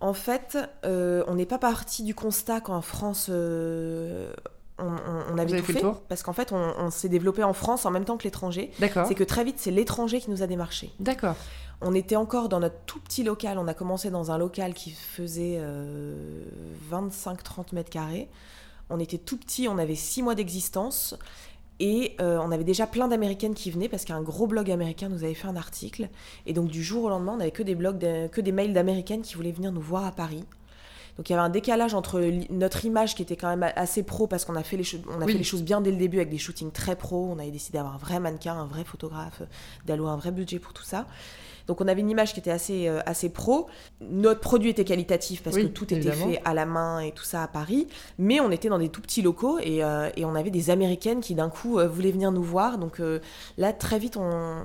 En 0.00 0.12
fait, 0.12 0.58
euh, 0.84 1.24
on 1.26 1.36
n'est 1.36 1.46
pas 1.46 1.58
parti 1.58 2.02
du 2.02 2.14
constat 2.14 2.60
qu'en 2.60 2.82
France, 2.82 3.28
euh, 3.30 4.32
on, 4.78 5.38
avait 5.38 5.60
tout 5.60 5.72
fait 5.72 5.84
Parce 6.08 6.22
qu'en 6.22 6.32
fait, 6.32 6.52
on, 6.52 6.74
on 6.78 6.90
s'est 6.90 7.08
développé 7.08 7.42
en 7.44 7.52
France 7.52 7.86
en 7.86 7.90
même 7.90 8.04
temps 8.04 8.16
que 8.16 8.24
l'étranger. 8.24 8.70
D'accord. 8.80 9.06
C'est 9.06 9.14
que 9.14 9.24
très 9.24 9.44
vite, 9.44 9.56
c'est 9.58 9.70
l'étranger 9.70 10.20
qui 10.20 10.30
nous 10.30 10.42
a 10.42 10.46
démarché. 10.46 10.90
D'accord. 11.00 11.36
On 11.80 11.94
était 11.94 12.16
encore 12.16 12.48
dans 12.48 12.60
notre 12.60 12.78
tout 12.86 13.00
petit 13.00 13.22
local. 13.22 13.58
On 13.58 13.68
a 13.68 13.74
commencé 13.74 14.10
dans 14.10 14.30
un 14.30 14.38
local 14.38 14.74
qui 14.74 14.90
faisait 14.90 15.58
euh, 15.58 16.44
25-30 16.90 17.74
mètres 17.74 17.90
carrés. 17.90 18.28
On 18.90 18.98
était 18.98 19.18
tout 19.18 19.36
petit, 19.36 19.68
on 19.68 19.78
avait 19.78 19.94
6 19.94 20.22
mois 20.22 20.34
d'existence. 20.34 21.16
Et 21.80 22.14
euh, 22.20 22.38
on 22.40 22.52
avait 22.52 22.62
déjà 22.64 22.86
plein 22.86 23.08
d'américaines 23.08 23.54
qui 23.54 23.70
venaient 23.70 23.88
parce 23.88 24.04
qu'un 24.04 24.22
gros 24.22 24.46
blog 24.46 24.70
américain 24.70 25.08
nous 25.08 25.24
avait 25.24 25.34
fait 25.34 25.48
un 25.48 25.56
article. 25.56 26.08
Et 26.46 26.52
donc 26.52 26.68
du 26.68 26.84
jour 26.84 27.04
au 27.04 27.08
lendemain, 27.08 27.32
on 27.34 27.38
n'avait 27.38 27.50
que 27.50 27.64
des 27.64 27.74
blogs, 27.74 27.98
de- 27.98 28.28
que 28.28 28.40
des 28.40 28.52
mails 28.52 28.72
d'américaines 28.72 29.22
qui 29.22 29.34
voulaient 29.34 29.50
venir 29.52 29.72
nous 29.72 29.80
voir 29.80 30.04
à 30.04 30.12
Paris. 30.12 30.44
Donc 31.16 31.28
il 31.28 31.32
y 31.32 31.36
avait 31.36 31.44
un 31.44 31.48
décalage 31.50 31.94
entre 31.94 32.20
notre 32.50 32.84
image 32.84 33.14
qui 33.14 33.22
était 33.22 33.36
quand 33.36 33.48
même 33.48 33.70
assez 33.76 34.02
pro 34.02 34.26
parce 34.26 34.44
qu'on 34.44 34.56
a 34.56 34.62
fait 34.64 34.76
les 34.76 34.84
on 35.08 35.20
a 35.20 35.24
Oui. 35.26 35.32
fait 35.32 35.38
les 35.38 35.44
choses 35.44 35.62
bien 35.62 35.80
dès 35.80 35.90
le 35.92 35.96
début 35.96 36.16
avec 36.16 36.30
des 36.30 36.38
shootings 36.38 36.72
très 36.72 36.96
pro. 36.96 37.28
On 37.30 37.38
avait 37.38 37.50
décidé 37.52 37.78
d'avoir 37.78 37.94
un 37.94 37.98
vrai 37.98 38.18
mannequin, 38.18 38.54
un 38.54 38.66
vrai 38.66 38.82
photographe, 38.84 39.42
d'allouer 39.86 40.10
un 40.10 40.16
vrai 40.16 40.32
budget 40.32 40.58
pour 40.58 40.72
tout 40.72 40.82
ça. 40.82 41.06
Donc 41.66 41.80
on 41.80 41.88
avait 41.88 42.00
une 42.02 42.10
image 42.10 42.34
qui 42.34 42.40
était 42.40 42.50
assez 42.50 42.88
euh, 42.88 43.00
assez 43.06 43.30
pro. 43.30 43.68
Notre 44.00 44.40
produit 44.40 44.70
était 44.70 44.84
qualitatif 44.84 45.42
parce 45.42 45.56
Oui, 45.56 45.62
que 45.62 45.68
tout 45.68 45.94
était 45.94 46.10
fait 46.12 46.42
à 46.44 46.52
la 46.52 46.66
main 46.66 46.98
et 47.00 47.12
tout 47.12 47.24
ça 47.24 47.42
à 47.42 47.48
Paris. 47.48 47.86
Mais 48.18 48.40
on 48.40 48.50
était 48.50 48.68
dans 48.68 48.78
des 48.78 48.88
tout 48.90 49.00
petits 49.00 49.22
locaux 49.22 49.58
et, 49.62 49.82
euh, 49.84 50.10
et 50.16 50.24
on 50.24 50.34
avait 50.34 50.50
des 50.50 50.68
Américaines 50.70 51.20
qui 51.20 51.34
d'un 51.34 51.48
coup 51.48 51.78
euh, 51.78 51.86
voulaient 51.88 52.10
venir 52.12 52.32
nous 52.32 52.42
voir. 52.42 52.76
Donc 52.76 52.98
euh, 53.00 53.20
là 53.56 53.72
très 53.72 53.98
vite 53.98 54.16
on 54.18 54.62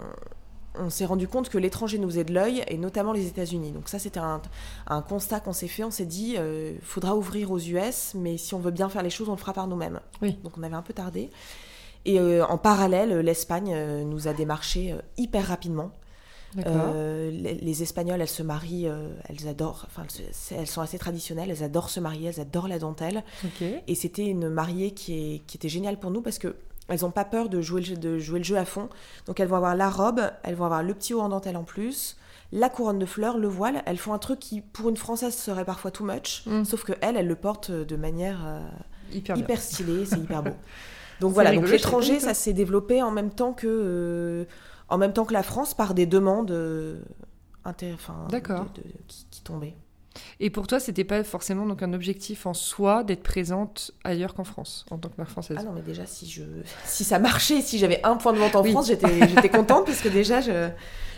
on 0.79 0.89
s'est 0.89 1.05
rendu 1.05 1.27
compte 1.27 1.49
que 1.49 1.57
l'étranger 1.57 1.97
nous 1.97 2.09
faisait 2.09 2.23
de 2.23 2.33
l'œil, 2.33 2.63
et 2.67 2.77
notamment 2.77 3.13
les 3.13 3.27
États-Unis. 3.27 3.71
Donc 3.71 3.89
ça, 3.89 3.99
c'était 3.99 4.19
un, 4.19 4.41
un 4.87 5.01
constat 5.01 5.39
qu'on 5.39 5.53
s'est 5.53 5.67
fait. 5.67 5.83
On 5.83 5.91
s'est 5.91 6.05
dit, 6.05 6.35
euh, 6.37 6.73
faudra 6.81 7.15
ouvrir 7.15 7.51
aux 7.51 7.59
US, 7.59 8.13
mais 8.15 8.37
si 8.37 8.53
on 8.53 8.59
veut 8.59 8.71
bien 8.71 8.89
faire 8.89 9.03
les 9.03 9.09
choses, 9.09 9.29
on 9.29 9.33
le 9.33 9.37
fera 9.37 9.53
par 9.53 9.67
nous-mêmes. 9.67 9.99
Oui. 10.21 10.37
Donc 10.43 10.57
on 10.57 10.63
avait 10.63 10.75
un 10.75 10.81
peu 10.81 10.93
tardé. 10.93 11.29
Et 12.05 12.19
euh, 12.19 12.45
en 12.45 12.57
parallèle, 12.57 13.19
l'Espagne 13.19 13.73
euh, 13.73 14.03
nous 14.03 14.27
a 14.27 14.33
démarché 14.33 14.93
euh, 14.93 15.01
hyper 15.17 15.47
rapidement. 15.47 15.91
Euh, 16.65 17.29
les, 17.31 17.53
les 17.55 17.83
Espagnoles, 17.83 18.21
elles 18.21 18.27
se 18.27 18.43
marient, 18.43 18.87
euh, 18.87 19.09
elles 19.27 19.47
adorent, 19.47 19.85
enfin, 19.87 20.03
elles, 20.51 20.67
sont 20.67 20.81
assez 20.81 20.97
traditionnelles, 20.97 21.49
elles 21.51 21.63
adorent 21.63 21.89
se 21.89 21.99
marier, 21.99 22.29
elles 22.29 22.39
adorent 22.39 22.67
la 22.67 22.79
dentelle. 22.79 23.23
Et 23.87 23.95
c'était 23.95 24.25
une 24.25 24.49
mariée 24.49 24.91
qui, 24.91 25.13
est, 25.13 25.39
qui 25.45 25.57
était 25.57 25.69
géniale 25.69 25.99
pour 25.99 26.11
nous 26.11 26.21
parce 26.21 26.39
que 26.39 26.55
elles 26.89 27.01
n'ont 27.01 27.11
pas 27.11 27.25
peur 27.25 27.49
de 27.49 27.61
jouer, 27.61 27.81
le 27.81 27.85
jeu, 27.87 27.95
de 27.95 28.17
jouer 28.19 28.39
le 28.39 28.45
jeu 28.45 28.57
à 28.57 28.65
fond. 28.65 28.89
Donc 29.25 29.39
elles 29.39 29.47
vont 29.47 29.55
avoir 29.57 29.75
la 29.75 29.89
robe, 29.89 30.21
elles 30.43 30.55
vont 30.55 30.65
avoir 30.65 30.83
le 30.83 30.93
petit 30.93 31.13
haut 31.13 31.21
en 31.21 31.29
dentelle 31.29 31.57
en 31.57 31.63
plus, 31.63 32.17
la 32.51 32.69
couronne 32.69 32.99
de 32.99 33.05
fleurs, 33.05 33.37
le 33.37 33.47
voile. 33.47 33.83
Elles 33.85 33.97
font 33.97 34.13
un 34.13 34.17
truc 34.19 34.39
qui, 34.39 34.61
pour 34.61 34.89
une 34.89 34.97
Française, 34.97 35.35
serait 35.35 35.65
parfois 35.65 35.91
too 35.91 36.03
much. 36.03 36.43
Mm. 36.45 36.63
Sauf 36.65 36.83
que 36.83 36.93
elle, 37.01 37.15
elle 37.17 37.27
le 37.27 37.35
porte 37.35 37.71
de 37.71 37.95
manière 37.95 38.39
euh, 38.45 38.59
Hyper, 39.11 39.61
stylée, 39.61 40.05
c'est 40.05 40.17
hyper 40.19 40.43
beau. 40.43 40.51
Donc 41.19 41.33
voilà, 41.33 41.49
rigolo, 41.49 41.67
donc 41.67 41.73
l'étranger, 41.73 42.19
ça 42.19 42.33
s'est 42.33 42.53
développé 42.53 43.01
en 43.03 43.11
même 43.11 43.29
temps 43.31 43.53
que, 43.53 43.67
euh, 43.67 44.45
en 44.87 44.97
même 44.97 45.13
temps 45.13 45.25
que 45.25 45.33
la 45.33 45.43
France 45.43 45.73
par 45.73 45.93
des 45.93 46.05
demandes 46.05 46.51
euh, 46.51 47.01
D'accord. 48.29 48.65
de- 48.75 48.81
de- 48.81 48.87
qui, 49.07 49.25
qui 49.29 49.41
tombaient. 49.43 49.75
Et 50.39 50.49
pour 50.49 50.67
toi, 50.67 50.79
c'était 50.79 51.03
pas 51.03 51.23
forcément 51.23 51.65
donc 51.65 51.83
un 51.83 51.93
objectif 51.93 52.45
en 52.45 52.53
soi 52.53 53.03
d'être 53.03 53.21
présente 53.23 53.91
ailleurs 54.03 54.33
qu'en 54.33 54.43
France, 54.43 54.85
en 54.89 54.97
tant 54.97 55.09
que 55.09 55.15
mère 55.17 55.29
française? 55.29 55.57
Ah 55.59 55.63
non, 55.63 55.71
mais 55.73 55.81
déjà, 55.81 56.05
si, 56.05 56.29
je... 56.29 56.43
si 56.85 57.03
ça 57.03 57.19
marchait, 57.19 57.61
si 57.61 57.77
j'avais 57.77 58.01
un 58.03 58.15
point 58.15 58.33
de 58.33 58.39
vente 58.39 58.55
en 58.55 58.63
Oui. 58.63 58.71
France, 58.71 58.87
j'étais 58.87 59.27
j'étais 59.29 59.49
contente 59.49 59.85
parce 59.85 60.01
que 60.01 60.09
déjà, 60.09 60.41
je, 60.41 60.69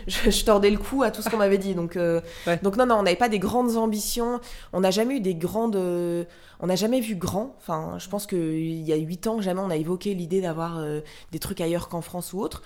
je, 0.06 0.30
je 0.30 0.44
tordais 0.44 0.70
le 0.70 0.78
cou 0.78 1.02
à 1.02 1.10
tout 1.10 1.22
ce 1.22 1.30
qu'on 1.30 1.38
m'avait 1.38 1.58
dit. 1.58 1.74
Donc, 1.74 1.96
euh, 1.96 2.20
Ouais. 2.46 2.58
donc 2.62 2.76
non, 2.76 2.86
non, 2.86 2.96
on 2.96 3.02
n'avait 3.02 3.16
pas 3.16 3.28
des 3.30 3.38
grandes 3.38 3.76
ambitions. 3.76 4.40
On 4.72 4.80
n'a 4.80 4.90
jamais 4.90 5.16
eu 5.16 5.20
des 5.20 5.34
grandes... 5.34 5.76
euh, 5.76 6.24
On 6.60 6.66
n'a 6.66 6.76
jamais 6.76 7.00
vu 7.00 7.14
grand. 7.16 7.56
Enfin, 7.58 7.94
je 7.98 8.08
pense 8.08 8.26
qu'il 8.26 8.82
y 8.82 8.92
a 8.92 8.96
8 8.96 9.26
ans, 9.26 9.40
jamais 9.40 9.60
on 9.60 9.70
a 9.70 9.76
évoqué 9.76 10.14
l'idée 10.14 10.40
d'avoir 10.42 10.78
euh, 10.78 11.00
des 11.32 11.38
trucs 11.38 11.60
ailleurs 11.60 11.88
qu'en 11.88 12.02
France 12.02 12.32
ou 12.34 12.40
autre. 12.40 12.62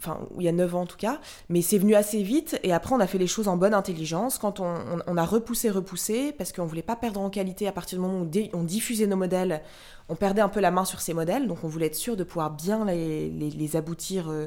Enfin, 0.00 0.20
il 0.38 0.44
y 0.44 0.48
a 0.48 0.52
9 0.52 0.74
ans 0.76 0.82
en 0.82 0.86
tout 0.86 0.96
cas. 0.96 1.20
Mais 1.48 1.62
c'est 1.62 1.78
venu 1.78 1.94
assez 1.94 2.22
vite. 2.22 2.58
Et 2.62 2.72
après, 2.72 2.94
on 2.94 3.00
a 3.00 3.06
fait 3.06 3.18
les 3.18 3.26
choses 3.26 3.48
en 3.48 3.56
bonne 3.56 3.74
intelligence. 3.74 4.38
Quand 4.38 4.60
on, 4.60 5.16
a 5.16 5.24
repoussé, 5.24 5.70
repoussé, 5.70 6.32
parce 6.32 6.52
qu'on 6.52 6.66
voulait 6.66 6.82
pas 6.82 6.96
perdre 6.96 7.20
en 7.20 7.30
qualité 7.30 7.66
à 7.66 7.72
partir 7.72 7.98
du 7.98 8.02
moment 8.04 8.20
où 8.20 8.30
on 8.52 8.62
diffusait 8.62 9.06
nos 9.06 9.16
modèles, 9.16 9.62
on 10.08 10.14
perdait 10.14 10.40
un 10.40 10.48
peu 10.48 10.60
la 10.60 10.70
main 10.70 10.84
sur 10.84 11.00
ces 11.00 11.14
modèles. 11.14 11.48
Donc, 11.48 11.64
on 11.64 11.68
voulait 11.68 11.86
être 11.86 11.96
sûr 11.96 12.16
de 12.16 12.24
pouvoir 12.24 12.50
bien 12.50 12.84
les 12.84 13.76
aboutir 13.76 14.30
euh, 14.30 14.46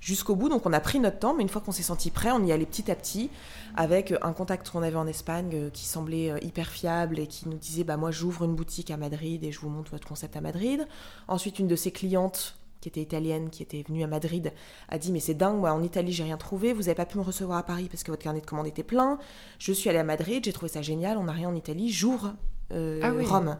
jusqu'au 0.00 0.36
bout. 0.36 0.48
Donc, 0.48 0.66
on 0.66 0.72
a 0.72 0.80
pris 0.80 1.00
notre 1.00 1.18
temps. 1.18 1.34
Mais 1.34 1.42
une 1.42 1.48
fois 1.48 1.60
qu'on 1.60 1.72
s'est 1.72 1.82
senti 1.82 2.10
prêt, 2.10 2.30
on 2.30 2.44
y 2.44 2.52
allait 2.52 2.66
petit 2.66 2.90
à 2.90 2.94
petit 2.94 3.30
avec 3.76 4.14
un 4.22 4.32
contact 4.32 4.70
qu'on 4.70 4.82
avait 4.82 4.96
en 4.96 5.06
Espagne 5.06 5.50
euh, 5.54 5.70
qui 5.70 5.86
semblait 5.86 6.30
euh, 6.30 6.38
hyper 6.42 6.68
fiable 6.68 7.18
et 7.18 7.26
qui 7.26 7.48
nous 7.48 7.56
disait 7.56 7.84
bah 7.84 7.96
moi 7.96 8.10
j'ouvre 8.10 8.44
une 8.44 8.54
boutique 8.54 8.90
à 8.90 8.96
Madrid 8.96 9.42
et 9.44 9.52
je 9.52 9.60
vous 9.60 9.68
montre 9.68 9.90
votre 9.90 10.06
concept 10.06 10.36
à 10.36 10.40
Madrid. 10.40 10.86
Ensuite 11.28 11.58
une 11.58 11.68
de 11.68 11.76
ses 11.76 11.90
clientes 11.90 12.56
qui 12.82 12.90
était 12.90 13.00
italienne, 13.00 13.48
qui 13.48 13.62
était 13.62 13.82
venue 13.88 14.04
à 14.04 14.06
Madrid, 14.06 14.52
a 14.90 14.98
dit 14.98 15.10
mais 15.12 15.20
c'est 15.20 15.32
dingue, 15.34 15.56
moi 15.58 15.72
en 15.72 15.82
Italie 15.82 16.12
j'ai 16.12 16.24
rien 16.24 16.36
trouvé, 16.36 16.74
vous 16.74 16.88
avez 16.88 16.94
pas 16.94 17.06
pu 17.06 17.16
me 17.16 17.22
recevoir 17.22 17.56
à 17.56 17.62
Paris 17.62 17.88
parce 17.90 18.02
que 18.02 18.10
votre 18.10 18.22
carnet 18.22 18.42
de 18.42 18.46
commandes 18.46 18.66
était 18.66 18.82
plein. 18.82 19.18
Je 19.58 19.72
suis 19.72 19.88
allée 19.88 20.00
à 20.00 20.04
Madrid, 20.04 20.44
j'ai 20.44 20.52
trouvé 20.52 20.68
ça 20.70 20.82
génial, 20.82 21.16
on 21.16 21.24
n'a 21.24 21.32
rien 21.32 21.48
en 21.48 21.54
Italie, 21.54 21.90
j'ouvre 21.90 22.34
euh, 22.72 23.00
Ah 23.02 23.12
oui. 23.12 23.24
Rome. 23.24 23.56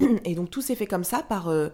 Et 0.24 0.34
donc 0.34 0.48
tout 0.48 0.62
s'est 0.62 0.76
fait 0.76 0.86
comme 0.86 1.04
ça 1.04 1.22
par 1.22 1.48
euh, 1.48 1.68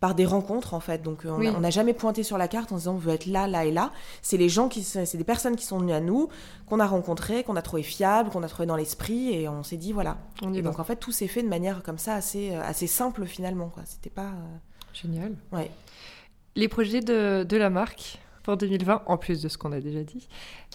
par 0.00 0.14
des 0.14 0.26
rencontres 0.26 0.74
en 0.74 0.80
fait. 0.80 1.02
Donc 1.02 1.24
euh, 1.24 1.30
on 1.30 1.38
Oui. 1.38 1.50
n'a 1.50 1.70
jamais 1.70 1.94
pointé 1.94 2.22
sur 2.22 2.36
la 2.38 2.46
carte 2.46 2.70
en 2.72 2.76
disant 2.76 2.94
on 2.94 2.98
veut 2.98 3.14
être 3.14 3.26
là, 3.26 3.46
là 3.48 3.64
et 3.64 3.70
là. 3.72 3.90
C'est 4.22 4.36
les 4.36 4.48
gens 4.50 4.68
qui, 4.68 4.82
c'est 4.82 5.16
des 5.16 5.24
personnes 5.24 5.56
qui 5.56 5.64
sont 5.64 5.78
venues 5.78 5.92
à 5.94 6.00
nous, 6.00 6.28
qu'on 6.66 6.78
a 6.78 6.86
rencontrées, 6.86 7.42
qu'on 7.42 7.56
a 7.56 7.62
trouvé 7.62 7.82
fiables, 7.82 8.28
qu'on 8.30 8.42
a 8.42 8.48
trouvé 8.48 8.66
dans 8.66 8.76
l'esprit 8.76 9.32
et 9.34 9.48
on 9.48 9.62
s'est 9.62 9.76
dit 9.78 9.92
voilà. 9.92 10.18
On 10.42 10.52
y 10.52 10.58
Et 10.58 10.60
va. 10.60 10.70
donc 10.70 10.78
en 10.78 10.84
fait 10.84 10.96
tout 10.96 11.10
s'est 11.12 11.28
fait 11.28 11.42
de 11.42 11.48
manière 11.48 11.82
comme 11.82 11.98
ça 11.98 12.14
assez 12.14 12.54
assez 12.54 12.86
simple 12.86 13.24
finalement 13.24 13.68
quoi. 13.70 13.82
C'était 13.86 14.10
pas 14.10 14.32
Génial. 14.92 15.34
ouais. 15.52 15.70
Les 16.56 16.68
projets 16.68 17.00
de, 17.00 17.44
de 17.44 17.56
la 17.56 17.70
marque 17.70 18.18
pour 18.42 18.56
2020, 18.56 19.02
en 19.06 19.16
plus 19.16 19.40
de 19.42 19.48
ce 19.48 19.56
qu'on 19.58 19.72
a 19.72 19.80
déjà 19.80 20.02
dit, 20.04 20.28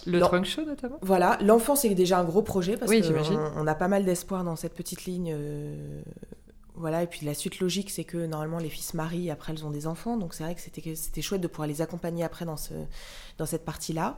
le 0.06 0.18
Non. 0.18 0.26
trunk 0.26 0.44
show 0.44 0.62
notamment. 0.64 0.98
Voilà, 1.02 1.38
l'enfant 1.40 1.76
c'est 1.76 1.94
déjà 1.94 2.18
un 2.18 2.24
gros 2.24 2.42
projet 2.42 2.76
parce 2.76 2.90
Oui, 2.90 3.00
qu'on 3.00 3.52
on 3.56 3.66
a 3.66 3.74
pas 3.74 3.88
mal 3.88 4.04
d'espoir 4.04 4.42
dans 4.44 4.56
cette 4.56 4.74
petite 4.74 5.04
ligne. 5.04 5.32
euh, 5.32 6.02
voilà, 6.74 7.02
et 7.02 7.06
puis 7.06 7.26
la 7.26 7.34
suite 7.34 7.60
logique, 7.60 7.90
c'est 7.90 8.04
que 8.04 8.16
normalement 8.26 8.58
les 8.58 8.68
filles 8.70 8.82
se 8.82 8.96
marient, 8.96 9.30
après 9.30 9.52
elles 9.52 9.64
ont 9.66 9.70
des 9.70 9.86
enfants, 9.86 10.16
donc 10.16 10.32
c'est 10.34 10.42
vrai 10.44 10.54
que 10.54 10.60
c'était, 10.60 10.94
c'était 10.94 11.20
chouette 11.22 11.40
de 11.42 11.46
pouvoir 11.46 11.68
les 11.68 11.82
accompagner 11.82 12.24
après 12.24 12.44
dans, 12.46 12.56
ce, 12.56 12.72
dans 13.38 13.46
cette 13.46 13.64
partie-là. 13.64 14.16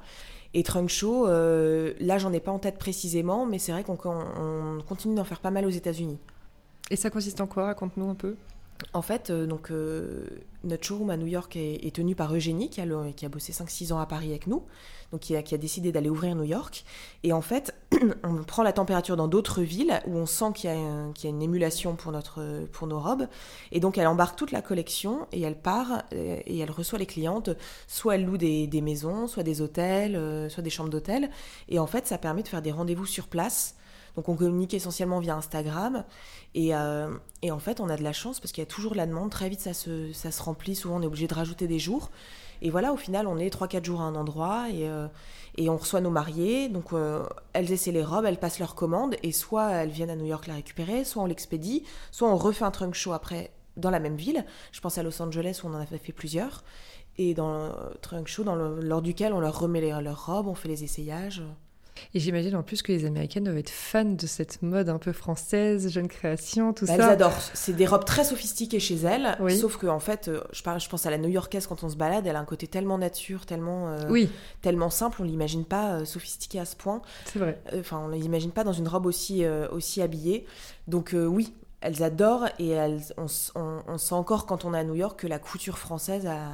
Et 0.54 0.62
Trunk 0.62 0.88
Show, 0.88 1.26
euh, 1.26 1.92
là 1.98 2.18
j'en 2.18 2.32
ai 2.32 2.40
pas 2.40 2.52
en 2.52 2.58
tête 2.58 2.78
précisément, 2.78 3.46
mais 3.46 3.58
c'est 3.58 3.72
vrai 3.72 3.82
qu'on 3.84 3.98
on 4.04 4.80
continue 4.88 5.14
d'en 5.16 5.24
faire 5.24 5.40
pas 5.40 5.50
mal 5.50 5.66
aux 5.66 5.70
États-Unis. 5.70 6.18
Et 6.90 6.96
ça 6.96 7.10
consiste 7.10 7.40
en 7.40 7.46
quoi? 7.46 7.64
Raconte-nous 7.66 8.08
un 8.08 8.14
peu. 8.14 8.36
En 8.94 9.02
fait, 9.02 9.30
euh, 9.30 9.46
donc, 9.46 9.70
euh, 9.70 10.26
notre 10.64 10.84
showroom 10.84 11.10
à 11.10 11.16
New 11.16 11.26
York 11.26 11.56
est, 11.56 11.94
tenu 11.94 12.14
par 12.14 12.34
Eugénie, 12.34 12.68
qui 12.68 12.80
a, 12.80 12.86
qui 13.16 13.24
a 13.24 13.28
bossé 13.28 13.52
5-6 13.52 13.92
ans 13.92 13.98
à 13.98 14.06
Paris 14.06 14.30
avec 14.30 14.46
nous, 14.46 14.62
donc 15.12 15.20
qui 15.20 15.36
a, 15.36 15.42
décidé 15.42 15.92
d'aller 15.92 16.10
ouvrir 16.10 16.34
New 16.34 16.44
York. 16.44 16.84
Et 17.22 17.32
en 17.32 17.40
fait, 17.40 17.74
on 18.24 18.42
prend 18.44 18.62
la 18.62 18.72
température 18.72 19.16
dans 19.16 19.28
d'autres 19.28 19.62
villes 19.62 20.00
où 20.06 20.16
on 20.16 20.26
sent 20.26 20.52
qu'il 20.54 20.70
y, 20.70 20.74
y, 20.74 21.26
a 21.26 21.30
une 21.30 21.42
émulation 21.42 21.96
pour, 21.96 22.12
notre, 22.12 22.66
pour 22.72 22.86
nos 22.86 23.00
robes. 23.00 23.28
Et 23.70 23.80
donc, 23.80 23.98
elle 23.98 24.06
embarque 24.06 24.36
toute 24.36 24.52
la 24.52 24.62
collection 24.62 25.26
et 25.32 25.40
elle 25.40 25.58
part 25.58 26.02
euh, 26.12 26.40
et 26.44 26.58
elle 26.58 26.70
reçoit 26.70 26.98
les 26.98 27.06
clientes. 27.06 27.50
Soit 27.88 28.16
elle 28.16 28.24
loue 28.24 28.38
des, 28.38 28.66
des 28.66 28.80
maisons, 28.80 29.26
soit 29.26 29.42
des 29.42 29.62
hôtels, 29.62 30.50
soit 30.50 30.62
des 30.62 30.70
chambres 30.70 30.90
d'hôtel. 30.90 31.30
Et 31.68 31.78
en 31.78 31.86
fait, 31.86 32.06
ça 32.06 32.18
permet 32.18 32.42
de 32.42 32.48
faire 32.48 32.62
des 32.62 32.72
rendez-vous 32.72 33.06
sur 33.06 33.26
place 33.26 33.76
donc 34.16 34.28
on 34.28 34.36
communique 34.36 34.74
essentiellement 34.74 35.20
via 35.20 35.36
Instagram. 35.36 36.04
Euh, 36.56 37.16
et, 37.42 37.50
en 37.50 37.58
fait, 37.58 37.80
on 37.80 37.88
a 37.88 37.96
de 37.96 38.02
la 38.02 38.12
chance 38.12 38.40
parce 38.40 38.52
qu'il 38.52 38.62
y 38.62 38.66
a 38.66 38.70
toujours 38.70 38.94
la 38.94 39.06
demande. 39.06 39.30
Très 39.30 39.48
vite, 39.48 39.60
ça 39.60 39.74
se, 39.74 40.12
ça 40.12 40.30
se 40.30 40.42
remplit. 40.42 40.74
Souvent, 40.74 40.96
on 40.96 41.02
est 41.02 41.06
obligé 41.06 41.26
de 41.26 41.34
rajouter 41.34 41.66
des 41.66 41.78
jours. 41.78 42.10
Et 42.60 42.70
voilà, 42.70 42.92
au 42.92 42.96
final, 42.96 43.26
on 43.26 43.38
est 43.38 43.52
3-4 43.52 43.84
jours 43.84 44.00
à 44.00 44.04
un 44.04 44.14
endroit 44.14 44.68
et, 44.70 44.88
euh, 44.88 45.08
et 45.56 45.68
on 45.68 45.76
reçoit 45.76 46.00
nos 46.00 46.10
mariés. 46.10 46.68
Donc, 46.68 46.92
euh, 46.92 47.24
elles 47.54 47.72
essaient 47.72 47.90
les 47.90 48.04
robes, 48.04 48.24
elles 48.24 48.38
passent 48.38 48.60
leurs 48.60 48.74
commandes 48.74 49.16
et 49.22 49.32
soit 49.32 49.70
elles 49.70 49.90
viennent 49.90 50.10
à 50.10 50.16
New 50.16 50.26
York 50.26 50.46
la 50.46 50.54
récupérer, 50.54 51.04
soit 51.04 51.22
on 51.22 51.26
l'expédie, 51.26 51.84
soit 52.12 52.28
on 52.28 52.36
refait 52.36 52.64
un 52.64 52.70
trunk 52.70 52.94
show 52.94 53.12
après 53.12 53.50
dans 53.76 53.90
la 53.90 53.98
même 53.98 54.16
ville. 54.16 54.44
Je 54.70 54.80
pense 54.80 54.98
à 54.98 55.02
Los 55.02 55.20
Angeles 55.20 55.62
où 55.64 55.68
on 55.68 55.74
en 55.74 55.80
a 55.80 55.86
fait 55.86 56.12
plusieurs. 56.12 56.62
Et 57.18 57.34
dans 57.34 57.66
le 57.66 57.98
trunk 58.00 58.28
show, 58.28 58.44
lors 58.44 59.02
duquel 59.02 59.32
on 59.32 59.40
leur 59.40 59.58
remet 59.58 59.80
leurs 59.80 60.26
robes, 60.26 60.46
on 60.46 60.54
fait 60.54 60.68
les 60.68 60.84
essayages. 60.84 61.42
Et 62.14 62.20
j'imagine 62.20 62.56
en 62.56 62.62
plus 62.62 62.82
que 62.82 62.92
les 62.92 63.04
Américaines 63.04 63.44
doivent 63.44 63.58
être 63.58 63.70
fans 63.70 64.04
de 64.04 64.26
cette 64.26 64.62
mode 64.62 64.88
un 64.88 64.98
peu 64.98 65.12
française, 65.12 65.90
jeune 65.90 66.08
création, 66.08 66.72
tout 66.72 66.86
bah, 66.86 66.96
ça. 66.96 67.04
Elles 67.04 67.10
adorent. 67.10 67.40
C'est 67.54 67.74
des 67.74 67.86
robes 67.86 68.04
très 68.04 68.24
sophistiquées 68.24 68.80
chez 68.80 68.96
elles. 68.96 69.36
Sauf 69.58 69.76
que 69.76 69.86
en 69.86 70.00
fait, 70.00 70.28
euh, 70.28 70.42
je, 70.52 70.62
parle, 70.62 70.80
je 70.80 70.88
pense 70.88 71.06
à 71.06 71.10
la 71.10 71.18
New-Yorkaise 71.18 71.66
quand 71.66 71.82
on 71.84 71.88
se 71.88 71.96
balade, 71.96 72.26
elle 72.26 72.36
a 72.36 72.40
un 72.40 72.44
côté 72.44 72.66
tellement 72.66 72.98
nature, 72.98 73.46
tellement, 73.46 73.88
euh, 73.88 74.08
oui. 74.08 74.28
tellement 74.60 74.90
simple, 74.90 75.22
on 75.22 75.24
l'imagine 75.24 75.64
pas 75.64 75.94
euh, 75.94 76.04
sophistiquée 76.04 76.60
à 76.60 76.64
ce 76.64 76.76
point. 76.76 77.02
C'est 77.26 77.38
vrai. 77.38 77.60
Enfin, 77.78 78.02
on 78.04 78.08
l'imagine 78.08 78.50
pas 78.50 78.64
dans 78.64 78.72
une 78.72 78.88
robe 78.88 79.06
aussi, 79.06 79.44
aussi 79.70 80.02
habillée. 80.02 80.46
Donc 80.88 81.14
oui, 81.14 81.54
elles 81.80 82.02
adorent 82.02 82.48
et 82.58 82.70
elles, 82.70 83.00
on, 83.16 83.26
on, 83.86 83.98
sent 83.98 84.14
encore 84.14 84.46
quand 84.46 84.64
on 84.64 84.74
est 84.74 84.78
à 84.78 84.84
New 84.84 84.94
York 84.94 85.20
que 85.20 85.26
la 85.26 85.38
couture 85.38 85.78
française 85.78 86.26
a, 86.26 86.48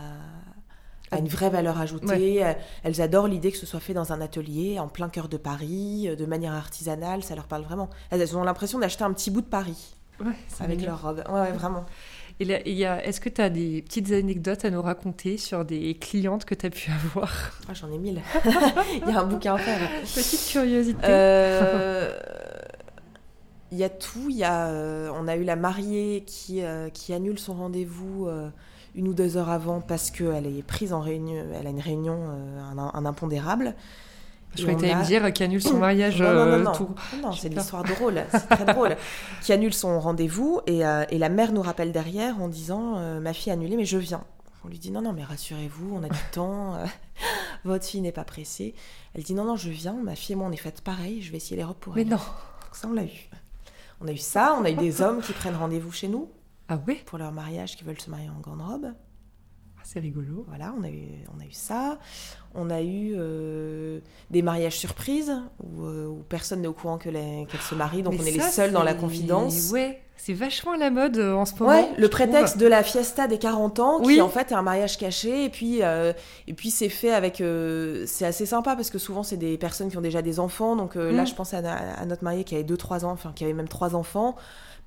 a 1.11 1.19
une 1.19 1.29
vraie 1.29 1.51
valeur 1.51 1.81
ajoutée. 1.81 2.45
Elles 2.83 3.01
adorent 3.01 3.29
l'idée 3.29 3.53
que 3.53 3.59
ce 3.59 3.67
soit 3.67 3.81
fait 3.81 3.95
dans 3.95 4.13
un 4.13 4.21
atelier, 4.21 4.79
en 4.79 4.89
plein 4.89 5.09
cœur 5.09 5.29
de 5.29 5.37
Paris, 5.37 6.09
euh, 6.09 6.17
de 6.17 6.27
manière 6.27 6.55
artisanale. 6.55 7.23
Ça 7.23 7.35
leur 7.35 7.47
parle 7.47 7.63
vraiment. 7.63 7.89
Elles 8.11 8.37
ont 8.37 8.45
l'impression 8.45 8.79
d'acheter 8.79 9.05
un 9.05 9.13
petit 9.13 9.31
bout 9.31 9.41
de 9.41 9.47
Paris 9.47 9.95
ouais, 10.21 10.33
avec 10.61 10.83
leur 10.83 11.03
robe. 11.03 11.23
Ouais, 11.31 11.53
vraiment. 11.53 11.85
Et 12.41 12.49
est-ce 12.53 13.21
que 13.21 13.29
tu 13.29 13.41
as 13.41 13.51
des 13.51 13.83
petites 13.83 14.13
anecdotes 14.13 14.65
à 14.65 14.71
nous 14.71 14.81
raconter 14.81 15.39
sur 15.39 15.65
des 15.65 15.95
clientes 15.95 16.45
que 16.45 16.55
tu 16.55 16.67
as 16.67 16.71
pu 16.71 16.91
avoir? 16.91 17.59
Ah, 17.69 17.75
J'en 17.75 17.91
ai 17.91 17.99
mille. 17.99 18.23
Il 18.95 19.13
y 19.13 19.17
a 19.17 19.21
un 19.21 19.27
bouquin 19.27 19.55
à 19.55 19.59
faire. 19.59 19.91
Petite 20.03 20.49
curiosité. 20.51 21.01
Euh, 21.05 22.17
il 23.71 23.77
y 23.77 23.85
a 23.85 23.91
tout. 23.91 24.29
Il 24.31 24.37
y 24.37 24.45
a, 24.45 24.69
euh, 24.69 25.13
on 25.15 25.29
a 25.29 25.37
eu 25.37 25.45
la 25.45 25.57
mariée 25.57 26.25
qui, 26.27 26.63
qui 26.95 27.13
annule 27.13 27.39
son 27.39 27.55
rendez-vous 27.55 28.29
une 28.99 29.09
ou 29.09 29.15
deux 29.15 29.37
heures 29.37 29.49
avant 29.49 29.81
parce 29.81 30.11
qu'elle 30.11 30.47
est 30.47 30.63
prise 30.63 30.93
en 30.93 31.01
réunion, 31.01 31.47
elle 31.55 31.67
a 31.69 31.71
une 31.71 31.81
réunion, 31.81 32.19
euh, 32.19 32.61
un, 32.77 33.07
impondérable. 33.07 33.75
Je 34.57 34.63
croyais 34.63 34.77
que 34.77 34.93
tu 34.93 34.97
me 34.97 35.05
dire 35.05 35.33
qui 35.33 35.45
annule 35.45 35.63
son 35.63 35.79
mariage. 35.79 36.21
Non, 36.21 36.35
non, 36.35 36.47
non, 36.47 36.59
non. 36.59 36.73
Euh, 36.73 37.23
non 37.23 37.33
c'est 37.33 37.49
l'histoire 37.49 37.85
drôle, 37.85 38.25
c'est 38.33 38.49
très 38.49 38.65
drôle. 38.75 38.97
Qui 39.43 39.53
annule 39.53 39.73
son 39.73 40.01
rendez-vous 40.01 40.61
et, 40.67 40.85
euh, 40.85 41.05
et, 41.11 41.19
la 41.19 41.29
mère 41.29 41.53
nous 41.53 41.63
rappelle 41.63 41.93
derrière 41.93 42.43
en 42.43 42.49
disant 42.49 43.21
Ma 43.21 43.33
fille 43.33 43.51
a 43.51 43.55
annulé, 43.55 43.77
mais 43.77 43.85
je 43.85 43.99
viens. 43.99 44.25
On 44.65 44.69
lui 44.69 44.81
dit 44.81 44.91
Non, 44.91 45.01
non, 45.01 45.13
mais 45.13 45.23
rassurez-vous, 45.23 45.95
on 45.95 46.03
a 46.03 46.09
du 46.09 46.19
temps, 46.33 46.77
votre 47.65 47.85
fille 47.85 48.01
n'est 48.01 48.11
pas 48.11 48.25
pressée. 48.25 48.75
Elle 49.15 49.23
dit 49.23 49.35
Non, 49.35 49.45
non, 49.45 49.55
je 49.55 49.71
viens, 49.71 49.93
ma 49.93 50.17
fille 50.17 50.33
et 50.33 50.37
moi 50.37 50.49
on 50.49 50.53
est 50.53 50.57
faites 50.57 50.81
pareil, 50.81 51.23
je 51.23 51.31
vais 51.31 51.37
essayer 51.37 51.57
les 51.57 51.65
robes 51.65 51.77
pour 51.77 51.95
mais 51.95 52.03
elle. 52.03 52.09
Mais 52.09 52.15
non 52.15 52.21
Donc 52.21 52.75
ça, 52.75 52.89
on 52.89 52.95
l'a 52.95 53.05
eu. 53.05 53.31
On 54.01 54.09
a 54.09 54.13
eu 54.13 54.19
ça, 54.19 54.57
on 54.61 54.65
a 54.65 54.71
eu 54.71 54.75
des 54.75 55.03
hommes 55.03 55.21
qui 55.21 55.33
prennent 55.33 55.57
rendez-vous 55.57 55.93
chez 55.93 56.09
nous. 56.09 56.29
Ah 56.69 56.79
Pour 57.07 57.19
leur 57.19 57.33
mariage, 57.33 57.77
qui 57.77 57.85
veulent 57.85 58.01
se 58.01 58.11
marier 58.11 58.29
en 58.29 58.41
grande 58.41 58.61
robe. 58.61 58.93
Ah, 59.79 59.83
c'est 59.85 60.01
rigolo. 60.01 60.45
Voilà, 60.49 60.75
on 60.79 60.85
a 60.85 60.91
eu, 60.91 61.25
on 61.35 61.41
a 61.41 61.45
eu 61.45 61.53
ça. 61.53 61.99
On 62.55 62.69
a 62.69 62.83
eu 62.83 63.15
euh, 63.17 64.01
des 64.31 64.43
mariages 64.43 64.77
surprises 64.77 65.33
où, 65.63 65.85
euh, 65.85 66.13
personne 66.29 66.61
n'est 66.61 66.69
au 66.69 66.75
courant 66.75 66.99
qu'elle 66.99 67.17
se 67.61 67.75
marie, 67.75 68.03
donc 68.03 68.15
on 68.19 68.25
est 68.25 68.33
les 68.33 68.41
seuls 68.41 68.73
dans 68.73 68.83
la 68.83 68.93
confidence. 68.93 69.71
Ouais, 69.71 70.03
c'est 70.17 70.35
vachement 70.35 70.75
la 70.75 70.91
mode 70.91 71.17
euh, 71.17 71.33
en 71.33 71.47
ce 71.47 71.55
moment. 71.55 71.71
Ouais, 71.71 71.89
le 71.97 72.09
prétexte 72.09 72.59
de 72.59 72.67
la 72.67 72.83
fiesta 72.83 73.29
des 73.29 73.39
40 73.39 73.79
ans, 73.79 74.01
qui 74.01 74.21
en 74.21 74.29
fait 74.29 74.51
est 74.51 74.55
un 74.55 74.63
mariage 74.63 74.99
caché, 74.99 75.45
et 75.45 75.49
puis, 75.49 75.81
et 75.81 76.55
puis 76.55 76.71
c'est 76.71 76.91
fait 76.91 77.13
avec. 77.13 77.43
c'est 78.07 78.27
assez 78.27 78.45
sympa 78.45 78.77
parce 78.77 78.91
que 78.91 78.99
souvent 78.99 79.23
c'est 79.23 79.39
des 79.39 79.57
personnes 79.57 79.91
qui 79.91 79.97
ont 79.97 80.03
déjà 80.03 80.21
des 80.21 80.39
enfants, 80.39 80.77
donc 80.77 80.97
là 80.97 81.23
mm. 81.23 81.27
je 81.27 81.35
pense 81.35 81.55
à, 81.55 81.61
à, 81.61 82.05
notre 82.05 82.25
mariée 82.25 82.45
qui 82.45 82.57
avait 82.57 82.65
2-3 82.65 83.07
ans, 83.07 83.13
enfin 83.13 83.33
qui 83.35 83.45
avait 83.45 83.55
même 83.55 83.69
3 83.69 83.95
enfants 83.95 84.37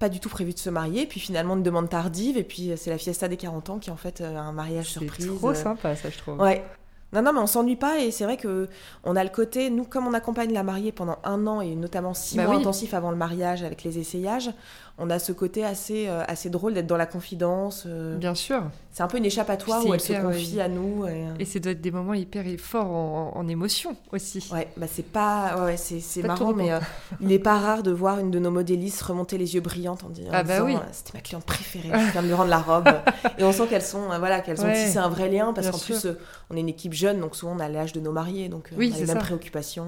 pas 0.02 0.10
du 0.10 0.20
tout 0.20 0.30
prévu 0.30 0.52
de 0.52 0.58
se 0.58 0.72
marier, 0.72 1.06
puis 1.06 1.20
finalement 1.20 1.56
une 1.56 1.62
demande 1.62 1.88
tardive, 1.88 2.36
et 2.36 2.44
puis 2.44 2.72
c'est 2.76 2.90
la 2.90 2.98
fiesta 2.98 3.28
des 3.28 3.38
40 3.38 3.70
ans 3.70 3.78
qui 3.78 3.92
est 3.92 3.94
en 3.94 3.98
fait 3.98 4.20
euh, 4.20 4.36
un 4.36 4.52
mariage 4.52 4.88
surprise. 4.88 5.28
C'est 5.30 5.36
trop 5.36 5.54
sympa 5.54 5.96
ça, 5.96 6.10
je 6.10 6.18
trouve. 6.18 6.40
Ouais. 6.40 6.66
Non, 7.14 7.22
non, 7.22 7.34
mais 7.34 7.40
on 7.40 7.46
s'ennuie 7.46 7.76
pas 7.76 8.00
et 8.00 8.10
c'est 8.10 8.24
vrai 8.24 8.38
que 8.38 8.68
on 9.04 9.16
a 9.16 9.24
le 9.24 9.30
côté, 9.30 9.70
nous, 9.70 9.84
comme 9.84 10.08
on 10.08 10.14
accompagne 10.14 10.54
la 10.54 10.64
mariée 10.64 10.92
pendant 10.92 11.20
un 11.24 11.46
an 11.46 11.62
et 11.62 11.76
notamment 11.76 12.16
six 12.16 12.38
bah 12.38 12.46
mois 12.46 12.56
intensifs 12.56 12.96
avant 12.96 13.12
le 13.12 13.18
mariage 13.18 13.62
avec 13.62 13.84
les 13.84 14.00
essayages, 14.00 14.50
on 14.98 15.10
a 15.10 15.20
ce 15.20 15.32
côté 15.32 15.64
assez, 15.64 16.08
euh, 16.08 16.24
assez 16.28 16.50
drôle 16.50 16.74
d'être 16.74 16.88
dans 16.88 16.98
la 16.98 17.06
confidence. 17.06 17.86
Euh. 17.88 18.18
Bien 18.18 18.36
sûr. 18.36 18.64
C'est 18.92 19.04
un 19.04 19.08
peu 19.08 19.18
une 19.18 19.26
échappatoire 19.26 19.86
où 19.86 19.94
elle 19.94 20.02
se 20.02 20.14
confie 20.14 20.60
à 20.60 20.68
nous. 20.68 21.06
Et, 21.06 21.10
euh. 21.10 21.34
et 21.40 21.46
c'est 21.46 21.60
doit 21.60 21.72
être 21.72 21.82
des 21.82 21.92
moments 21.92 22.14
hyper 22.14 22.46
forts 22.60 22.92
en, 22.92 23.32
en, 23.36 23.48
émotion 23.48 23.96
aussi. 24.12 24.48
Ouais, 24.52 24.68
bah 24.78 24.88
c'est 24.92 25.06
pas, 25.06 25.66
ouais, 25.66 25.78
c'est 25.78 26.24
marrant, 26.24 26.54
mais 26.54 26.70
il 27.22 27.28
n'est 27.28 27.40
pas 27.40 27.58
rare 27.58 27.84
de 27.84 27.92
voir 27.92 28.20
une 28.20 28.32
de 28.32 28.40
nos 28.40 28.52
modélistes 28.52 29.02
remonter 29.02 29.38
les 29.38 29.56
yeux 29.56 29.62
brillants 29.62 29.98
en, 30.06 30.10
disant, 30.10 30.30
ah 30.34 30.44
bah 30.44 30.64
oui. 30.64 30.76
c'était 30.92 31.18
ma 31.18 31.22
cliente 31.22 31.46
préférée, 31.46 31.90
je 31.90 32.12
viens 32.12 32.22
de 32.22 32.28
lui 32.28 32.34
rendre 32.34 32.50
la 32.50 32.60
robe. 32.60 32.90
et 33.38 33.44
on 33.44 33.52
sent 33.52 33.68
qu'elles 33.70 33.82
sont, 33.82 34.08
voilà, 34.20 34.42
qu'elles 34.42 34.64
ont 34.64 34.72
tissé 34.72 34.98
un 34.98 35.10
vrai 35.10 35.30
lien 35.30 35.54
parce 35.54 35.70
qu'en 35.72 35.80
plus 35.80 36.08
on 36.50 36.58
est 36.58 36.60
une 36.60 36.70
équipe 36.70 36.94
jeune, 36.94 37.22
donc 37.22 37.36
souvent 37.36 37.56
on 37.56 37.60
a 37.60 37.70
l'âge 37.70 37.94
de 37.94 38.02
nos 38.02 38.12
mariés, 38.12 38.50
donc 38.50 38.72
oui, 38.78 38.92
on 38.94 38.98
a 38.98 39.00
les 39.00 39.06
mêmes 39.06 39.20
préoccupations. 39.20 39.88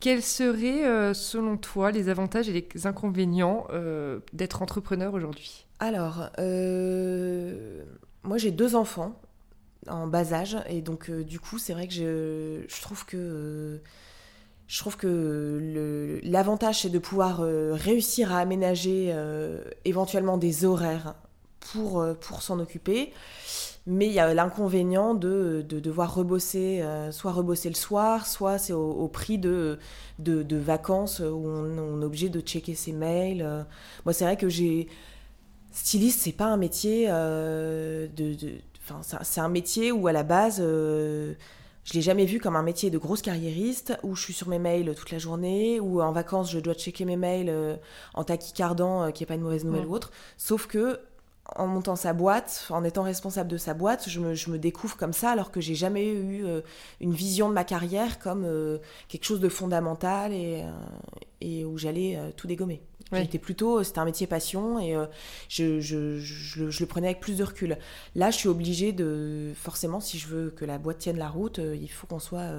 Quels 0.00 0.22
seraient, 0.22 0.84
euh, 0.84 1.14
selon 1.14 1.56
toi, 1.56 1.90
les 1.90 2.08
avantages 2.08 2.48
et 2.48 2.52
les 2.52 2.86
inconvénients 2.86 3.66
euh, 3.70 4.20
d'être 4.32 4.62
entrepreneur 4.62 5.14
aujourd'hui? 5.14 5.66
Alors, 5.78 6.30
euh, 6.38 7.82
moi 8.22 8.38
j'ai 8.38 8.50
deux 8.50 8.76
enfants 8.76 9.20
en 9.88 10.06
bas 10.06 10.32
âge, 10.32 10.56
et 10.68 10.82
donc 10.82 11.10
du 11.10 11.40
coup, 11.40 11.58
c'est 11.58 11.72
vrai 11.72 11.86
que 11.86 11.94
je, 11.94 12.80
trouve 12.82 13.06
que 13.06 13.80
je 14.66 14.78
trouve 14.80 14.96
que 14.96 16.20
l'avantage, 16.24 16.82
c'est 16.82 16.88
de 16.90 16.98
pouvoir 16.98 17.40
réussir 17.40 18.32
à 18.32 18.38
aménager 18.38 19.14
éventuellement 19.84 20.38
des 20.38 20.64
horaires 20.64 21.14
pour 21.60 22.42
s'en 22.42 22.58
occuper. 22.58 23.12
Mais 23.88 24.06
il 24.06 24.12
y 24.12 24.18
a 24.18 24.34
l'inconvénient 24.34 25.14
de, 25.14 25.64
de, 25.68 25.78
devoir 25.78 26.12
rebosser, 26.12 26.82
euh, 26.82 27.12
soit 27.12 27.30
rebosser 27.30 27.68
le 27.68 27.76
soir, 27.76 28.26
soit 28.26 28.58
c'est 28.58 28.72
au, 28.72 29.06
prix 29.06 29.38
de, 29.38 29.78
de, 30.18 30.42
de, 30.42 30.56
vacances 30.56 31.20
où 31.20 31.46
on, 31.46 32.02
est 32.02 32.04
obligé 32.04 32.28
de 32.28 32.40
checker 32.40 32.74
ses 32.74 32.90
mails. 32.90 33.42
Euh. 33.42 33.62
Moi, 34.04 34.12
c'est 34.12 34.24
vrai 34.24 34.36
que 34.36 34.48
j'ai. 34.48 34.88
Styliste, 35.70 36.20
c'est 36.22 36.32
pas 36.32 36.46
un 36.46 36.56
métier 36.56 37.06
euh, 37.08 38.08
de. 38.16 38.34
Enfin, 38.82 39.00
c'est 39.22 39.40
un 39.40 39.48
métier 39.48 39.92
où 39.92 40.08
à 40.08 40.12
la 40.12 40.24
base. 40.24 40.58
Je 40.58 41.92
l'ai 41.92 42.02
jamais 42.02 42.24
vu 42.24 42.40
comme 42.40 42.56
un 42.56 42.64
métier 42.64 42.90
de 42.90 42.98
grosse 42.98 43.22
carriériste 43.22 43.96
où 44.02 44.16
je 44.16 44.22
suis 44.22 44.32
sur 44.32 44.48
mes 44.48 44.58
mails 44.58 44.92
toute 44.96 45.12
la 45.12 45.18
journée, 45.18 45.78
ou 45.78 46.02
en 46.02 46.10
vacances 46.10 46.50
je 46.50 46.58
dois 46.58 46.74
checker 46.74 47.04
mes 47.04 47.16
mails 47.16 47.78
en 48.14 48.24
taquicardant, 48.24 49.12
qui 49.12 49.22
n'est 49.22 49.26
pas 49.26 49.34
une 49.34 49.42
mauvaise 49.42 49.64
nouvelle 49.64 49.86
ou 49.86 49.94
autre. 49.94 50.10
Sauf 50.36 50.66
que 50.66 50.98
en 51.54 51.66
montant 51.66 51.96
sa 51.96 52.12
boîte, 52.12 52.66
en 52.70 52.82
étant 52.82 53.02
responsable 53.02 53.50
de 53.50 53.56
sa 53.56 53.74
boîte, 53.74 54.08
je 54.08 54.20
me, 54.20 54.58
découvre 54.58 54.96
comme 54.96 55.12
ça 55.12 55.30
alors 55.30 55.50
que 55.50 55.60
j'ai 55.60 55.74
jamais 55.74 56.06
eu 56.06 56.44
euh, 56.44 56.60
une 57.00 57.12
vision 57.12 57.48
de 57.48 57.54
ma 57.54 57.64
carrière 57.64 58.18
comme 58.18 58.44
euh, 58.44 58.78
quelque 59.08 59.24
chose 59.24 59.40
de 59.40 59.48
fondamental 59.48 60.32
et, 60.32 60.62
euh, 60.62 60.70
et 61.40 61.64
où 61.64 61.78
j'allais 61.78 62.18
tout 62.36 62.46
dégommer. 62.46 62.82
J'étais 63.12 63.38
plutôt, 63.38 63.84
c'était 63.84 64.00
un 64.00 64.04
métier 64.04 64.26
passion 64.26 64.80
et 64.80 64.96
je, 65.48 65.78
je, 65.78 66.18
je, 66.18 66.80
le 66.80 66.86
prenais 66.86 67.06
avec 67.06 67.20
plus 67.20 67.36
de 67.36 67.44
recul. 67.44 67.78
Là, 68.16 68.32
je 68.32 68.36
suis 68.36 68.48
obligée 68.48 68.92
de, 68.92 69.52
forcément, 69.54 70.00
si 70.00 70.18
je 70.18 70.26
veux 70.26 70.50
que 70.50 70.64
la 70.64 70.78
boîte 70.78 70.98
tienne 70.98 71.16
la 71.16 71.28
route, 71.28 71.58
il 71.58 71.86
faut 71.86 72.08
qu'on 72.08 72.18
soit 72.18 72.50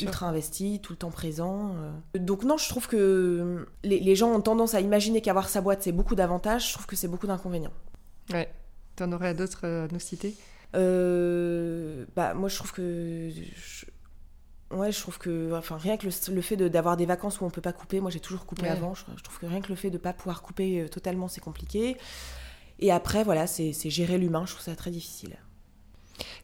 ultra 0.00 0.28
investi, 0.28 0.78
tout 0.80 0.92
le 0.92 0.96
temps 0.96 1.10
présent. 1.10 1.74
Donc 2.14 2.44
non, 2.44 2.56
je 2.56 2.68
trouve 2.68 2.86
que 2.86 3.66
les, 3.82 3.98
les 3.98 4.14
gens 4.14 4.32
ont 4.32 4.40
tendance 4.40 4.74
à 4.74 4.80
imaginer 4.80 5.22
qu'avoir 5.22 5.48
sa 5.48 5.60
boîte, 5.60 5.82
c'est 5.82 5.90
beaucoup 5.90 6.14
d'avantages. 6.14 6.68
Je 6.68 6.74
trouve 6.74 6.86
que 6.86 6.94
c'est 6.94 7.08
beaucoup 7.08 7.26
d'inconvénients. 7.26 7.72
Ouais. 8.32 8.48
Tu 8.96 9.02
en 9.02 9.12
aurais 9.12 9.34
d'autres 9.34 9.66
à 9.66 9.88
nous 9.92 10.00
citer? 10.00 10.34
Euh, 10.74 12.04
bah, 12.16 12.34
Moi, 12.34 12.48
je 12.48 12.56
trouve 12.56 12.72
que. 12.72 13.30
Ouais, 14.70 14.92
je 14.92 15.00
trouve 15.00 15.18
que. 15.18 15.52
Enfin, 15.54 15.76
rien 15.76 15.96
que 15.96 16.06
le, 16.06 16.40
fait 16.42 16.56
d'avoir 16.56 16.96
des 16.96 17.06
vacances 17.06 17.40
où 17.40 17.44
on 17.44 17.50
peut 17.50 17.60
pas 17.60 17.72
couper, 17.72 18.00
moi 18.00 18.10
j'ai 18.10 18.20
toujours 18.20 18.46
coupé 18.46 18.68
avant. 18.68 18.94
Je, 18.94 19.04
trouve 19.22 19.38
que 19.38 19.46
rien 19.46 19.60
que 19.60 19.68
le 19.68 19.74
fait 19.74 19.90
de 19.90 19.98
pas 19.98 20.12
pouvoir 20.12 20.42
couper 20.42 20.82
euh, 20.82 20.88
totalement, 20.88 21.28
c'est 21.28 21.40
compliqué. 21.40 21.96
Et 22.78 22.92
après, 22.92 23.24
voilà, 23.24 23.46
c'est 23.46 23.72
gérer 23.90 24.16
l'humain. 24.16 24.44
Je 24.46 24.52
trouve 24.52 24.64
ça 24.64 24.76
très 24.76 24.90
difficile. 24.90 25.36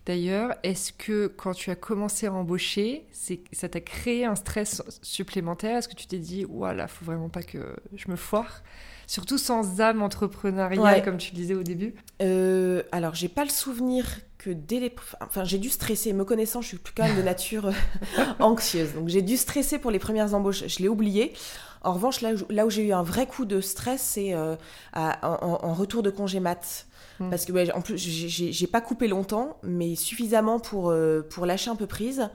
D'ailleurs, 0.07 0.55
est-ce 0.62 0.93
que 0.93 1.26
quand 1.26 1.53
tu 1.53 1.70
as 1.70 1.76
commencé 1.76 2.26
à 2.26 2.32
embaucher, 2.32 3.07
ça 3.53 3.68
t'a 3.68 3.80
créé 3.80 4.24
un 4.24 4.34
stress 4.34 4.82
supplémentaire? 5.03 5.78
Est-ce 5.78 5.89
que 5.89 5.95
tu 5.95 6.07
t'es 6.07 6.18
dit, 6.18 6.45
voilà, 6.45 6.89
faut 6.89 7.05
vraiment 7.05 7.28
pas 7.28 7.43
que 7.43 7.76
je 7.95 8.11
me 8.11 8.16
foire? 8.16 8.62
Surtout 9.07 9.38
sans 9.38 9.80
âme 9.80 10.02
entrepreneuriale, 10.02 11.04
comme 11.04 11.16
tu 11.16 11.32
disais 11.32 11.54
au 11.54 11.62
début. 11.62 11.94
Euh, 12.22 12.82
alors, 12.90 13.14
j'ai 13.14 13.28
pas 13.28 13.44
le 13.44 13.50
souvenir 13.50 14.04
que 14.38 14.50
dès 14.50 14.80
les. 14.80 14.94
Enfin, 15.20 15.44
j'ai 15.44 15.59
dû 15.59 15.70
stresser. 15.70 16.12
Me 16.12 16.24
connaissant, 16.24 16.61
je 16.61 16.68
suis 16.68 16.78
plus 16.78 16.94
même 17.00 17.16
de 17.16 17.22
nature 17.22 17.66
euh, 17.66 17.72
anxieuse. 18.40 18.94
Donc, 18.94 19.09
j'ai 19.09 19.22
dû 19.22 19.36
stresser 19.36 19.78
pour 19.78 19.90
les 19.90 20.00
premières 20.00 20.34
embauches. 20.34 20.66
Je 20.66 20.78
l'ai 20.80 20.88
oublié. 20.88 21.34
En 21.82 21.92
revanche, 21.92 22.20
là, 22.20 22.30
là 22.50 22.66
où 22.66 22.70
j'ai 22.70 22.84
eu 22.84 22.92
un 22.92 23.04
vrai 23.04 23.26
coup 23.26 23.44
de 23.44 23.61
stress, 23.61 24.02
c'est 24.02 24.34
euh, 24.34 24.57
en, 24.92 25.72
retour 25.72 26.02
de 26.02 26.11
congé 26.11 26.40
mat. 26.40 26.86
Hmm. 27.19 27.31
Parce 27.31 27.45
que 27.45 27.73
en 27.73 27.81
plus, 27.81 27.97
j'ai 27.97 28.67
pas 28.67 28.81
coupé 28.81 29.09
longtemps, 29.09 29.59
mais 29.62 29.95
suffisamment 29.95 30.61
pour, 30.61 30.91
euh, 30.91 31.23
pour 31.23 31.47
lâcher 31.47 31.71
un 31.71 31.77
peu 31.77 31.87
prise. 31.87 32.29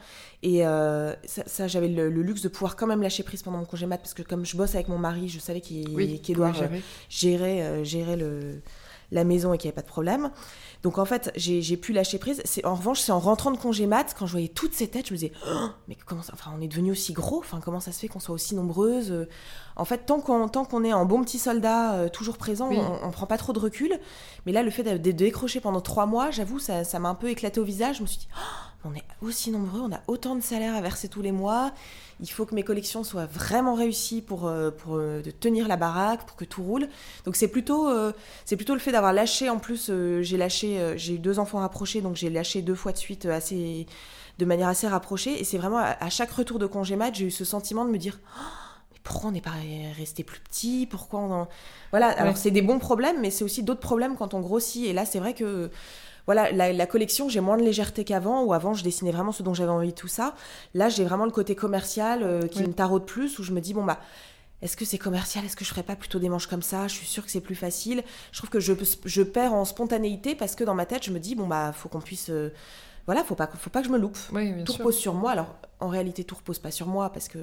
Et 0.44 0.66
euh, 0.66 1.14
ça, 1.26 1.68
j'avais 1.68 1.88
le, 1.88 2.10
luxe 2.10 2.42
de 2.42 2.50
pouvoir 2.50 2.76
quand 2.76 2.88
même 2.88 3.02
lâcher 3.02 3.24
prise 3.24 3.44
pendant 3.44 3.60
mon 3.60 3.66
congé 3.66 3.86
mat, 3.86 3.98
parce 3.98 4.14
que 4.14 4.24
comme 4.24 4.46
je 4.46 4.58
bosse 4.58 4.76
avec 4.76 4.88
mon 4.88 4.98
mari, 4.98 5.30
je 5.30 5.40
savais 5.40 5.62
qu'il 5.62 5.90
oui, 5.90 6.22
doit 6.30 6.52
gérer, 7.10 7.84
gérer 7.84 8.16
le, 8.16 8.62
la 9.12 9.24
maison 9.24 9.54
et 9.54 9.58
qu'il 9.58 9.68
n'y 9.68 9.70
avait 9.70 9.76
pas 9.76 9.82
de 9.82 9.88
problème. 9.88 10.32
Donc 10.84 10.98
en 10.98 11.06
fait, 11.06 11.32
j'ai 11.36 11.78
pu 11.78 11.94
lâcher 11.94 12.18
prise. 12.18 12.42
C'est 12.46 12.66
en 12.66 12.76
revanche, 12.76 13.02
c'est 13.02 13.12
en 13.12 13.20
rentrant 13.20 13.52
de 13.52 13.58
congé 13.58 13.86
mat, 13.86 14.16
quand 14.18 14.26
je 14.26 14.32
voyais 14.32 14.48
toutes 14.48 14.74
ces 14.74 14.88
têtes, 14.88 15.08
je 15.08 15.14
me 15.14 15.18
disais, 15.18 15.32
oh, 15.48 15.68
mais 15.88 15.98
comment 16.06 16.24
ça, 16.24 16.34
enfin, 16.34 16.52
on 16.58 16.62
est 16.62 16.68
devenu 16.68 16.92
aussi 16.92 17.14
gros. 17.14 17.40
Enfin, 17.40 17.60
comment 17.64 17.80
ça 17.80 17.92
se 17.92 18.00
fait 18.00 18.08
qu'on 18.08 18.20
soit 18.20 18.34
aussi 18.34 18.56
nombreuses 18.56 19.28
En 19.76 19.86
fait, 19.86 20.06
tant 20.06 20.20
qu'on 20.20 20.48
tant 20.48 20.66
qu'on 20.66 20.84
est 20.84 20.92
un 20.92 21.06
bon 21.06 21.24
petit 21.24 21.40
soldat 21.40 21.94
euh, 21.94 22.10
toujours 22.10 22.38
présent, 22.38 22.70
on, 22.72 23.08
ne 23.08 23.12
prend 23.12 23.28
pas 23.28 23.38
trop 23.38 23.54
de 23.54 23.60
recul. 23.60 24.00
Mais 24.46 24.52
là, 24.52 24.64
le 24.64 24.72
fait 24.72 24.84
de, 24.84 25.12
décrocher 25.12 25.60
pendant 25.60 25.82
trois 25.82 26.06
mois, 26.06 26.32
j'avoue, 26.32 26.60
ça 26.60 26.84
m'a 27.00 27.10
un 27.10 27.16
peu 27.16 27.30
éclaté 27.30 27.60
au 27.60 27.64
visage. 27.64 27.98
Je 27.98 28.02
me 28.02 28.08
suis 28.08 28.20
dit, 28.20 28.28
oh, 28.36 28.71
on 28.84 28.94
est 28.96 29.04
aussi 29.22 29.52
nombreux, 29.52 29.82
on 29.82 29.92
a 29.92 30.02
autant 30.08 30.36
de 30.36 30.42
salaires 30.42 30.76
à 30.76 30.82
verser 30.82 31.08
tous 31.08 31.22
les 31.22 31.32
mois 31.32 31.72
il 32.22 32.30
faut 32.30 32.46
que 32.46 32.54
mes 32.54 32.64
collections 32.64 33.04
soient 33.04 33.26
vraiment 33.26 33.74
réussies 33.74 34.22
pour, 34.22 34.48
euh, 34.48 34.70
pour 34.70 34.96
euh, 34.96 35.22
de 35.22 35.32
tenir 35.32 35.68
la 35.68 35.76
baraque, 35.76 36.26
pour 36.26 36.38
que 36.38 36.46
tout 36.46 36.64
roule. 36.64 36.88
Donc 37.26 37.36
c'est 37.36 37.48
plutôt, 37.48 37.90
euh, 37.90 38.14
c'est 38.46 38.56
plutôt 38.56 38.74
le 38.74 38.80
fait 38.80 38.92
d'avoir 38.92 39.12
lâché. 39.12 39.50
En 39.50 39.58
plus, 39.58 39.92
j'ai 40.22 40.38
lâché, 40.38 40.94
j'ai 40.98 41.16
eu 41.16 41.20
deux 41.20 41.40
enfants 41.40 41.60
rapprochés, 41.60 42.02
donc 42.02 42.16
j'ai 42.16 42.30
lâché 42.30 42.62
deux 42.62 42.76
fois 42.76 42.92
de 42.92 42.98
suite 42.98 43.26
assez, 43.26 43.88
de 44.38 44.46
manière 44.46 44.68
assez 44.68 44.88
rapprochée. 44.88 45.40
Et 45.42 45.44
c'est 45.44 45.58
vraiment 45.58 45.80
à, 45.80 46.10
chaque 46.10 46.32
retour 46.32 46.60
de 46.60 46.68
congé 46.68 46.96
mat, 46.96 47.14
j'ai 47.14 47.26
eu 47.26 47.32
ce 47.32 47.44
sentiment 47.44 47.86
de 47.86 47.90
me 47.90 47.98
dire. 47.98 48.20
Oh, 48.38 48.44
mais 48.92 49.00
pourquoi 49.04 49.30
on 49.30 49.34
n'est 49.34 49.42
pas 49.42 49.52
resté 49.98 50.24
plus 50.24 50.40
petit? 50.42 50.88
Pourquoi 50.90 51.20
on 51.22 51.48
Voilà, 51.90 52.10
alors 52.10 52.38
c'est 52.38 52.52
des 52.52 52.62
bons 52.62 52.80
problèmes, 52.80 53.20
mais 53.20 53.32
c'est 53.32 53.44
aussi 53.44 53.64
d'autres 53.64 53.80
problèmes 53.80 54.16
quand 54.16 54.36
on 54.36 54.42
grossit. 54.42 54.86
Et 54.86 54.94
là, 54.94 55.06
c'est 55.06 55.20
vrai 55.20 55.34
que 55.34 55.72
voilà, 56.26 56.52
la, 56.52 56.86
collection, 56.86 57.30
j'ai 57.30 57.40
moins 57.40 57.58
de 57.58 57.64
légèreté 57.64 58.04
qu'avant, 58.04 58.44
où 58.44 58.54
avant 58.54 58.74
je 58.74 58.84
dessinais 58.84 59.12
vraiment 59.12 59.32
ce 59.32 59.44
dont 59.44 59.54
j'avais 59.54 59.72
envie, 59.72 59.94
tout 59.94 60.08
ça. 60.08 60.36
Là, 60.74 60.90
j'ai 60.90 61.04
vraiment 61.04 61.26
le 61.26 61.32
côté 61.32 61.56
commercial 61.56 62.24
euh, 62.24 62.48
qui 62.48 62.62
me 62.62 62.74
taraude 62.74 63.06
plus, 63.06 63.40
où 63.40 63.44
je 63.44 63.52
me 63.52 63.62
dis, 63.62 63.74
bon, 63.74 63.84
bah, 63.84 64.00
est-ce 64.62 64.78
que 64.78 64.86
c'est 64.86 64.98
commercial? 64.98 65.44
Est-ce 65.44 65.56
que 65.56 65.66
je 65.66 65.70
ferais 65.70 65.84
pas 65.84 65.96
plutôt 65.96 66.20
des 66.20 66.30
manches 66.30 66.48
comme 66.48 66.62
ça? 66.62 66.88
Je 66.88 66.94
suis 66.94 67.08
sûre 67.08 67.26
que 67.26 67.32
c'est 67.32 67.42
plus 67.42 67.56
facile. 67.56 68.04
Je 68.32 68.38
trouve 68.38 68.50
que 68.50 68.60
je, 68.60 68.74
je, 69.06 69.24
perds 69.24 69.54
en 69.54 69.66
spontanéité 69.66 70.36
parce 70.36 70.56
que 70.56 70.64
dans 70.64 70.76
ma 70.76 70.86
tête, 70.86 71.04
je 71.04 71.12
me 71.12 71.20
dis, 71.20 71.36
bon, 71.36 71.48
bah, 71.48 71.74
faut 71.74 71.90
qu'on 71.90 72.02
puisse. 72.02 72.30
Euh, 72.30 72.54
voilà, 73.08 73.24
faut 73.24 73.36
pas, 73.36 73.48
faut 73.48 73.72
pas 73.72 73.82
que 73.82 73.88
je 73.88 73.92
me 73.92 73.98
loupe. 73.98 74.18
tout 74.64 74.74
repose 74.74 74.96
sur 74.96 75.16
moi. 75.16 75.32
Alors, 75.32 75.56
en 75.80 75.88
réalité, 75.88 76.24
tout 76.24 76.36
repose 76.36 76.60
pas 76.60 76.70
sur 76.70 76.86
moi 76.86 77.12
parce 77.12 77.28
que 77.28 77.40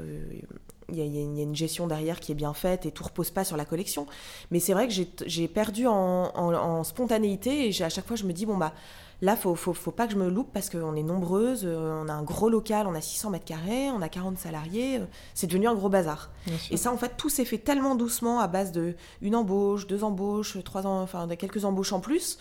il 0.90 0.96
y, 0.96 1.18
a 1.18 1.42
une 1.42 1.54
gestion 1.54 1.86
derrière 1.86 2.18
qui 2.18 2.32
est 2.32 2.34
bien 2.34 2.54
faite 2.54 2.86
et 2.86 2.90
tout 2.90 3.04
repose 3.04 3.30
pas 3.30 3.44
sur 3.44 3.56
la 3.56 3.64
collection. 3.64 4.06
Mais 4.50 4.58
c'est 4.58 4.72
vrai 4.72 4.88
que 4.88 4.94
j'ai 5.26 5.48
perdu 5.48 5.86
en, 5.86 6.82
spontanéité 6.84 7.68
et 7.68 7.82
à 7.82 7.88
chaque 7.88 8.06
fois, 8.06 8.16
je 8.16 8.24
me 8.24 8.32
dis, 8.32 8.46
bon, 8.46 8.56
bah, 8.56 8.72
là, 9.20 9.36
faut, 9.36 9.54
faut, 9.54 9.74
faut 9.74 9.90
pas 9.90 10.06
que 10.06 10.14
je 10.14 10.18
me 10.18 10.30
loupe 10.30 10.50
parce 10.52 10.70
qu'on 10.70 10.94
est 10.96 11.02
nombreuses, 11.02 11.64
euh, 11.64 12.02
on 12.04 12.08
a 12.08 12.12
un 12.12 12.22
gros 12.22 12.48
local, 12.48 12.86
on 12.86 12.94
a 12.94 13.00
600 13.00 13.30
mètres 13.30 13.44
carrés, 13.44 13.90
on 13.90 14.00
a 14.00 14.08
40 14.08 14.38
salariés, 14.38 14.98
euh, 14.98 15.04
c'est 15.34 15.46
devenu 15.46 15.68
un 15.68 15.74
gros 15.74 15.88
bazar. 15.88 16.30
Et 16.70 16.76
ça, 16.76 16.90
en 16.92 16.96
fait, 16.96 17.16
tout 17.16 17.28
s'est 17.28 17.44
fait 17.44 17.58
tellement 17.58 17.94
doucement 17.94 18.40
à 18.40 18.46
base 18.46 18.72
de 18.72 18.94
une 19.20 19.34
embauche, 19.34 19.86
deux 19.86 20.04
embauches, 20.04 20.56
trois 20.64 20.86
enfin, 20.86 21.28
quelques 21.36 21.64
embauches 21.64 21.92
en 21.92 22.00
plus 22.00 22.38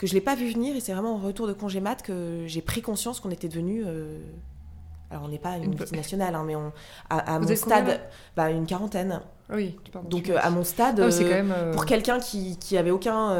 que 0.00 0.06
je 0.06 0.14
l'ai 0.14 0.22
pas 0.22 0.34
vu 0.34 0.50
venir 0.50 0.74
et 0.76 0.80
c'est 0.80 0.94
vraiment 0.94 1.16
en 1.16 1.18
retour 1.18 1.46
de 1.46 1.52
congé 1.52 1.78
mat 1.78 2.02
que 2.02 2.44
j'ai 2.46 2.62
pris 2.62 2.80
conscience 2.80 3.20
qu'on 3.20 3.30
était 3.30 3.48
devenu 3.48 3.82
euh, 3.84 4.18
alors 5.10 5.24
on 5.24 5.28
n'est 5.28 5.38
pas 5.38 5.56
une 5.56 5.70
multinationale 5.70 6.34
hein, 6.34 6.44
mais 6.46 6.56
on 6.56 6.72
à, 7.08 7.38
mon 7.38 7.56
stade 7.56 8.00
bah, 8.36 8.50
une 8.50 8.66
quarantaine. 8.66 9.20
Oui 9.52 9.76
donc 10.08 10.30
euh, 10.30 10.38
à 10.40 10.50
mon 10.50 10.62
stade 10.62 11.00
oh, 11.04 11.22
euh, 11.22 11.72
pour 11.72 11.84
quelqu'un 11.84 12.20
qui, 12.20 12.56
qui 12.58 12.78
avait 12.78 12.92
aucun 12.92 13.36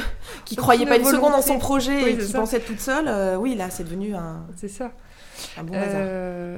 qui 0.44 0.56
croyait 0.56 0.86
pas 0.86 0.96
une 0.96 1.04
seconde 1.04 1.32
dans 1.32 1.42
son 1.42 1.58
projet 1.58 2.12
et 2.12 2.18
qui 2.18 2.32
pensait 2.32 2.58
être 2.58 2.66
toute 2.66 2.80
seule 2.80 3.36
oui 3.38 3.54
là 3.54 3.68
c'est 3.70 3.84
devenu 3.84 4.14
un 4.14 4.46
c'est 4.56 4.68
ça. 4.68 4.92
un 5.58 5.64
bon 5.64 5.74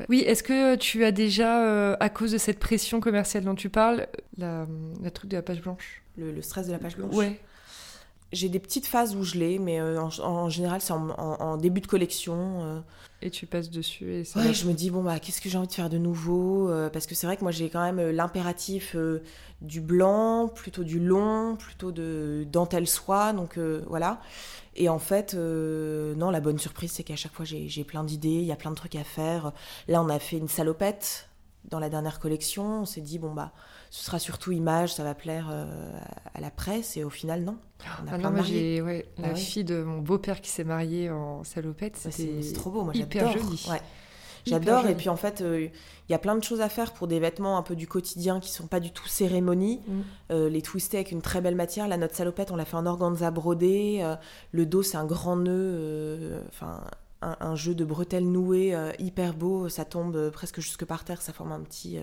oui, 0.09 0.21
est-ce 0.21 0.43
que 0.43 0.75
tu 0.77 1.05
as 1.05 1.13
déjà, 1.13 1.95
à 1.95 2.09
cause 2.09 2.33
de 2.33 2.39
cette 2.39 2.59
pression 2.59 3.01
commerciale 3.01 3.45
dont 3.45 3.55
tu 3.55 3.71
parles, 3.71 4.09
la, 4.37 4.67
truc 5.15 5.31
de 5.31 5.37
la 5.37 5.43
page 5.43 5.63
blanche? 5.63 6.03
Le, 6.19 6.33
le, 6.33 6.43
stress 6.43 6.67
de 6.67 6.73
la 6.73 6.79
page 6.79 6.97
blanche? 6.97 7.15
Ouais. 7.15 7.41
J'ai 8.33 8.49
des 8.49 8.59
petites 8.59 8.87
phases 8.87 9.15
où 9.15 9.25
je 9.25 9.35
l'ai, 9.37 9.59
mais 9.59 9.79
euh, 9.79 10.01
en, 10.01 10.49
général, 10.49 10.81
c'est 10.81 10.93
en, 10.93 11.57
début 11.59 11.83
de 11.83 11.87
collection. 11.87 12.65
Euh. 12.65 12.81
Et 13.21 13.31
tu 13.31 13.47
passes 13.47 13.71
dessus 13.71 14.15
et 14.15 14.25
ça 14.25 14.41
Ouais, 14.41 14.55
je 14.55 14.67
me 14.67 14.73
dis, 14.73 14.91
bon, 14.91 15.03
bah, 15.03 15.19
qu'est-ce 15.21 15.41
que 15.41 15.51
j'ai 15.51 15.59
envie 15.59 15.69
de 15.69 15.73
faire 15.73 15.91
de 15.91 15.99
nouveau 15.99 16.71
euh, 16.71 16.89
Parce 16.89 17.07
que 17.07 17.15
c'est 17.15 17.27
vrai 17.27 17.37
que 17.37 17.43
moi, 17.43 17.51
j'ai 17.51 17.69
quand 17.69 17.83
même 17.83 18.11
l'impératif 18.11 18.97
du 19.61 19.81
blanc, 19.81 20.49
plutôt 20.49 20.83
du 20.83 20.99
long, 20.99 21.57
plutôt 21.57 21.93
de 21.93 22.47
dentelle 22.51 22.89
soie, 22.89 23.33
donc 23.35 23.59
voilà. 23.59 24.21
Et 24.77 24.89
en 24.89 24.99
fait, 24.99 25.35
non, 25.35 26.31
la 26.31 26.41
bonne 26.41 26.59
surprise, 26.59 26.93
c'est 26.93 27.05
qu'à 27.05 27.17
chaque 27.17 27.35
fois, 27.35 27.45
j'ai 27.45 27.85
plein 27.85 28.03
d'idées, 28.03 28.29
il 28.29 28.47
y 28.47 28.53
a 28.53 28.57
plein 28.57 28.71
de 28.71 28.77
trucs 28.77 28.97
à 28.97 29.05
faire. 29.05 29.53
Là, 29.89 30.03
on 30.03 30.09
a 30.09 30.19
fait 30.19 30.39
une 30.39 30.49
salopette 30.49 31.29
dans 31.67 31.79
la 31.79 31.91
dernière 31.91 32.19
collection. 32.19 32.83
On 32.83 32.87
s'est 32.87 33.03
dit, 33.03 33.19
bon, 33.19 33.35
bah 33.35 33.53
ce 33.93 34.07
sera 34.07 34.19
surtout 34.19 34.53
image, 34.53 34.95
ça 34.95 35.05
va 35.05 35.15
plaire 35.15 35.51
euh, 35.53 35.67
à 36.33 36.41
la 36.41 36.51
presse, 36.51 36.97
et 36.97 37.05
au 37.05 37.11
final, 37.11 37.43
non. 37.43 37.59
On 38.03 38.09
a 38.09 38.15
ah 38.15 38.19
plein 38.19 38.43
j'ai 38.43 38.81
ouais, 38.81 39.05
la 39.19 39.29
bah 39.29 39.35
fille 39.35 39.65
de 39.65 39.83
mon 39.83 39.99
beau-père 39.99 40.41
qui 40.41 40.49
s'est 40.49 40.65
mariée 40.65 41.11
en 41.11 41.45
salopette, 41.45 41.99
c'est 41.99 42.55
trop 42.55 42.71
beau, 42.71 42.85
moi 42.85 42.95
j'adore. 42.95 43.33
joli. 43.33 43.67
Ouais. 43.69 43.83
J'adore, 44.47 44.87
et 44.87 44.95
puis 44.95 45.11
en 45.11 45.17
fait, 45.17 45.43
euh, 45.43 45.69
il 46.09 46.13
y 46.13 46.15
a 46.15 46.19
plein 46.19 46.35
de 46.37 46.43
choses 46.43 46.63
à 46.63 46.71
faire 46.71 46.95
pour 46.95 47.07
des 47.07 47.21
vêtements 47.21 47.59
un 47.59 47.63
peu 47.63 47.77
du 47.77 47.87
quotidien 47.87 48.41
qui 48.41 48.51
sont 48.51 48.67
pas 48.67 48.81
du 48.81 48.93
tout 48.93 49.07
cérémonie. 49.07 49.83
Mm. 49.87 50.01
Euh, 50.31 50.49
les 50.49 50.63
twister 50.63 50.97
avec 50.97 51.13
une 51.13 51.21
très 51.21 51.43
belle 51.43 51.55
matière. 51.55 51.87
La 51.87 51.99
notre 51.99 52.17
salopette, 52.17 52.51
on 52.51 52.57
l'a 52.57 52.65
fait 52.65 52.77
en 52.77 52.87
organza 52.87 53.31
brodé. 53.31 54.03
le 54.53 54.65
dos, 54.65 54.83
c'est 54.83 54.97
un 54.97 55.05
grand 55.05 55.37
nœud, 55.37 56.41
enfin 56.49 56.83
un, 57.21 57.55
jeu 57.57 57.75
de 57.75 57.85
bretelles 57.85 58.27
nouées 58.27 58.75
hyper 58.99 59.35
beau. 59.35 59.69
Ça 59.69 59.85
tombe 59.85 60.31
presque 60.31 60.61
jusque 60.61 60.87
par 60.87 61.05
terre, 61.05 61.21
ça 61.21 61.35
forme 61.35 61.53
un 61.53 61.61
petit, 61.61 61.99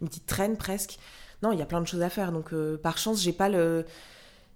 une 0.00 0.06
petite 0.06 0.26
traîne 0.26 0.56
presque 0.56 1.00
non, 1.42 1.52
il 1.52 1.58
y 1.58 1.62
a 1.62 1.66
plein 1.66 1.80
de 1.80 1.86
choses 1.86 2.02
à 2.02 2.08
faire. 2.08 2.32
Donc, 2.32 2.52
euh, 2.52 2.76
par 2.76 2.98
chance, 2.98 3.20
j'ai 3.20 3.32
pas 3.32 3.48
le. 3.48 3.84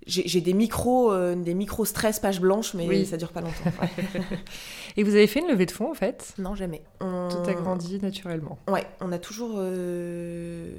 J'ai 0.07 0.41
des 0.41 0.53
micros, 0.53 1.11
euh, 1.11 1.35
des 1.35 1.53
micro 1.53 1.85
stress 1.85 2.21
page 2.21 2.41
blanche, 2.41 2.75
mais 2.75 2.87
oui. 2.87 3.05
ça 3.07 3.17
dure 3.17 3.33
pas 3.33 3.41
longtemps. 3.41 3.73
Et 4.97 5.03
vous 5.03 5.11
avez 5.11 5.27
fait 5.27 5.41
une 5.41 5.49
levée 5.49 5.67
de 5.67 5.73
fonds 5.73 5.91
en 5.91 5.95
fait? 5.95 6.33
Non, 6.39 6.55
jamais. 6.55 6.85
Tout 7.01 7.43
a 7.45 7.55
grandi 7.55 7.99
naturellement. 7.99 8.57
Ouais, 8.69 8.87
on 9.01 9.11
a 9.11 9.19
toujours 9.19 9.55
euh, 9.57 10.71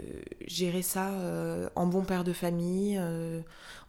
géré 0.46 0.82
ça 0.82 1.10
en 1.76 1.88
bon 1.88 2.04
père 2.04 2.24
de 2.24 2.32
famille. 2.32 2.98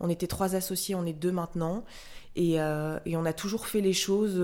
on 0.01 0.09
était 0.09 0.27
trois 0.27 0.57
associés, 0.57 0.97
on 0.97 1.07
est 1.07 1.13
deux 1.13 1.31
maintenant, 1.31 1.85
et, 2.35 2.55
et 2.55 3.17
on 3.17 3.25
a 3.25 3.33
toujours 3.33 3.69
fait 3.69 3.81
les 3.81 3.93
choses 3.93 4.43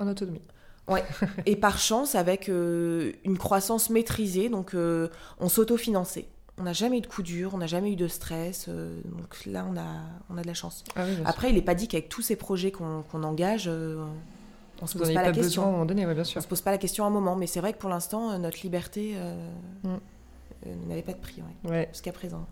en 0.00 0.08
autonomie. 0.08 0.42
Ouais. 0.88 1.04
et 1.46 1.54
par 1.54 1.78
chance, 1.78 2.16
avec 2.16 2.48
une 2.48 3.38
croissance 3.38 3.88
maîtrisée, 3.88 4.48
donc 4.48 4.74
on 4.74 5.48
s'autofinançait. 5.48 6.26
On 6.58 6.62
n'a 6.62 6.72
jamais 6.72 6.98
eu 6.98 7.00
de 7.02 7.06
coup 7.06 7.22
dur, 7.22 7.52
on 7.54 7.58
n'a 7.58 7.66
jamais 7.66 7.92
eu 7.92 7.96
de 7.96 8.08
stress. 8.08 8.66
euh, 8.68 8.98
donc 9.04 9.44
là, 9.46 9.66
on 9.70 9.76
a, 9.76 9.84
on 10.30 10.38
a 10.38 10.42
de 10.42 10.46
la 10.46 10.54
chance. 10.54 10.84
Ah 10.96 11.04
oui. 11.06 11.14
Après, 11.24 11.50
il 11.50 11.54
n'est 11.54 11.62
pas 11.62 11.74
dit 11.74 11.86
qu'avec 11.86 12.08
tous 12.08 12.22
ces 12.22 12.36
projets 12.36 12.70
qu'on 12.70 13.04
engage, 13.22 13.64
euh, 13.68 14.02
on 14.80 14.86
se 14.86 14.94
Vous 14.94 15.04
pose 15.04 15.12
pas 15.14 15.22
la 15.22 15.32
besoin 15.32 15.36
à 15.36 15.40
un 15.40 15.42
question. 15.42 15.70
moment 15.70 15.84
donné, 15.86 16.06
ouais, 16.06 16.14
bien 16.14 16.22
On 16.36 16.40
se 16.40 16.46
pose 16.46 16.60
pas 16.62 16.70
la 16.70 16.78
question 16.78 17.04
à 17.04 17.08
un 17.08 17.10
moment. 17.10 17.36
Mais 17.36 17.46
c'est 17.46 17.60
vrai 17.60 17.72
que 17.74 17.78
pour 17.78 17.90
l'instant, 17.90 18.30
euh, 18.30 18.38
notre 18.38 18.60
liberté 18.62 19.12
euh, 19.16 19.34
Mm. 19.84 20.88
n'avait 20.88 21.02
pas 21.02 21.12
de 21.12 21.18
prix 21.20 21.42
ouais, 21.64 21.70
Ouais. 21.70 21.88
jusqu'à 21.92 22.12
présent. 22.12 22.46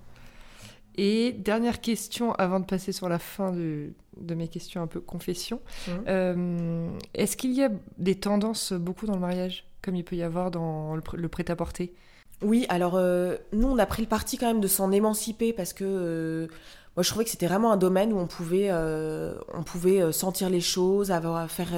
Et 0.96 1.32
dernière 1.32 1.80
question 1.80 2.32
avant 2.34 2.60
de 2.60 2.66
passer 2.66 2.92
sur 2.92 3.08
la 3.08 3.18
fin 3.18 3.50
de, 3.52 3.90
de 4.20 4.34
mes 4.34 4.46
questions 4.48 4.80
un 4.82 4.86
peu 4.86 5.00
confession. 5.00 5.60
Euh, 6.06 6.88
Est-ce 7.14 7.36
qu'il 7.36 7.52
y 7.52 7.64
a 7.64 7.70
des 7.98 8.14
tendances 8.14 8.72
beaucoup 8.72 9.06
dans 9.06 9.14
le 9.14 9.20
mariage, 9.20 9.66
comme 9.82 9.96
il 9.96 10.04
peut 10.04 10.14
y 10.14 10.22
avoir 10.22 10.50
dans 10.52 10.94
le, 10.94 11.02
le 11.14 11.28
prêt-à-porter? 11.28 11.94
Oui, 12.44 12.66
alors 12.68 12.96
euh, 12.96 13.36
nous, 13.52 13.68
on 13.68 13.78
a 13.78 13.86
pris 13.86 14.02
le 14.02 14.08
parti 14.08 14.36
quand 14.36 14.46
même 14.46 14.60
de 14.60 14.68
s'en 14.68 14.92
émanciper 14.92 15.54
parce 15.54 15.72
que 15.72 15.84
euh, 15.84 16.46
moi, 16.94 17.02
je 17.02 17.08
trouvais 17.08 17.24
que 17.24 17.30
c'était 17.30 17.46
vraiment 17.46 17.72
un 17.72 17.78
domaine 17.78 18.12
où 18.12 18.18
on 18.18 18.26
pouvait, 18.26 18.68
euh, 18.70 19.34
on 19.54 19.62
pouvait 19.62 20.12
sentir 20.12 20.50
les 20.50 20.60
choses, 20.60 21.10
avoir, 21.10 21.50
faire, 21.50 21.72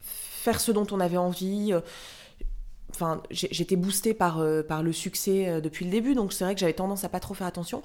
faire 0.00 0.60
ce 0.60 0.72
dont 0.72 0.86
on 0.90 0.98
avait 0.98 1.16
envie. 1.16 1.72
Enfin, 2.90 3.22
j'étais 3.30 3.76
boostée 3.76 4.12
par, 4.12 4.42
le 4.42 4.92
succès 4.92 5.60
depuis 5.62 5.84
le 5.84 5.92
début, 5.92 6.14
donc 6.14 6.32
c'est 6.32 6.44
vrai 6.44 6.54
que 6.54 6.60
j'avais 6.60 6.72
tendance 6.74 7.04
à 7.04 7.08
pas 7.08 7.20
trop 7.20 7.34
faire 7.34 7.46
attention, 7.46 7.82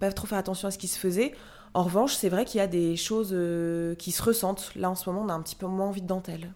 pas 0.00 0.10
trop 0.12 0.26
faire 0.26 0.38
attention 0.38 0.66
à 0.68 0.70
ce 0.72 0.78
qui 0.78 0.88
se 0.88 0.98
faisait. 0.98 1.32
En 1.72 1.84
revanche, 1.84 2.14
c'est 2.14 2.28
vrai 2.28 2.44
qu'il 2.44 2.58
y 2.58 2.62
a 2.62 2.66
des 2.66 2.96
choses 2.96 3.34
qui 3.96 4.10
se 4.10 4.22
ressentent. 4.22 4.72
Là, 4.74 4.90
en 4.90 4.96
ce 4.96 5.08
moment, 5.08 5.22
on 5.24 5.28
a 5.28 5.34
un 5.34 5.42
petit 5.42 5.56
peu 5.56 5.66
moins 5.66 5.86
envie 5.86 6.02
de 6.02 6.08
dentelle. 6.08 6.52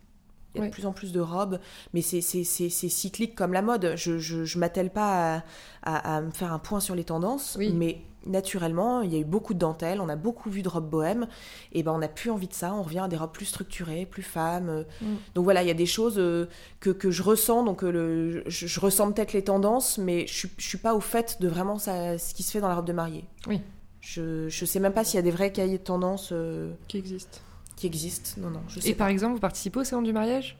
Il 0.54 0.60
y 0.60 0.64
a 0.64 0.66
de 0.66 0.72
plus 0.72 0.84
en 0.86 0.92
plus 0.92 1.12
de 1.12 1.20
robes, 1.20 1.58
mais 1.94 2.02
c'est 2.02 2.20
c'est- 2.20 2.44
c'est- 2.44 2.68
c'est 2.68 2.88
cyclique 2.90 3.34
comme 3.34 3.52
la 3.54 3.62
mode. 3.62 3.94
Je, 3.96 4.18
je, 4.18 4.44
je 4.44 4.58
m'attelle 4.58 4.90
pas 4.90 5.36
à, 5.36 5.42
à- 5.82 6.16
à 6.16 6.20
me 6.20 6.30
faire 6.30 6.52
un 6.52 6.58
point 6.58 6.80
sur 6.80 6.94
les 6.94 7.04
tendances, 7.04 7.56
Oui. 7.58 7.72
mais 7.72 8.02
naturellement, 8.26 9.00
il 9.02 9.12
y 9.12 9.16
a 9.16 9.18
eu 9.18 9.24
beaucoup 9.24 9.52
de 9.54 9.58
dentelles, 9.58 10.00
on 10.00 10.08
a 10.08 10.14
beaucoup 10.14 10.48
vu 10.50 10.62
de 10.62 10.68
robes 10.68 10.88
bohèmes, 10.88 11.26
et 11.72 11.82
ben 11.82 11.90
on 11.92 11.98
n'a 11.98 12.08
plus 12.08 12.30
envie 12.30 12.46
de 12.48 12.52
ça, 12.54 12.72
on 12.74 12.82
revient 12.82 13.00
à 13.00 13.08
des 13.08 13.16
robes 13.16 13.32
plus 13.32 13.46
structurées, 13.46 14.06
plus 14.06 14.22
femmes. 14.22 14.68
euh. 14.68 14.84
Mm. 15.00 15.06
Donc 15.34 15.44
voilà, 15.44 15.62
il 15.62 15.66
y 15.68 15.70
a 15.72 15.74
des 15.74 15.86
choses 15.86 16.18
euh, 16.18 16.46
que, 16.80 16.90
que 16.90 17.10
je 17.10 17.22
ressens, 17.22 17.64
donc 17.64 17.82
euh, 17.82 17.90
le, 17.90 18.42
je, 18.46 18.66
je 18.66 18.78
ressens 18.80 19.10
peut-être 19.12 19.32
les 19.32 19.42
tendances, 19.42 19.98
mais 19.98 20.26
je, 20.28 20.32
suis- 20.34 20.50
je 20.58 20.66
suis 20.68 20.78
pas 20.78 20.94
au 20.94 21.00
fait 21.00 21.38
de 21.40 21.48
vraiment 21.48 21.78
ça, 21.78 22.16
ce 22.18 22.32
qui 22.34 22.42
se 22.42 22.52
fait 22.52 22.60
dans 22.60 22.68
la 22.68 22.76
robe 22.76 22.86
de 22.86 22.92
mariée. 22.92 23.24
Oui. 23.48 23.60
Je, 24.00 24.48
je 24.48 24.64
sais 24.64 24.80
même 24.80 24.92
pas 24.92 25.04
s'il 25.04 25.16
y 25.16 25.18
a 25.18 25.22
des 25.22 25.30
vrais 25.30 25.50
cahiers 25.52 25.78
de 25.78 25.82
tendance 25.84 26.30
euh, 26.32 26.72
qui 26.88 26.98
existent 26.98 27.38
qui 27.82 27.86
existent. 27.88 28.40
Non, 28.40 28.50
non, 28.50 28.60
je 28.68 28.78
sais 28.80 28.88
Et 28.90 28.92
pas. 28.94 28.98
par 28.98 29.08
exemple, 29.08 29.34
vous 29.34 29.40
participez 29.40 29.80
au 29.80 29.84
salon 29.84 30.02
du 30.02 30.12
mariage? 30.12 30.56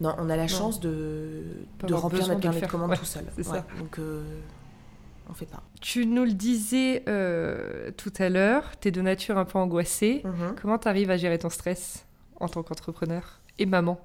Non, 0.00 0.14
on 0.18 0.30
a 0.30 0.36
la 0.36 0.48
chance 0.48 0.80
de, 0.80 1.44
remplir 1.90 2.26
notre 2.26 2.40
carnet 2.40 2.56
de 2.56 2.60
faire. 2.60 2.70
commandes 2.70 2.90
Ouais, 2.90 2.96
tout 2.96 3.04
seul. 3.04 3.24
c'est 3.36 3.42
ça. 3.44 3.64
Donc, 3.78 3.98
euh, 3.98 4.22
on 5.28 5.34
fait 5.34 5.46
pas. 5.46 5.62
Tu 5.80 6.06
nous 6.06 6.24
le 6.24 6.32
disais 6.32 7.02
euh, 7.08 7.90
tout 7.96 8.12
à 8.18 8.28
l'heure, 8.30 8.64
tu 8.80 8.88
es 8.88 8.90
de 8.90 9.00
nature 9.02 9.36
un 9.38 9.44
peu 9.44 9.58
angoissée. 9.58 10.22
Mhm. 10.24 10.56
Comment 10.60 10.78
tu 10.78 10.88
arrives 10.88 11.10
à 11.10 11.16
gérer 11.18 11.38
ton 11.38 11.50
stress 11.50 12.04
en 12.40 12.48
tant 12.48 12.62
qu'entrepreneur 12.62 13.38
et 13.58 13.66
maman? 13.66 14.00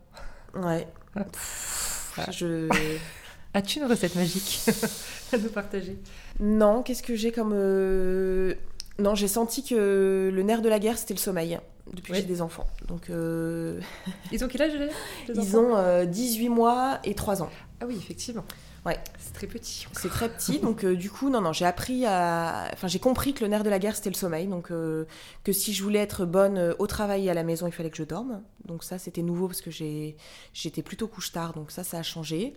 Ouais. 0.56 0.88
Ah. 1.16 1.24
Pff, 1.24 2.20
Je... 2.32 2.68
As-tu 3.54 3.80
une 3.80 3.86
recette 3.86 4.16
magique 4.16 4.60
à 5.34 5.38
nous 5.38 5.50
partager? 5.50 5.98
Non, 6.42 6.84
qu'est-ce 6.84 7.02
que 7.02 7.16
j'ai 7.16 7.32
comme. 7.32 7.54
euh, 7.56 8.54
Non, 9.00 9.16
j'ai 9.16 9.28
senti 9.28 9.64
que 9.64 10.32
le 10.34 10.44
nerf 10.44 10.62
de 10.62 10.70
la 10.70 10.80
guerre, 10.80 10.98
c'était 10.98 11.14
le 11.14 11.20
sommeil, 11.20 11.60
depuis 11.94 12.14
Oui. 12.14 12.20
que 12.20 12.24
j'ai 12.24 12.34
des 12.34 12.42
enfants. 12.42 12.66
Donc, 12.88 13.10
euh, 13.10 13.80
Ils 14.32 14.44
ont 14.44 14.48
quel 14.48 14.64
âge 14.64 14.74
les, 14.74 15.34
les 15.34 15.40
ils 15.40 15.58
ont 15.58 15.76
euh, 15.78 16.06
18 16.06 16.50
mois 16.50 17.00
et 17.04 17.14
3 17.14 17.44
ans. 17.44 17.50
Ah 17.80 17.86
oui, 17.86 17.96
effectivement. 17.98 18.44
Ouais. 18.86 18.98
C'est 19.20 19.34
très 19.34 19.48
petit. 19.48 19.86
C'est 19.94 20.10
très 20.10 20.30
petit, 20.30 20.60
donc 20.62 20.84
euh, 20.86 20.96
du 20.96 21.12
coup, 21.12 21.30
non, 21.30 21.42
non, 21.42 21.52
j'ai 21.54 21.66
appris 21.66 22.06
à. 22.06 22.70
Enfin, 22.74 22.88
j'ai 22.88 23.00
compris 23.00 23.34
que 23.34 23.44
le 23.44 23.50
nerf 23.50 23.64
de 23.64 23.70
la 23.70 23.80
guerre, 23.80 23.96
c'était 23.96 24.10
le 24.10 24.16
sommeil. 24.16 24.48
Donc, 24.48 24.72
euh, 24.72 25.06
que 25.44 25.52
si 25.52 25.74
je 25.74 25.84
voulais 25.84 26.00
être 26.00 26.26
bonne 26.26 26.58
euh, 26.58 26.74
au 26.80 26.88
travail 26.88 27.28
et 27.28 27.30
à 27.30 27.34
la 27.36 27.44
maison, 27.44 27.68
il 27.68 27.74
fallait 27.74 27.90
que 27.92 27.98
je 27.98 28.04
dorme. 28.04 28.42
Donc, 28.66 28.84
ça, 28.84 28.98
c'était 28.98 29.22
nouveau 29.22 29.48
parce 29.48 29.62
que 29.62 29.70
j'étais 29.72 30.82
plutôt 30.84 31.08
couche-tard, 31.08 31.54
donc 31.54 31.70
ça, 31.72 31.84
ça 31.84 32.00
a 32.00 32.04
changé. 32.04 32.56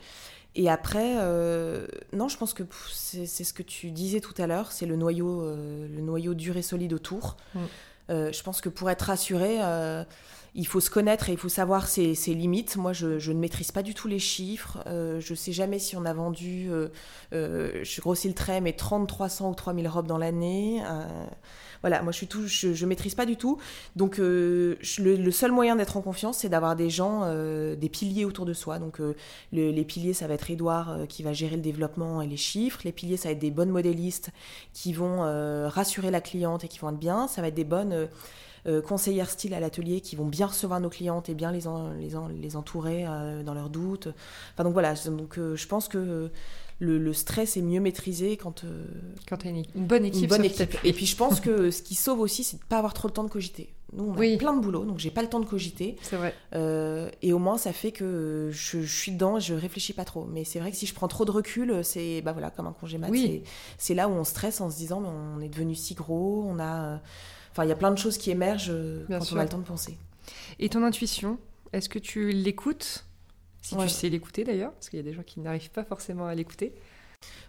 Et 0.54 0.68
après, 0.68 1.14
euh, 1.16 1.86
non, 2.12 2.28
je 2.28 2.36
pense 2.36 2.54
que 2.54 2.64
c'est 2.92 3.26
ce 3.26 3.52
que 3.52 3.62
tu 3.62 3.90
disais 3.90 4.20
tout 4.20 4.34
à 4.38 4.46
l'heure, 4.46 4.72
c'est 4.72 4.86
le 4.86 4.96
noyau, 4.96 5.42
euh, 5.42 5.86
le 5.88 6.00
noyau 6.00 6.34
dur 6.34 6.56
et 6.56 6.62
solide 6.62 6.92
autour. 6.92 7.36
Mm. 7.54 7.58
Euh, 8.10 8.32
je 8.32 8.42
pense 8.42 8.60
que 8.60 8.68
pour 8.68 8.90
être 8.90 9.02
rassuré, 9.02 9.58
il 10.56 10.66
faut 10.66 10.80
se 10.80 10.90
connaître 10.90 11.28
et 11.28 11.32
il 11.32 11.38
faut 11.38 11.48
savoir 11.48 11.86
ses, 11.86 12.16
ses 12.16 12.34
limites. 12.34 12.76
Moi, 12.76 12.92
je, 12.92 13.20
je 13.20 13.30
ne 13.30 13.38
maîtrise 13.38 13.70
pas 13.70 13.84
du 13.84 13.94
tout 13.94 14.08
les 14.08 14.18
chiffres. 14.18 14.78
Je 14.86 15.34
sais 15.34 15.52
jamais 15.52 15.78
si 15.78 15.96
on 15.96 16.04
a 16.04 16.12
vendu, 16.12 16.68
je 17.30 18.00
grossis 18.00 18.26
le 18.26 18.34
trait, 18.34 18.60
mais 18.60 18.72
30, 18.72 19.06
300 19.06 19.50
ou 19.50 19.54
3000 19.54 19.86
robes 19.86 20.08
dans 20.08 20.18
l'année. 20.18 20.82
Voilà, 21.82 22.02
moi, 22.02 22.12
je 22.12 22.18
suis 22.18 22.28
je, 22.74 22.86
maîtrise 22.86 23.14
pas 23.14 23.26
du 23.26 23.36
tout. 23.36 23.58
Donc, 23.96 24.18
euh, 24.18 24.76
le, 24.98 25.30
seul 25.30 25.50
moyen 25.52 25.76
d'être 25.76 25.96
en 25.96 26.02
confiance, 26.02 26.38
c'est 26.38 26.48
d'avoir 26.48 26.76
des 26.76 26.90
gens, 26.90 27.22
euh, 27.24 27.74
des 27.74 27.88
piliers 27.88 28.24
autour 28.24 28.44
de 28.44 28.52
soi. 28.52 28.78
Donc, 28.78 29.00
euh, 29.00 29.14
le- 29.52 29.70
les 29.70 29.84
piliers, 29.84 30.12
ça 30.12 30.26
va 30.26 30.34
être 30.34 30.50
Edouard 30.50 30.90
euh, 30.90 31.06
qui 31.06 31.22
va 31.22 31.32
gérer 31.32 31.56
le 31.56 31.62
développement 31.62 32.20
et 32.20 32.26
les 32.26 32.36
chiffres. 32.36 32.80
Les 32.84 32.92
piliers, 32.92 33.16
ça 33.16 33.28
va 33.28 33.32
être 33.32 33.38
des 33.38 33.50
bonnes 33.50 33.70
modélistes 33.70 34.30
qui 34.72 34.92
vont 34.92 35.20
rassurer 35.68 36.10
la 36.10 36.20
cliente 36.20 36.64
et 36.64 36.68
qui 36.68 36.78
vont 36.78 36.90
être 36.90 36.98
bien. 36.98 37.28
Ça 37.28 37.40
va 37.40 37.48
être 37.48 37.54
des 37.54 37.64
bonnes 37.64 38.08
conseillères 38.86 39.30
style 39.30 39.54
à 39.54 39.60
l'atelier 39.60 40.00
qui 40.00 40.16
vont 40.16 40.26
bien 40.26 40.46
recevoir 40.46 40.80
nos 40.80 40.90
clientes 40.90 41.28
et 41.28 41.34
bien 41.34 41.50
les, 41.50 41.66
en- 41.66 41.90
entourer 42.54 43.04
dans 43.44 43.54
leurs 43.54 43.70
doutes. 43.70 44.08
Enfin, 44.54 44.64
donc 44.64 44.72
voilà, 44.74 44.94
donc, 45.06 45.36
je 45.36 45.66
pense 45.66 45.88
que 45.88 46.30
le, 46.80 46.98
le 46.98 47.12
stress 47.12 47.56
est 47.56 47.62
mieux 47.62 47.78
maîtrisé 47.80 48.36
quand 48.36 48.64
euh, 48.64 48.84
Quand 49.28 49.36
tu 49.36 49.46
as 49.46 49.50
une, 49.50 49.64
une 49.76 49.86
bonne 49.86 50.04
équipe. 50.04 50.22
une 50.24 50.28
bonne. 50.28 50.44
Et 50.84 50.92
puis 50.92 51.06
je 51.06 51.14
pense 51.16 51.38
que 51.40 51.70
ce 51.70 51.82
qui 51.82 51.94
sauve 51.94 52.20
aussi, 52.20 52.42
c'est 52.42 52.56
de 52.58 52.64
pas 52.64 52.78
avoir 52.78 52.94
trop 52.94 53.06
le 53.06 53.14
temps 53.14 53.22
de 53.24 53.28
cogiter. 53.30 53.72
Nous, 53.92 54.04
on 54.04 54.12
a 54.14 54.36
plein 54.38 54.54
de 54.54 54.60
boulot, 54.60 54.84
donc 54.84 54.98
j'ai 54.98 55.10
pas 55.10 55.20
le 55.22 55.28
temps 55.28 55.40
de 55.40 55.46
cogiter. 55.46 55.96
C'est 56.00 56.16
vrai. 56.16 56.32
Euh, 56.54 57.10
et 57.22 57.32
au 57.32 57.38
moins, 57.40 57.58
ça 57.58 57.72
fait 57.72 57.90
que 57.92 58.48
je, 58.52 58.82
je 58.82 58.96
suis 59.00 59.10
dedans, 59.12 59.40
je 59.40 59.52
réfléchis 59.52 59.92
pas 59.92 60.04
trop. 60.04 60.24
Mais 60.26 60.44
c'est 60.44 60.60
vrai 60.60 60.70
que 60.70 60.76
si 60.76 60.86
je 60.86 60.94
prends 60.94 61.08
trop 61.08 61.24
de 61.24 61.30
recul, 61.32 61.80
c'est 61.82 62.22
bah 62.22 62.30
voilà, 62.32 62.50
comme 62.50 62.66
un 62.68 62.72
congé 62.72 62.98
mat. 62.98 63.08
Oui. 63.10 63.42
c'est- 63.78 63.94
là 63.94 64.08
où 64.08 64.12
on 64.12 64.22
stresse 64.24 64.60
en 64.60 64.70
se 64.70 64.76
disant, 64.76 65.00
mais 65.00 65.08
on 65.08 65.40
est 65.40 65.48
devenu 65.48 65.74
si 65.74 65.94
gros, 65.94 66.44
on 66.48 66.58
a. 66.60 66.84
euh, 66.84 66.96
Enfin, 67.52 67.64
il 67.64 67.68
y 67.68 67.72
a 67.72 67.76
plein 67.76 67.90
de 67.90 67.98
choses 67.98 68.16
qui 68.16 68.30
émergent 68.30 68.72
Bien 69.08 69.18
quand 69.18 69.24
sûr. 69.24 69.36
on 69.36 69.40
a 69.40 69.42
le 69.42 69.48
temps 69.48 69.58
de 69.58 69.64
penser. 69.64 69.98
Et 70.60 70.68
ton 70.68 70.84
intuition, 70.84 71.36
est-ce 71.72 71.88
que 71.88 71.98
tu 71.98 72.30
l'écoutes? 72.30 73.04
Si 73.62 73.74
Ouais. 73.74 73.84
tu 73.86 73.90
sais 73.90 74.08
l'écouter 74.08 74.44
d'ailleurs, 74.44 74.72
parce 74.72 74.88
qu'il 74.88 74.98
y 74.98 75.00
a 75.00 75.04
des 75.04 75.12
gens 75.12 75.22
qui 75.22 75.40
n'arrivent 75.40 75.70
pas 75.70 75.84
forcément 75.84 76.26
à 76.26 76.34
l'écouter. 76.34 76.72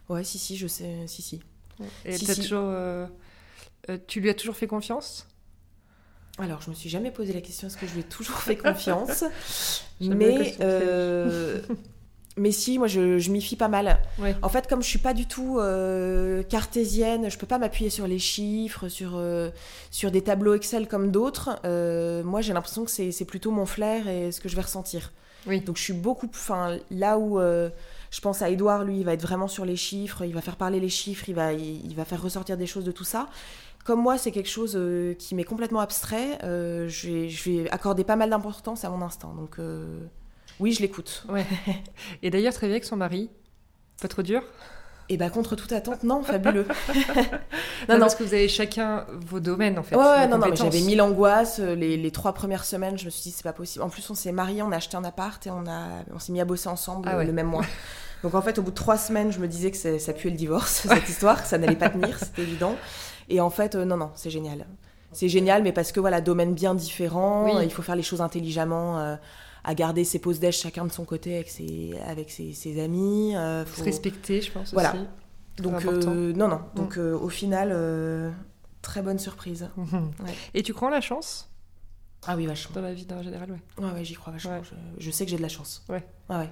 Ouais, 0.09 0.23
si, 0.23 0.37
si, 0.37 0.57
je 0.57 0.67
sais, 0.67 1.07
si, 1.07 1.21
si. 1.21 1.41
Et 2.05 2.17
Si, 2.17 2.25
t'as 2.25 2.33
si. 2.33 2.41
toujours, 2.41 2.65
euh, 2.65 3.07
euh, 3.89 3.97
tu 4.07 4.19
lui 4.19 4.29
as 4.29 4.33
toujours 4.33 4.55
fait 4.55 4.67
confiance? 4.67 5.27
Alors, 6.37 6.61
je 6.61 6.69
me 6.69 6.75
suis 6.75 6.89
jamais 6.89 7.11
posé 7.11 7.33
la 7.33 7.41
question 7.41 7.67
est-ce 7.67 7.77
que 7.77 7.87
je 7.87 7.93
lui 7.93 8.01
ai 8.01 8.03
toujours 8.03 8.37
fait 8.37 8.55
confiance? 8.57 9.23
Mais, 10.01 10.55
euh, 10.61 11.61
mais 12.37 12.51
si, 12.51 12.77
moi, 12.77 12.87
je, 12.87 13.19
je 13.19 13.31
m'y 13.31 13.41
fie 13.41 13.55
pas 13.55 13.67
mal. 13.67 13.99
Ouais. 14.19 14.35
En 14.41 14.49
fait, 14.49 14.67
comme 14.67 14.81
je 14.81 14.87
suis 14.87 14.99
pas 14.99 15.13
du 15.13 15.27
tout 15.27 15.59
euh, 15.59 16.43
cartésienne, 16.43 17.29
je 17.29 17.37
peux 17.37 17.47
pas 17.47 17.57
m'appuyer 17.57 17.89
sur 17.89 18.07
les 18.07 18.19
chiffres, 18.19 18.87
sur, 18.89 19.15
euh, 19.15 19.49
sur 19.91 20.11
des 20.11 20.21
tableaux 20.23 20.55
Excel 20.55 20.87
comme 20.87 21.11
d'autres. 21.11 21.59
moi, 22.23 22.41
j'ai 22.41 22.53
l'impression 22.53 22.83
que 22.85 22.91
c'est 22.91 23.11
c'est 23.11 23.25
plutôt 23.25 23.51
mon 23.51 23.65
flair 23.65 24.07
et 24.07 24.31
ce 24.31 24.41
que 24.41 24.49
je 24.49 24.55
vais 24.55 24.61
ressentir. 24.63 25.11
Oui. 25.47 25.61
Donc, 25.61 25.77
je 25.77 25.83
suis 25.83 25.93
beaucoup. 25.93 26.27
plus- 26.27 26.39
Enfin, 26.39 26.77
là 26.91 27.17
où 27.17 27.39
euh, 27.39 27.69
je 28.11 28.19
pense 28.21 28.41
à 28.41 28.49
Edouard, 28.49 28.83
lui, 28.83 28.99
il 28.99 29.05
va 29.05 29.13
être 29.13 29.21
vraiment 29.21 29.47
sur 29.47 29.65
les 29.65 29.75
chiffres, 29.75 30.23
il 30.25 30.33
va 30.33 30.41
faire 30.41 30.55
parler 30.55 30.79
les 30.79 30.89
chiffres, 30.89 31.27
il 31.29 31.35
va, 31.35 31.53
il, 31.53 31.85
il 31.85 31.95
va 31.95 32.05
faire 32.05 32.21
ressortir 32.21 32.57
des 32.57 32.67
choses 32.67 32.85
de 32.85 32.91
tout 32.91 33.03
ça. 33.03 33.27
Comme 33.83 34.01
moi, 34.01 34.17
c'est 34.19 34.31
quelque 34.31 34.49
chose 34.49 34.73
euh, 34.75 35.15
qui 35.15 35.33
m'est 35.33 35.43
complètement 35.43 35.79
abstrait, 35.79 36.37
euh, 36.43 36.87
je, 36.87 37.09
vais, 37.09 37.29
je 37.29 37.49
vais 37.49 37.69
accorder 37.71 38.03
pas 38.03 38.15
mal 38.15 38.29
d'importance 38.29 38.85
à 38.85 38.89
mon 38.91 39.01
instinct. 39.01 39.33
Donc, 39.35 39.57
euh, 39.57 39.99
oui, 40.59 40.71
je 40.73 40.81
l'écoute. 40.81 41.25
Ouais. 41.29 41.45
Et 42.21 42.29
d'ailleurs, 42.29 42.53
très 42.53 42.67
bien 42.67 42.75
avec 42.75 42.85
son 42.85 42.95
mari. 42.97 43.29
Pas 43.99 44.07
trop 44.07 44.21
dur? 44.21 44.43
Et 45.13 45.17
bah, 45.17 45.29
contre 45.29 45.57
toute 45.57 45.73
attente, 45.73 46.03
non, 46.03 46.23
fabuleux. 46.23 46.65
non, 47.89 47.99
Parce 47.99 48.15
que 48.15 48.23
vous 48.23 48.33
avez 48.33 48.47
chacun 48.47 49.05
vos 49.27 49.41
domaines 49.41 49.77
en 49.77 49.83
fait. 49.83 49.95
Ouais, 49.97 50.25
non, 50.27 50.37
non, 50.37 50.47
mais 50.49 50.55
j'avais 50.55 50.79
mille 50.79 51.01
angoisses. 51.01 51.59
euh, 51.59 51.75
Les, 51.75 51.97
les 51.97 52.11
trois 52.11 52.33
premières 52.33 52.63
semaines, 52.63 52.97
je 52.97 53.03
me 53.05 53.09
suis 53.09 53.23
dit, 53.23 53.31
c'est 53.31 53.43
pas 53.43 53.51
possible. 53.51 53.83
En 53.83 53.89
plus, 53.89 54.09
on 54.09 54.15
s'est 54.15 54.31
mariés, 54.31 54.61
on 54.63 54.71
a 54.71 54.77
acheté 54.77 54.95
un 54.95 55.03
appart 55.03 55.45
et 55.45 55.51
on, 55.51 55.67
a, 55.67 55.87
on 56.15 56.19
s'est 56.19 56.31
mis 56.31 56.39
à 56.39 56.45
bosser 56.45 56.69
ensemble 56.69 57.09
Ah 57.11 57.15
euh, 57.15 57.17
ouais. 57.17 57.25
le 57.25 57.33
même 57.33 57.47
mois. 57.47 57.65
Donc, 58.23 58.35
en 58.35 58.41
fait, 58.41 58.57
au 58.57 58.61
bout 58.61 58.69
de 58.69 58.75
trois 58.75 58.97
semaines, 58.97 59.33
je 59.33 59.39
me 59.39 59.47
disais 59.49 59.69
que 59.71 59.97
ça 59.99 60.13
puait 60.13 60.29
le 60.29 60.37
divorce, 60.37 60.85
cette 60.87 61.09
histoire, 61.09 61.41
que 61.43 61.47
ça 61.49 61.57
n'allait 61.57 61.75
pas 61.75 61.89
tenir, 61.89 62.17
c'était 62.17 62.43
évident. 62.43 62.75
Et 63.27 63.41
en 63.41 63.49
fait, 63.49 63.75
euh, 63.75 63.83
non, 63.83 63.97
non, 63.97 64.11
c'est 64.15 64.29
génial. 64.29 64.65
C'est 65.11 65.27
génial, 65.27 65.61
mais 65.61 65.73
parce 65.73 65.91
que 65.91 65.99
voilà, 65.99 66.21
domaine 66.21 66.53
bien 66.53 66.73
différent, 66.73 67.45
Oui. 67.53 67.63
il 67.65 67.71
faut 67.73 67.81
faire 67.81 67.97
les 67.97 68.03
choses 68.03 68.21
intelligemment, 68.21 68.97
euh, 68.99 69.15
à 69.63 69.75
garder 69.75 70.03
ses 70.03 70.19
pauses 70.19 70.39
déj 70.39 70.55
chacun 70.57 70.85
de 70.85 70.91
son 70.91 71.05
côté 71.05 71.35
avec 71.35 71.49
ses, 71.49 71.93
avec 72.07 72.31
ses, 72.31 72.53
ses 72.53 72.81
amis. 72.81 73.35
euh, 73.35 73.65
Se 73.65 73.69
faut- 73.71 73.83
respecter, 73.83 74.41
je 74.41 74.51
pense 74.51 74.73
Voilà. 74.73 74.93
aussi. 74.95 75.05
Donc, 75.61 75.85
euh, 75.85 76.33
non, 76.33 76.47
non. 76.47 76.61
Donc, 76.75 76.97
euh, 76.97 77.13
au 77.17 77.29
final, 77.29 77.69
euh, 77.71 78.31
très 78.81 79.01
bonne 79.01 79.19
surprise. 79.19 79.69
Mhm. 79.77 80.11
Ouais. 80.25 80.33
Et 80.53 80.63
tu 80.63 80.73
crois 80.73 80.87
en 80.87 80.91
la 80.91 81.01
chance? 81.01 81.49
Ah 82.25 82.35
oui, 82.35 82.45
vachement. 82.45 82.75
dans 82.75 82.81
la 82.81 82.93
vie 82.93 83.05
en 83.11 83.21
général, 83.23 83.51
ouais. 83.51 83.83
Ouais, 83.83 83.91
ouais, 83.93 84.03
j'y 84.05 84.13
crois 84.13 84.33
vachement. 84.33 84.51
Ouais. 84.59 84.61
Je, 84.99 85.05
je 85.05 85.11
sais 85.11 85.25
que 85.25 85.31
j'ai 85.31 85.37
de 85.37 85.41
la 85.41 85.49
chance. 85.49 85.83
Ouais. 85.89 86.03
Ouais, 86.29 86.37
ouais. 86.37 86.49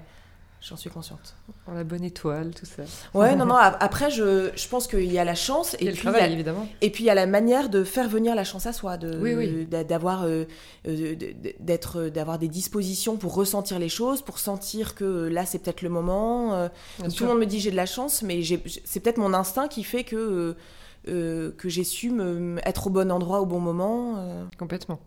J'en 0.62 0.76
suis 0.78 0.90
consciente. 0.90 1.36
La 1.74 1.84
bonne 1.84 2.04
étoile, 2.04 2.52
tout 2.54 2.66
ça. 2.66 2.84
Ouais, 3.14 3.36
non, 3.36 3.46
non. 3.52 3.56
Après, 3.56 4.12
je, 4.12 4.50
je 4.56 4.68
pense 4.68 4.88
qu'il 4.88 5.12
y 5.12 5.18
a 5.20 5.24
la 5.24 5.36
chance 5.36 5.76
et, 5.80 5.84
et 5.84 5.86
le 5.88 5.92
puis 5.94 6.02
travail, 6.02 6.22
il 6.22 6.26
y 6.26 6.30
a- 6.30 6.34
évidemment. 6.34 6.68
et 6.82 6.90
puis 6.90 7.04
il 7.04 7.08
y 7.08 7.10
a 7.10 7.14
la 7.16 7.26
manière 7.28 7.70
de 7.70 7.84
faire 7.84 8.10
venir 8.10 8.36
la 8.36 8.44
chance 8.44 8.66
à 8.66 8.74
soi, 8.74 8.98
de 8.98 9.18
Oui, 9.20 9.34
oui. 9.36 9.66
d'avoir 9.66 10.24
euh, 10.24 10.46
euh, 10.88 11.16
d'être 11.60 12.04
d'avoir 12.10 12.40
des 12.40 12.48
dispositions 12.50 13.18
pour 13.18 13.34
ressentir 13.36 13.80
les 13.80 13.90
choses, 13.90 14.22
pour 14.22 14.40
sentir 14.40 14.96
que 14.96 15.04
euh, 15.06 15.30
là 15.30 15.46
c'est 15.46 15.60
peut-être 15.60 15.82
le 15.82 15.90
moment. 15.90 16.54
euh, 16.56 16.68
tout 17.16 17.24
le 17.24 17.30
monde 17.30 17.40
me 17.40 17.46
dit 17.46 17.60
j'ai 17.60 17.72
de 17.72 17.76
la 17.76 17.86
chance, 17.86 18.22
mais 18.22 18.42
c'est 18.86 19.00
peut-être 19.00 19.18
mon 19.18 19.34
instinct 19.34 19.68
qui 19.68 19.84
fait 19.84 20.04
que 20.04 20.16
euh, 20.16 20.58
euh, 21.08 21.52
que 21.58 21.70
j'ai 21.70 21.86
su 21.86 22.10
me, 22.10 22.58
être 22.68 22.88
au 22.88 22.90
bon 22.90 23.10
endroit 23.12 23.40
au 23.42 23.46
bon 23.46 23.60
moment. 23.60 24.16
euh. 24.18 24.44
Complètement. 24.58 25.00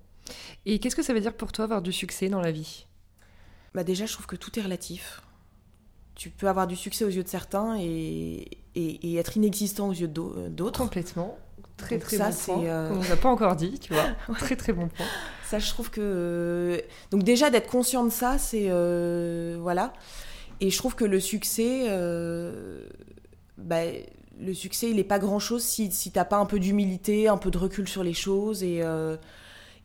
Et 0.64 0.78
qu'est-ce 0.78 0.96
que 0.96 1.02
ça 1.02 1.12
veut 1.12 1.20
dire 1.20 1.34
pour 1.34 1.52
toi 1.52 1.64
avoir 1.64 1.82
du 1.82 1.92
succès 1.92 2.28
dans 2.28 2.40
la 2.40 2.52
vie? 2.52 2.86
Bah 3.74 3.84
déjà, 3.84 4.06
je 4.06 4.12
trouve 4.12 4.26
que 4.26 4.36
tout 4.36 4.58
est 4.58 4.62
relatif. 4.62 5.20
Tu 6.14 6.30
peux 6.30 6.48
avoir 6.48 6.66
du 6.66 6.76
succès 6.76 7.04
aux 7.04 7.08
yeux 7.08 7.22
de 7.22 7.28
certains 7.28 7.76
et, 7.78 8.46
et, 8.74 9.10
et 9.12 9.16
être 9.16 9.36
inexistant 9.36 9.88
aux 9.88 9.92
yeux 9.92 10.08
d'au- 10.08 10.34
d'autres. 10.48 10.80
Complètement. 10.80 11.38
Très 11.78 11.96
Donc 11.96 12.04
très 12.04 12.16
ça, 12.18 12.28
bon 12.30 12.34
point. 12.60 12.64
euh, 12.66 12.88
Qu'on 12.90 12.96
nous 12.96 13.12
a 13.12 13.16
pas 13.16 13.28
encore 13.30 13.56
dit, 13.56 13.78
tu 13.78 13.92
vois. 13.94 14.04
Très 14.38 14.54
très 14.56 14.72
bon 14.72 14.88
point. 14.88 15.06
Ça, 15.44 15.58
je 15.58 15.68
trouve 15.70 15.90
que. 15.90 16.00
euh, 16.02 16.78
Donc, 17.10 17.22
déjà, 17.24 17.50
d'être 17.50 17.68
conscient 17.68 18.04
de 18.04 18.10
ça, 18.10 18.38
c'est. 18.38 18.66
euh, 18.68 19.56
Voilà. 19.60 19.92
Et 20.60 20.70
je 20.70 20.76
trouve 20.78 20.94
que 20.94 21.04
le 21.04 21.18
succès. 21.18 21.86
euh, 21.88 22.86
bah, 23.58 23.80
le 24.40 24.54
succès, 24.54 24.90
il 24.90 24.96
n'est 24.96 25.04
pas 25.04 25.18
grand-chose 25.18 25.62
si, 25.62 25.90
si 25.92 26.10
t'as 26.10 26.24
pas 26.24 26.36
un 26.38 26.46
peu 26.46 26.58
d'humilité, 26.58 27.28
un 27.28 27.36
peu 27.36 27.50
de 27.50 27.58
recul 27.58 27.88
sur 27.88 28.02
les 28.04 28.14
choses. 28.14 28.62
Et, 28.62 28.80
euh, 28.82 29.16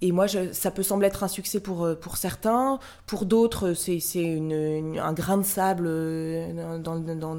et 0.01 0.11
moi, 0.11 0.27
je- 0.27 0.51
ça 0.53 0.69
peut 0.69 0.83
sembler 0.83 1.07
être 1.07 1.23
un 1.23 1.27
succès 1.27 1.59
pour, 1.59 1.83
euh, 1.83 1.95
pour 1.95 2.17
certains. 2.17 2.79
Pour 3.07 3.25
d'autres, 3.25 3.73
c'est 3.73 3.99
c'est 3.99 4.21
une- 4.23 4.51
une- 4.51 4.99
un 4.99 5.13
grain 5.13 5.37
de 5.37 5.43
sable 5.43 5.85
euh, 5.87 6.77
dans, 6.79 6.99
dans, 6.99 7.15
dans, 7.15 7.35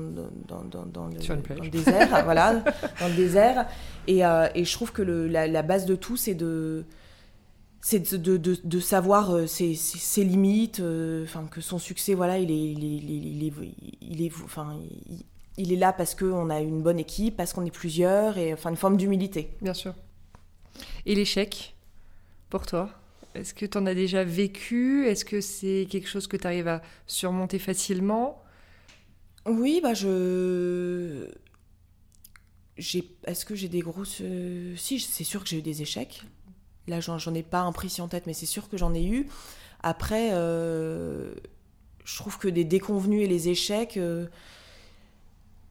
dans, 0.87 1.07
le, 1.07 1.17
le 1.63 1.71
désert. 1.71 2.09
voilà, 2.25 2.55
dans 3.01 3.09
le 3.09 3.15
désert. 3.15 3.67
Et, 4.09 4.25
euh, 4.25 4.49
et 4.57 4.65
je 4.65 4.73
trouve 4.73 4.91
que 4.93 5.03
le- 5.03 5.29
la, 5.29 5.47
la 5.47 5.63
base 5.63 5.87
de 5.87 5.95
tout, 5.95 6.17
c'est 6.17 6.35
de 6.35 6.85
c'est 7.81 8.13
de, 8.13 8.37
de, 8.37 8.57
savoir 8.81 9.31
euh, 9.35 9.47
ses, 9.47 9.75
ses- 9.77 9.99
ses 9.99 10.25
limites, 10.25 10.81
euh, 10.81 11.25
que 11.51 11.61
son 11.61 11.79
succès, 11.79 12.15
voilà, 12.15 12.39
il 12.39 12.51
est, 12.51 12.73
il 12.73 12.85
est, 12.85 12.97
il 12.97 13.11
est, 13.11 13.17
il 13.17 13.45
est, 13.47 13.53
il 14.03 14.23
est- 14.27 14.33
enfin, 14.45 14.77
il, 15.09 15.25
il 15.59 15.73
est 15.73 15.77
là 15.77 15.93
parce 15.93 16.17
qu'on 16.17 16.51
a 16.51 16.61
une 16.61 16.83
bonne 16.83 16.99
équipe, 16.99 17.37
parce 17.37 17.53
qu'on 17.53 17.65
est 17.65 17.71
plusieurs, 17.71 18.37
et 18.37 18.53
enfin 18.53 18.71
une 18.71 18.77
forme 18.77 18.97
d'humilité. 18.97 19.57
Bien 19.63 19.75
sûr. 19.75 19.95
Et 21.07 21.15
l'échec, 21.15 21.77
pour 22.51 22.66
toi 22.66 22.90
Est-ce 23.34 23.55
que 23.55 23.66
tu 23.66 23.78
en 23.78 23.86
as 23.86 23.94
déjà 23.94 24.24
vécu? 24.24 25.07
Est-ce 25.07 25.24
que 25.24 25.40
c'est 25.40 25.86
quelque 25.90 26.09
chose 26.09 26.26
que 26.26 26.36
tu 26.36 26.46
arrives 26.46 26.68
à 26.68 26.82
surmonter 27.07 27.59
facilement? 27.59 28.42
Oui, 29.46 29.80
bah 29.82 29.94
je, 29.94 31.28
est-ce 33.24 33.44
que 33.44 33.55
j'ai 33.55 33.68
des 33.68 33.80
grosses, 33.80 34.18
euh, 34.20 34.74
si, 34.76 35.01
c'est 35.01 35.24
sûr 35.24 35.42
que 35.42 35.49
j'ai 35.49 35.59
eu 35.59 35.62
des 35.62 35.82
échecs. 35.82 36.22
Là, 36.88 37.01
j'en, 37.01 37.18
j'en 37.18 37.34
ai 37.34 37.42
pas 37.42 37.61
un 37.61 37.72
précis 37.72 38.01
en 38.03 38.09
tête, 38.09 38.26
mais 38.26 38.34
c'est 38.34 38.46
sûr 38.46 38.68
que 38.68 38.76
j'en 38.76 38.94
ai 38.94 39.05
eu. 39.05 39.28
Après, 39.82 40.30
euh, 40.32 41.34
je 42.05 42.16
trouve 42.16 42.38
que 42.38 42.49
des 42.49 42.64
déconvenus 42.64 43.22
et 43.24 43.28
les 43.28 43.49
échecs, 43.49 43.96
euh, 43.99 44.26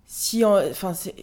si, 0.05 0.43
en- 0.45 0.57
enfin, 0.69 0.93
c'est- 0.93 1.15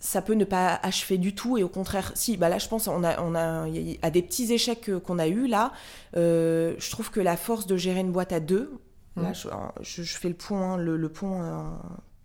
ça 0.00 0.22
peut 0.22 0.32
ne 0.34 0.44
pas 0.44 0.80
achever 0.82 1.18
du 1.18 1.34
tout 1.34 1.58
et 1.58 1.62
au 1.62 1.68
contraire, 1.68 2.10
si, 2.14 2.36
bah 2.36 2.48
là, 2.48 2.58
je 2.58 2.68
pense, 2.68 2.88
on 2.88 3.04
a, 3.04 3.20
on 3.22 3.34
a, 3.34 3.66
à 4.02 4.10
des 4.10 4.22
petits 4.22 4.52
échecs 4.52 4.80
que- 4.80 4.98
qu'on 4.98 5.18
a 5.18 5.28
eu 5.28 5.46
là, 5.46 5.72
euh, 6.16 6.74
je 6.78 6.90
trouve 6.90 7.10
que 7.10 7.20
la 7.20 7.36
force 7.36 7.66
de 7.66 7.76
gérer 7.76 8.00
une 8.00 8.10
boîte 8.12 8.32
à 8.32 8.40
deux, 8.40 8.78
là, 9.16 9.28
Mhm. 9.28 9.34
je, 9.82 10.02
fais 10.02 10.28
le 10.28 10.34
pont, 10.34 10.56
hein, 10.58 10.76
le, 10.78 10.96
le 10.96 11.08
pont. 11.10 11.42
euh, 11.42 11.62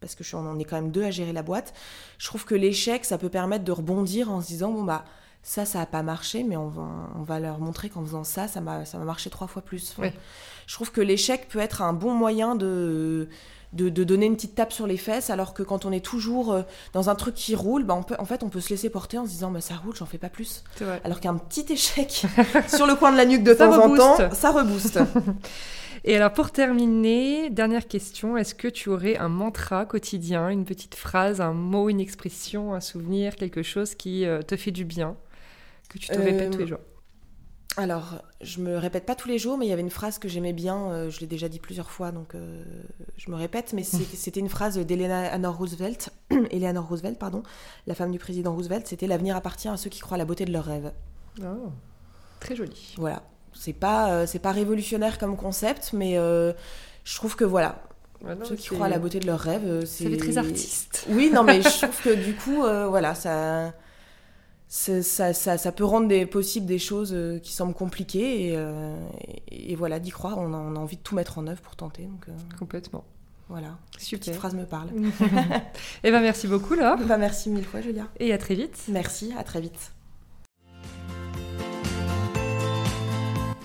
parce 0.01 0.15
que 0.15 0.23
je 0.23 0.27
suis, 0.29 0.37
on 0.37 0.59
est 0.59 0.63
quand 0.65 0.75
même 0.75 0.91
deux 0.91 1.03
à 1.03 1.09
gérer 1.11 1.33
la 1.33 1.41
boîte. 1.41 1.73
Je 2.19 2.27
trouve 2.27 2.45
que 2.45 2.53
l'échec, 2.55 3.05
ça 3.05 3.17
peut 3.17 3.29
permettre 3.29 3.63
de 3.63 3.71
rebondir 3.71 4.29
en 4.31 4.39
se 4.41 4.47
disant 4.47 4.71
bon 4.71 4.83
bah 4.83 5.03
ça, 5.47 5.63
ça 5.63 5.79
a 5.79 5.85
pas 5.85 6.01
marché, 6.01 6.43
mais 6.43 6.57
on 6.57 6.69
va, 6.69 6.87
on 7.19 7.21
va 7.21 7.39
leur 7.39 7.59
montrer 7.59 7.89
qu'en 7.89 8.01
faisant 8.01 8.23
ça, 8.23 8.47
ça 8.47 8.61
m'a, 8.61 8.81
marché 9.05 9.29
trois 9.29 9.45
fois 9.45 9.61
plus. 9.61 9.93
Enfin. 9.95 10.09
Je 10.65 10.73
trouve 10.73 10.91
que 10.91 11.01
l'échec 11.01 11.47
peut 11.49 11.59
être 11.59 11.83
un 11.83 11.93
bon 11.93 12.15
moyen 12.15 12.55
de, 12.55 13.29
de, 13.73 13.89
de 13.89 14.03
donner 14.03 14.25
une 14.25 14.35
petite 14.35 14.55
tape 14.55 14.73
sur 14.73 14.87
les 14.87 14.97
fesses, 14.97 15.29
alors 15.29 15.53
que 15.53 15.61
quand 15.61 15.85
on 15.85 15.91
est 15.91 16.03
toujours 16.03 16.51
euh, 16.51 16.63
dans 16.93 17.11
un 17.11 17.15
truc 17.15 17.35
qui 17.35 17.53
roule, 17.53 17.83
bah 17.83 17.93
on 17.93 18.01
peut, 18.01 18.15
en 18.17 18.25
fait, 18.25 18.41
on 18.41 18.49
peut 18.49 18.59
se 18.59 18.71
laisser 18.71 18.89
porter 18.89 19.19
en 19.19 19.25
se 19.25 19.29
disant 19.29 19.51
bah 19.51 19.61
ça 19.61 19.75
roule, 19.75 19.95
j'en 19.95 20.07
fais 20.07 20.17
pas 20.17 20.29
plus. 20.29 20.63
Alors 21.03 21.19
qu'un 21.19 21.35
petit 21.35 21.71
échec 21.71 22.25
sur 22.67 22.87
le 22.87 22.95
coin 22.95 23.11
de 23.11 23.17
la 23.17 23.25
nuque 23.25 23.43
de 23.43 23.53
Ça 23.53 23.67
temps 23.67 23.83
en 23.83 23.95
temps, 23.95 24.17
ça 24.33 24.49
rebooste. 24.49 24.99
Et 26.07 26.15
alors 26.15 26.33
pour 26.33 26.51
terminer, 26.51 27.49
dernière 27.49 27.87
question, 27.87 28.37
est-ce 28.37 28.53
que 28.53 28.67
tu 28.67 28.89
aurais 28.89 29.17
un 29.17 29.29
mantra 29.29 29.85
quotidien, 29.85 30.49
une 30.49 30.65
petite 30.65 30.93
phrase, 30.93 31.41
un 31.41 31.53
mot, 31.53 31.89
une 31.89 31.99
expression, 31.99 32.75
un 32.75 32.79
souvenir, 32.79 33.35
quelque 33.35 33.63
chose 33.63 33.95
qui 33.95 34.25
euh, 34.25 34.43
te 34.43 34.55
fait 34.55 34.69
du 34.69 34.85
bien, 34.85 35.15
que 35.87 35.97
tu 35.97 36.07
te 36.07 36.13
Euh, 36.17 36.23
répètes 36.23 36.51
tous 36.51 36.59
les 36.59 36.67
jours 36.67 36.79
Alors, 37.77 38.21
je 38.41 38.61
me 38.61 38.77
répète 38.77 39.05
pas 39.05 39.15
tous 39.15 39.27
les 39.27 39.37
jours, 39.37 39.57
mais 39.57 39.65
il 39.65 39.69
y 39.69 39.73
avait 39.73 39.81
une 39.81 39.89
phrase 39.89 40.17
que 40.17 40.27
j'aimais 40.29 40.53
bien, 40.53 40.91
euh, 40.91 41.09
je 41.09 41.19
l'ai 41.19 41.27
déjà 41.27 41.49
dit 41.49 41.59
plusieurs 41.59 41.91
fois, 41.91 42.11
donc 42.11 42.33
euh, 42.35 42.63
je 43.17 43.29
me 43.29 43.35
répète, 43.35 43.73
mais 43.73 43.83
c'était 43.83 44.39
une 44.39 44.49
phrase 44.49 44.77
d'Eleanor 44.77 45.57
Roosevelt, 45.57 46.09
Eleanor 46.51 46.87
Roosevelt, 46.87 47.19
pardon, 47.19 47.43
la 47.85 47.95
femme 47.95 48.11
du 48.11 48.19
président 48.19 48.53
Roosevelt, 48.53 48.87
c'était 48.87 49.07
l'avenir 49.07 49.35
appartient 49.35 49.67
à 49.67 49.77
ceux 49.77 49.89
qui 49.89 49.99
croient 49.99 50.15
à 50.15 50.19
la 50.19 50.25
beauté 50.25 50.45
de 50.45 50.53
leurs 50.53 50.65
rêves. 50.65 50.91
Oh, 51.41 51.69
Très 52.39 52.55
joli. 52.55 52.93
Voilà, 52.97 53.23
c'est 53.53 53.73
pas 53.73 54.11
euh, 54.11 54.25
c'est 54.25 54.39
pas 54.39 54.51
révolutionnaire 54.53 55.17
comme 55.17 55.35
concept, 55.35 55.91
mais 55.93 56.17
euh, 56.17 56.53
je 57.03 57.15
trouve 57.15 57.35
que 57.35 57.43
voilà, 57.45 57.83
non, 58.23 58.45
ceux 58.45 58.55
qui 58.55 58.69
croient 58.69 58.85
à 58.87 58.89
la 58.89 58.99
beauté 58.99 59.19
de 59.19 59.25
leurs 59.27 59.39
rêves, 59.39 59.65
euh, 59.65 59.85
c'est 59.85 60.05
Ça 60.05 60.09
fait 60.09 60.17
très 60.17 60.37
artiste. 60.37 61.05
Oui, 61.09 61.29
non, 61.33 61.43
mais 61.43 61.61
je 61.61 61.67
trouve 61.81 62.01
que 62.01 62.13
du 62.15 62.35
coup, 62.35 62.63
euh, 62.63 62.87
voilà, 62.87 63.15
ça, 63.15 63.73
ça, 64.75 65.01
ça, 65.01 65.33
ça, 65.33 65.57
ça 65.57 65.71
peut 65.71 65.85
rendre 65.85 66.09
des, 66.09 66.25
possible 66.25 66.65
des 66.65 66.79
choses 66.79 67.13
euh, 67.13 67.39
qui 67.39 67.53
semblent 67.53 67.73
compliquées. 67.73 68.49
Et, 68.49 68.57
euh, 68.57 68.93
et, 69.49 69.71
et 69.71 69.75
voilà, 69.75 69.99
d'y 69.99 70.09
croire, 70.09 70.37
on 70.37 70.53
a, 70.53 70.57
on 70.57 70.75
a 70.75 70.79
envie 70.79 70.97
de 70.97 71.01
tout 71.01 71.15
mettre 71.15 71.37
en 71.37 71.47
œuvre 71.47 71.61
pour 71.61 71.77
tenter. 71.77 72.03
Donc 72.03 72.27
euh, 72.27 72.33
Complètement. 72.59 73.05
voilà, 73.47 73.77
Super. 73.97 74.25
cette 74.25 74.35
phrase 74.35 74.53
me 74.53 74.65
parle. 74.65 74.89
Eh 76.03 76.11
ben 76.11 76.19
merci 76.19 76.47
beaucoup 76.47 76.73
Laure. 76.73 76.97
Bah, 77.07 77.17
merci 77.17 77.49
mille 77.49 77.63
fois, 77.63 77.79
Julia. 77.79 78.09
Et 78.19 78.33
à 78.33 78.37
très 78.37 78.55
vite. 78.55 78.83
Merci, 78.89 79.31
à 79.37 79.45
très 79.45 79.61
vite. 79.61 79.93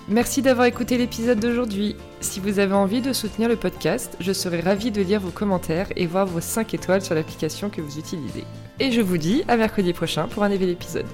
Merci 0.07 0.41
d'avoir 0.41 0.65
écouté 0.65 0.97
l'épisode 0.97 1.41
d'aujourd'hui. 1.41 1.97
Si 2.21 2.39
vous 2.39 2.59
avez 2.59 2.73
envie 2.73 3.01
de 3.01 3.11
soutenir 3.11 3.49
le 3.49 3.57
podcast, 3.57 4.15
je 4.21 4.31
serai 4.31 4.61
ravie 4.61 4.91
de 4.91 5.01
lire 5.01 5.19
vos 5.19 5.31
commentaires 5.31 5.87
et 5.97 6.05
voir 6.07 6.25
vos 6.25 6.41
5 6.41 6.73
étoiles 6.73 7.01
sur 7.01 7.15
l'application 7.15 7.69
que 7.69 7.81
vous 7.81 7.97
utilisez. 7.99 8.45
Et 8.81 8.91
je 8.91 8.99
vous 8.99 9.19
dis 9.19 9.43
à 9.47 9.57
mercredi 9.57 9.93
prochain 9.93 10.27
pour 10.27 10.41
un 10.41 10.49
nouvel 10.49 10.69
épisode. 10.69 11.05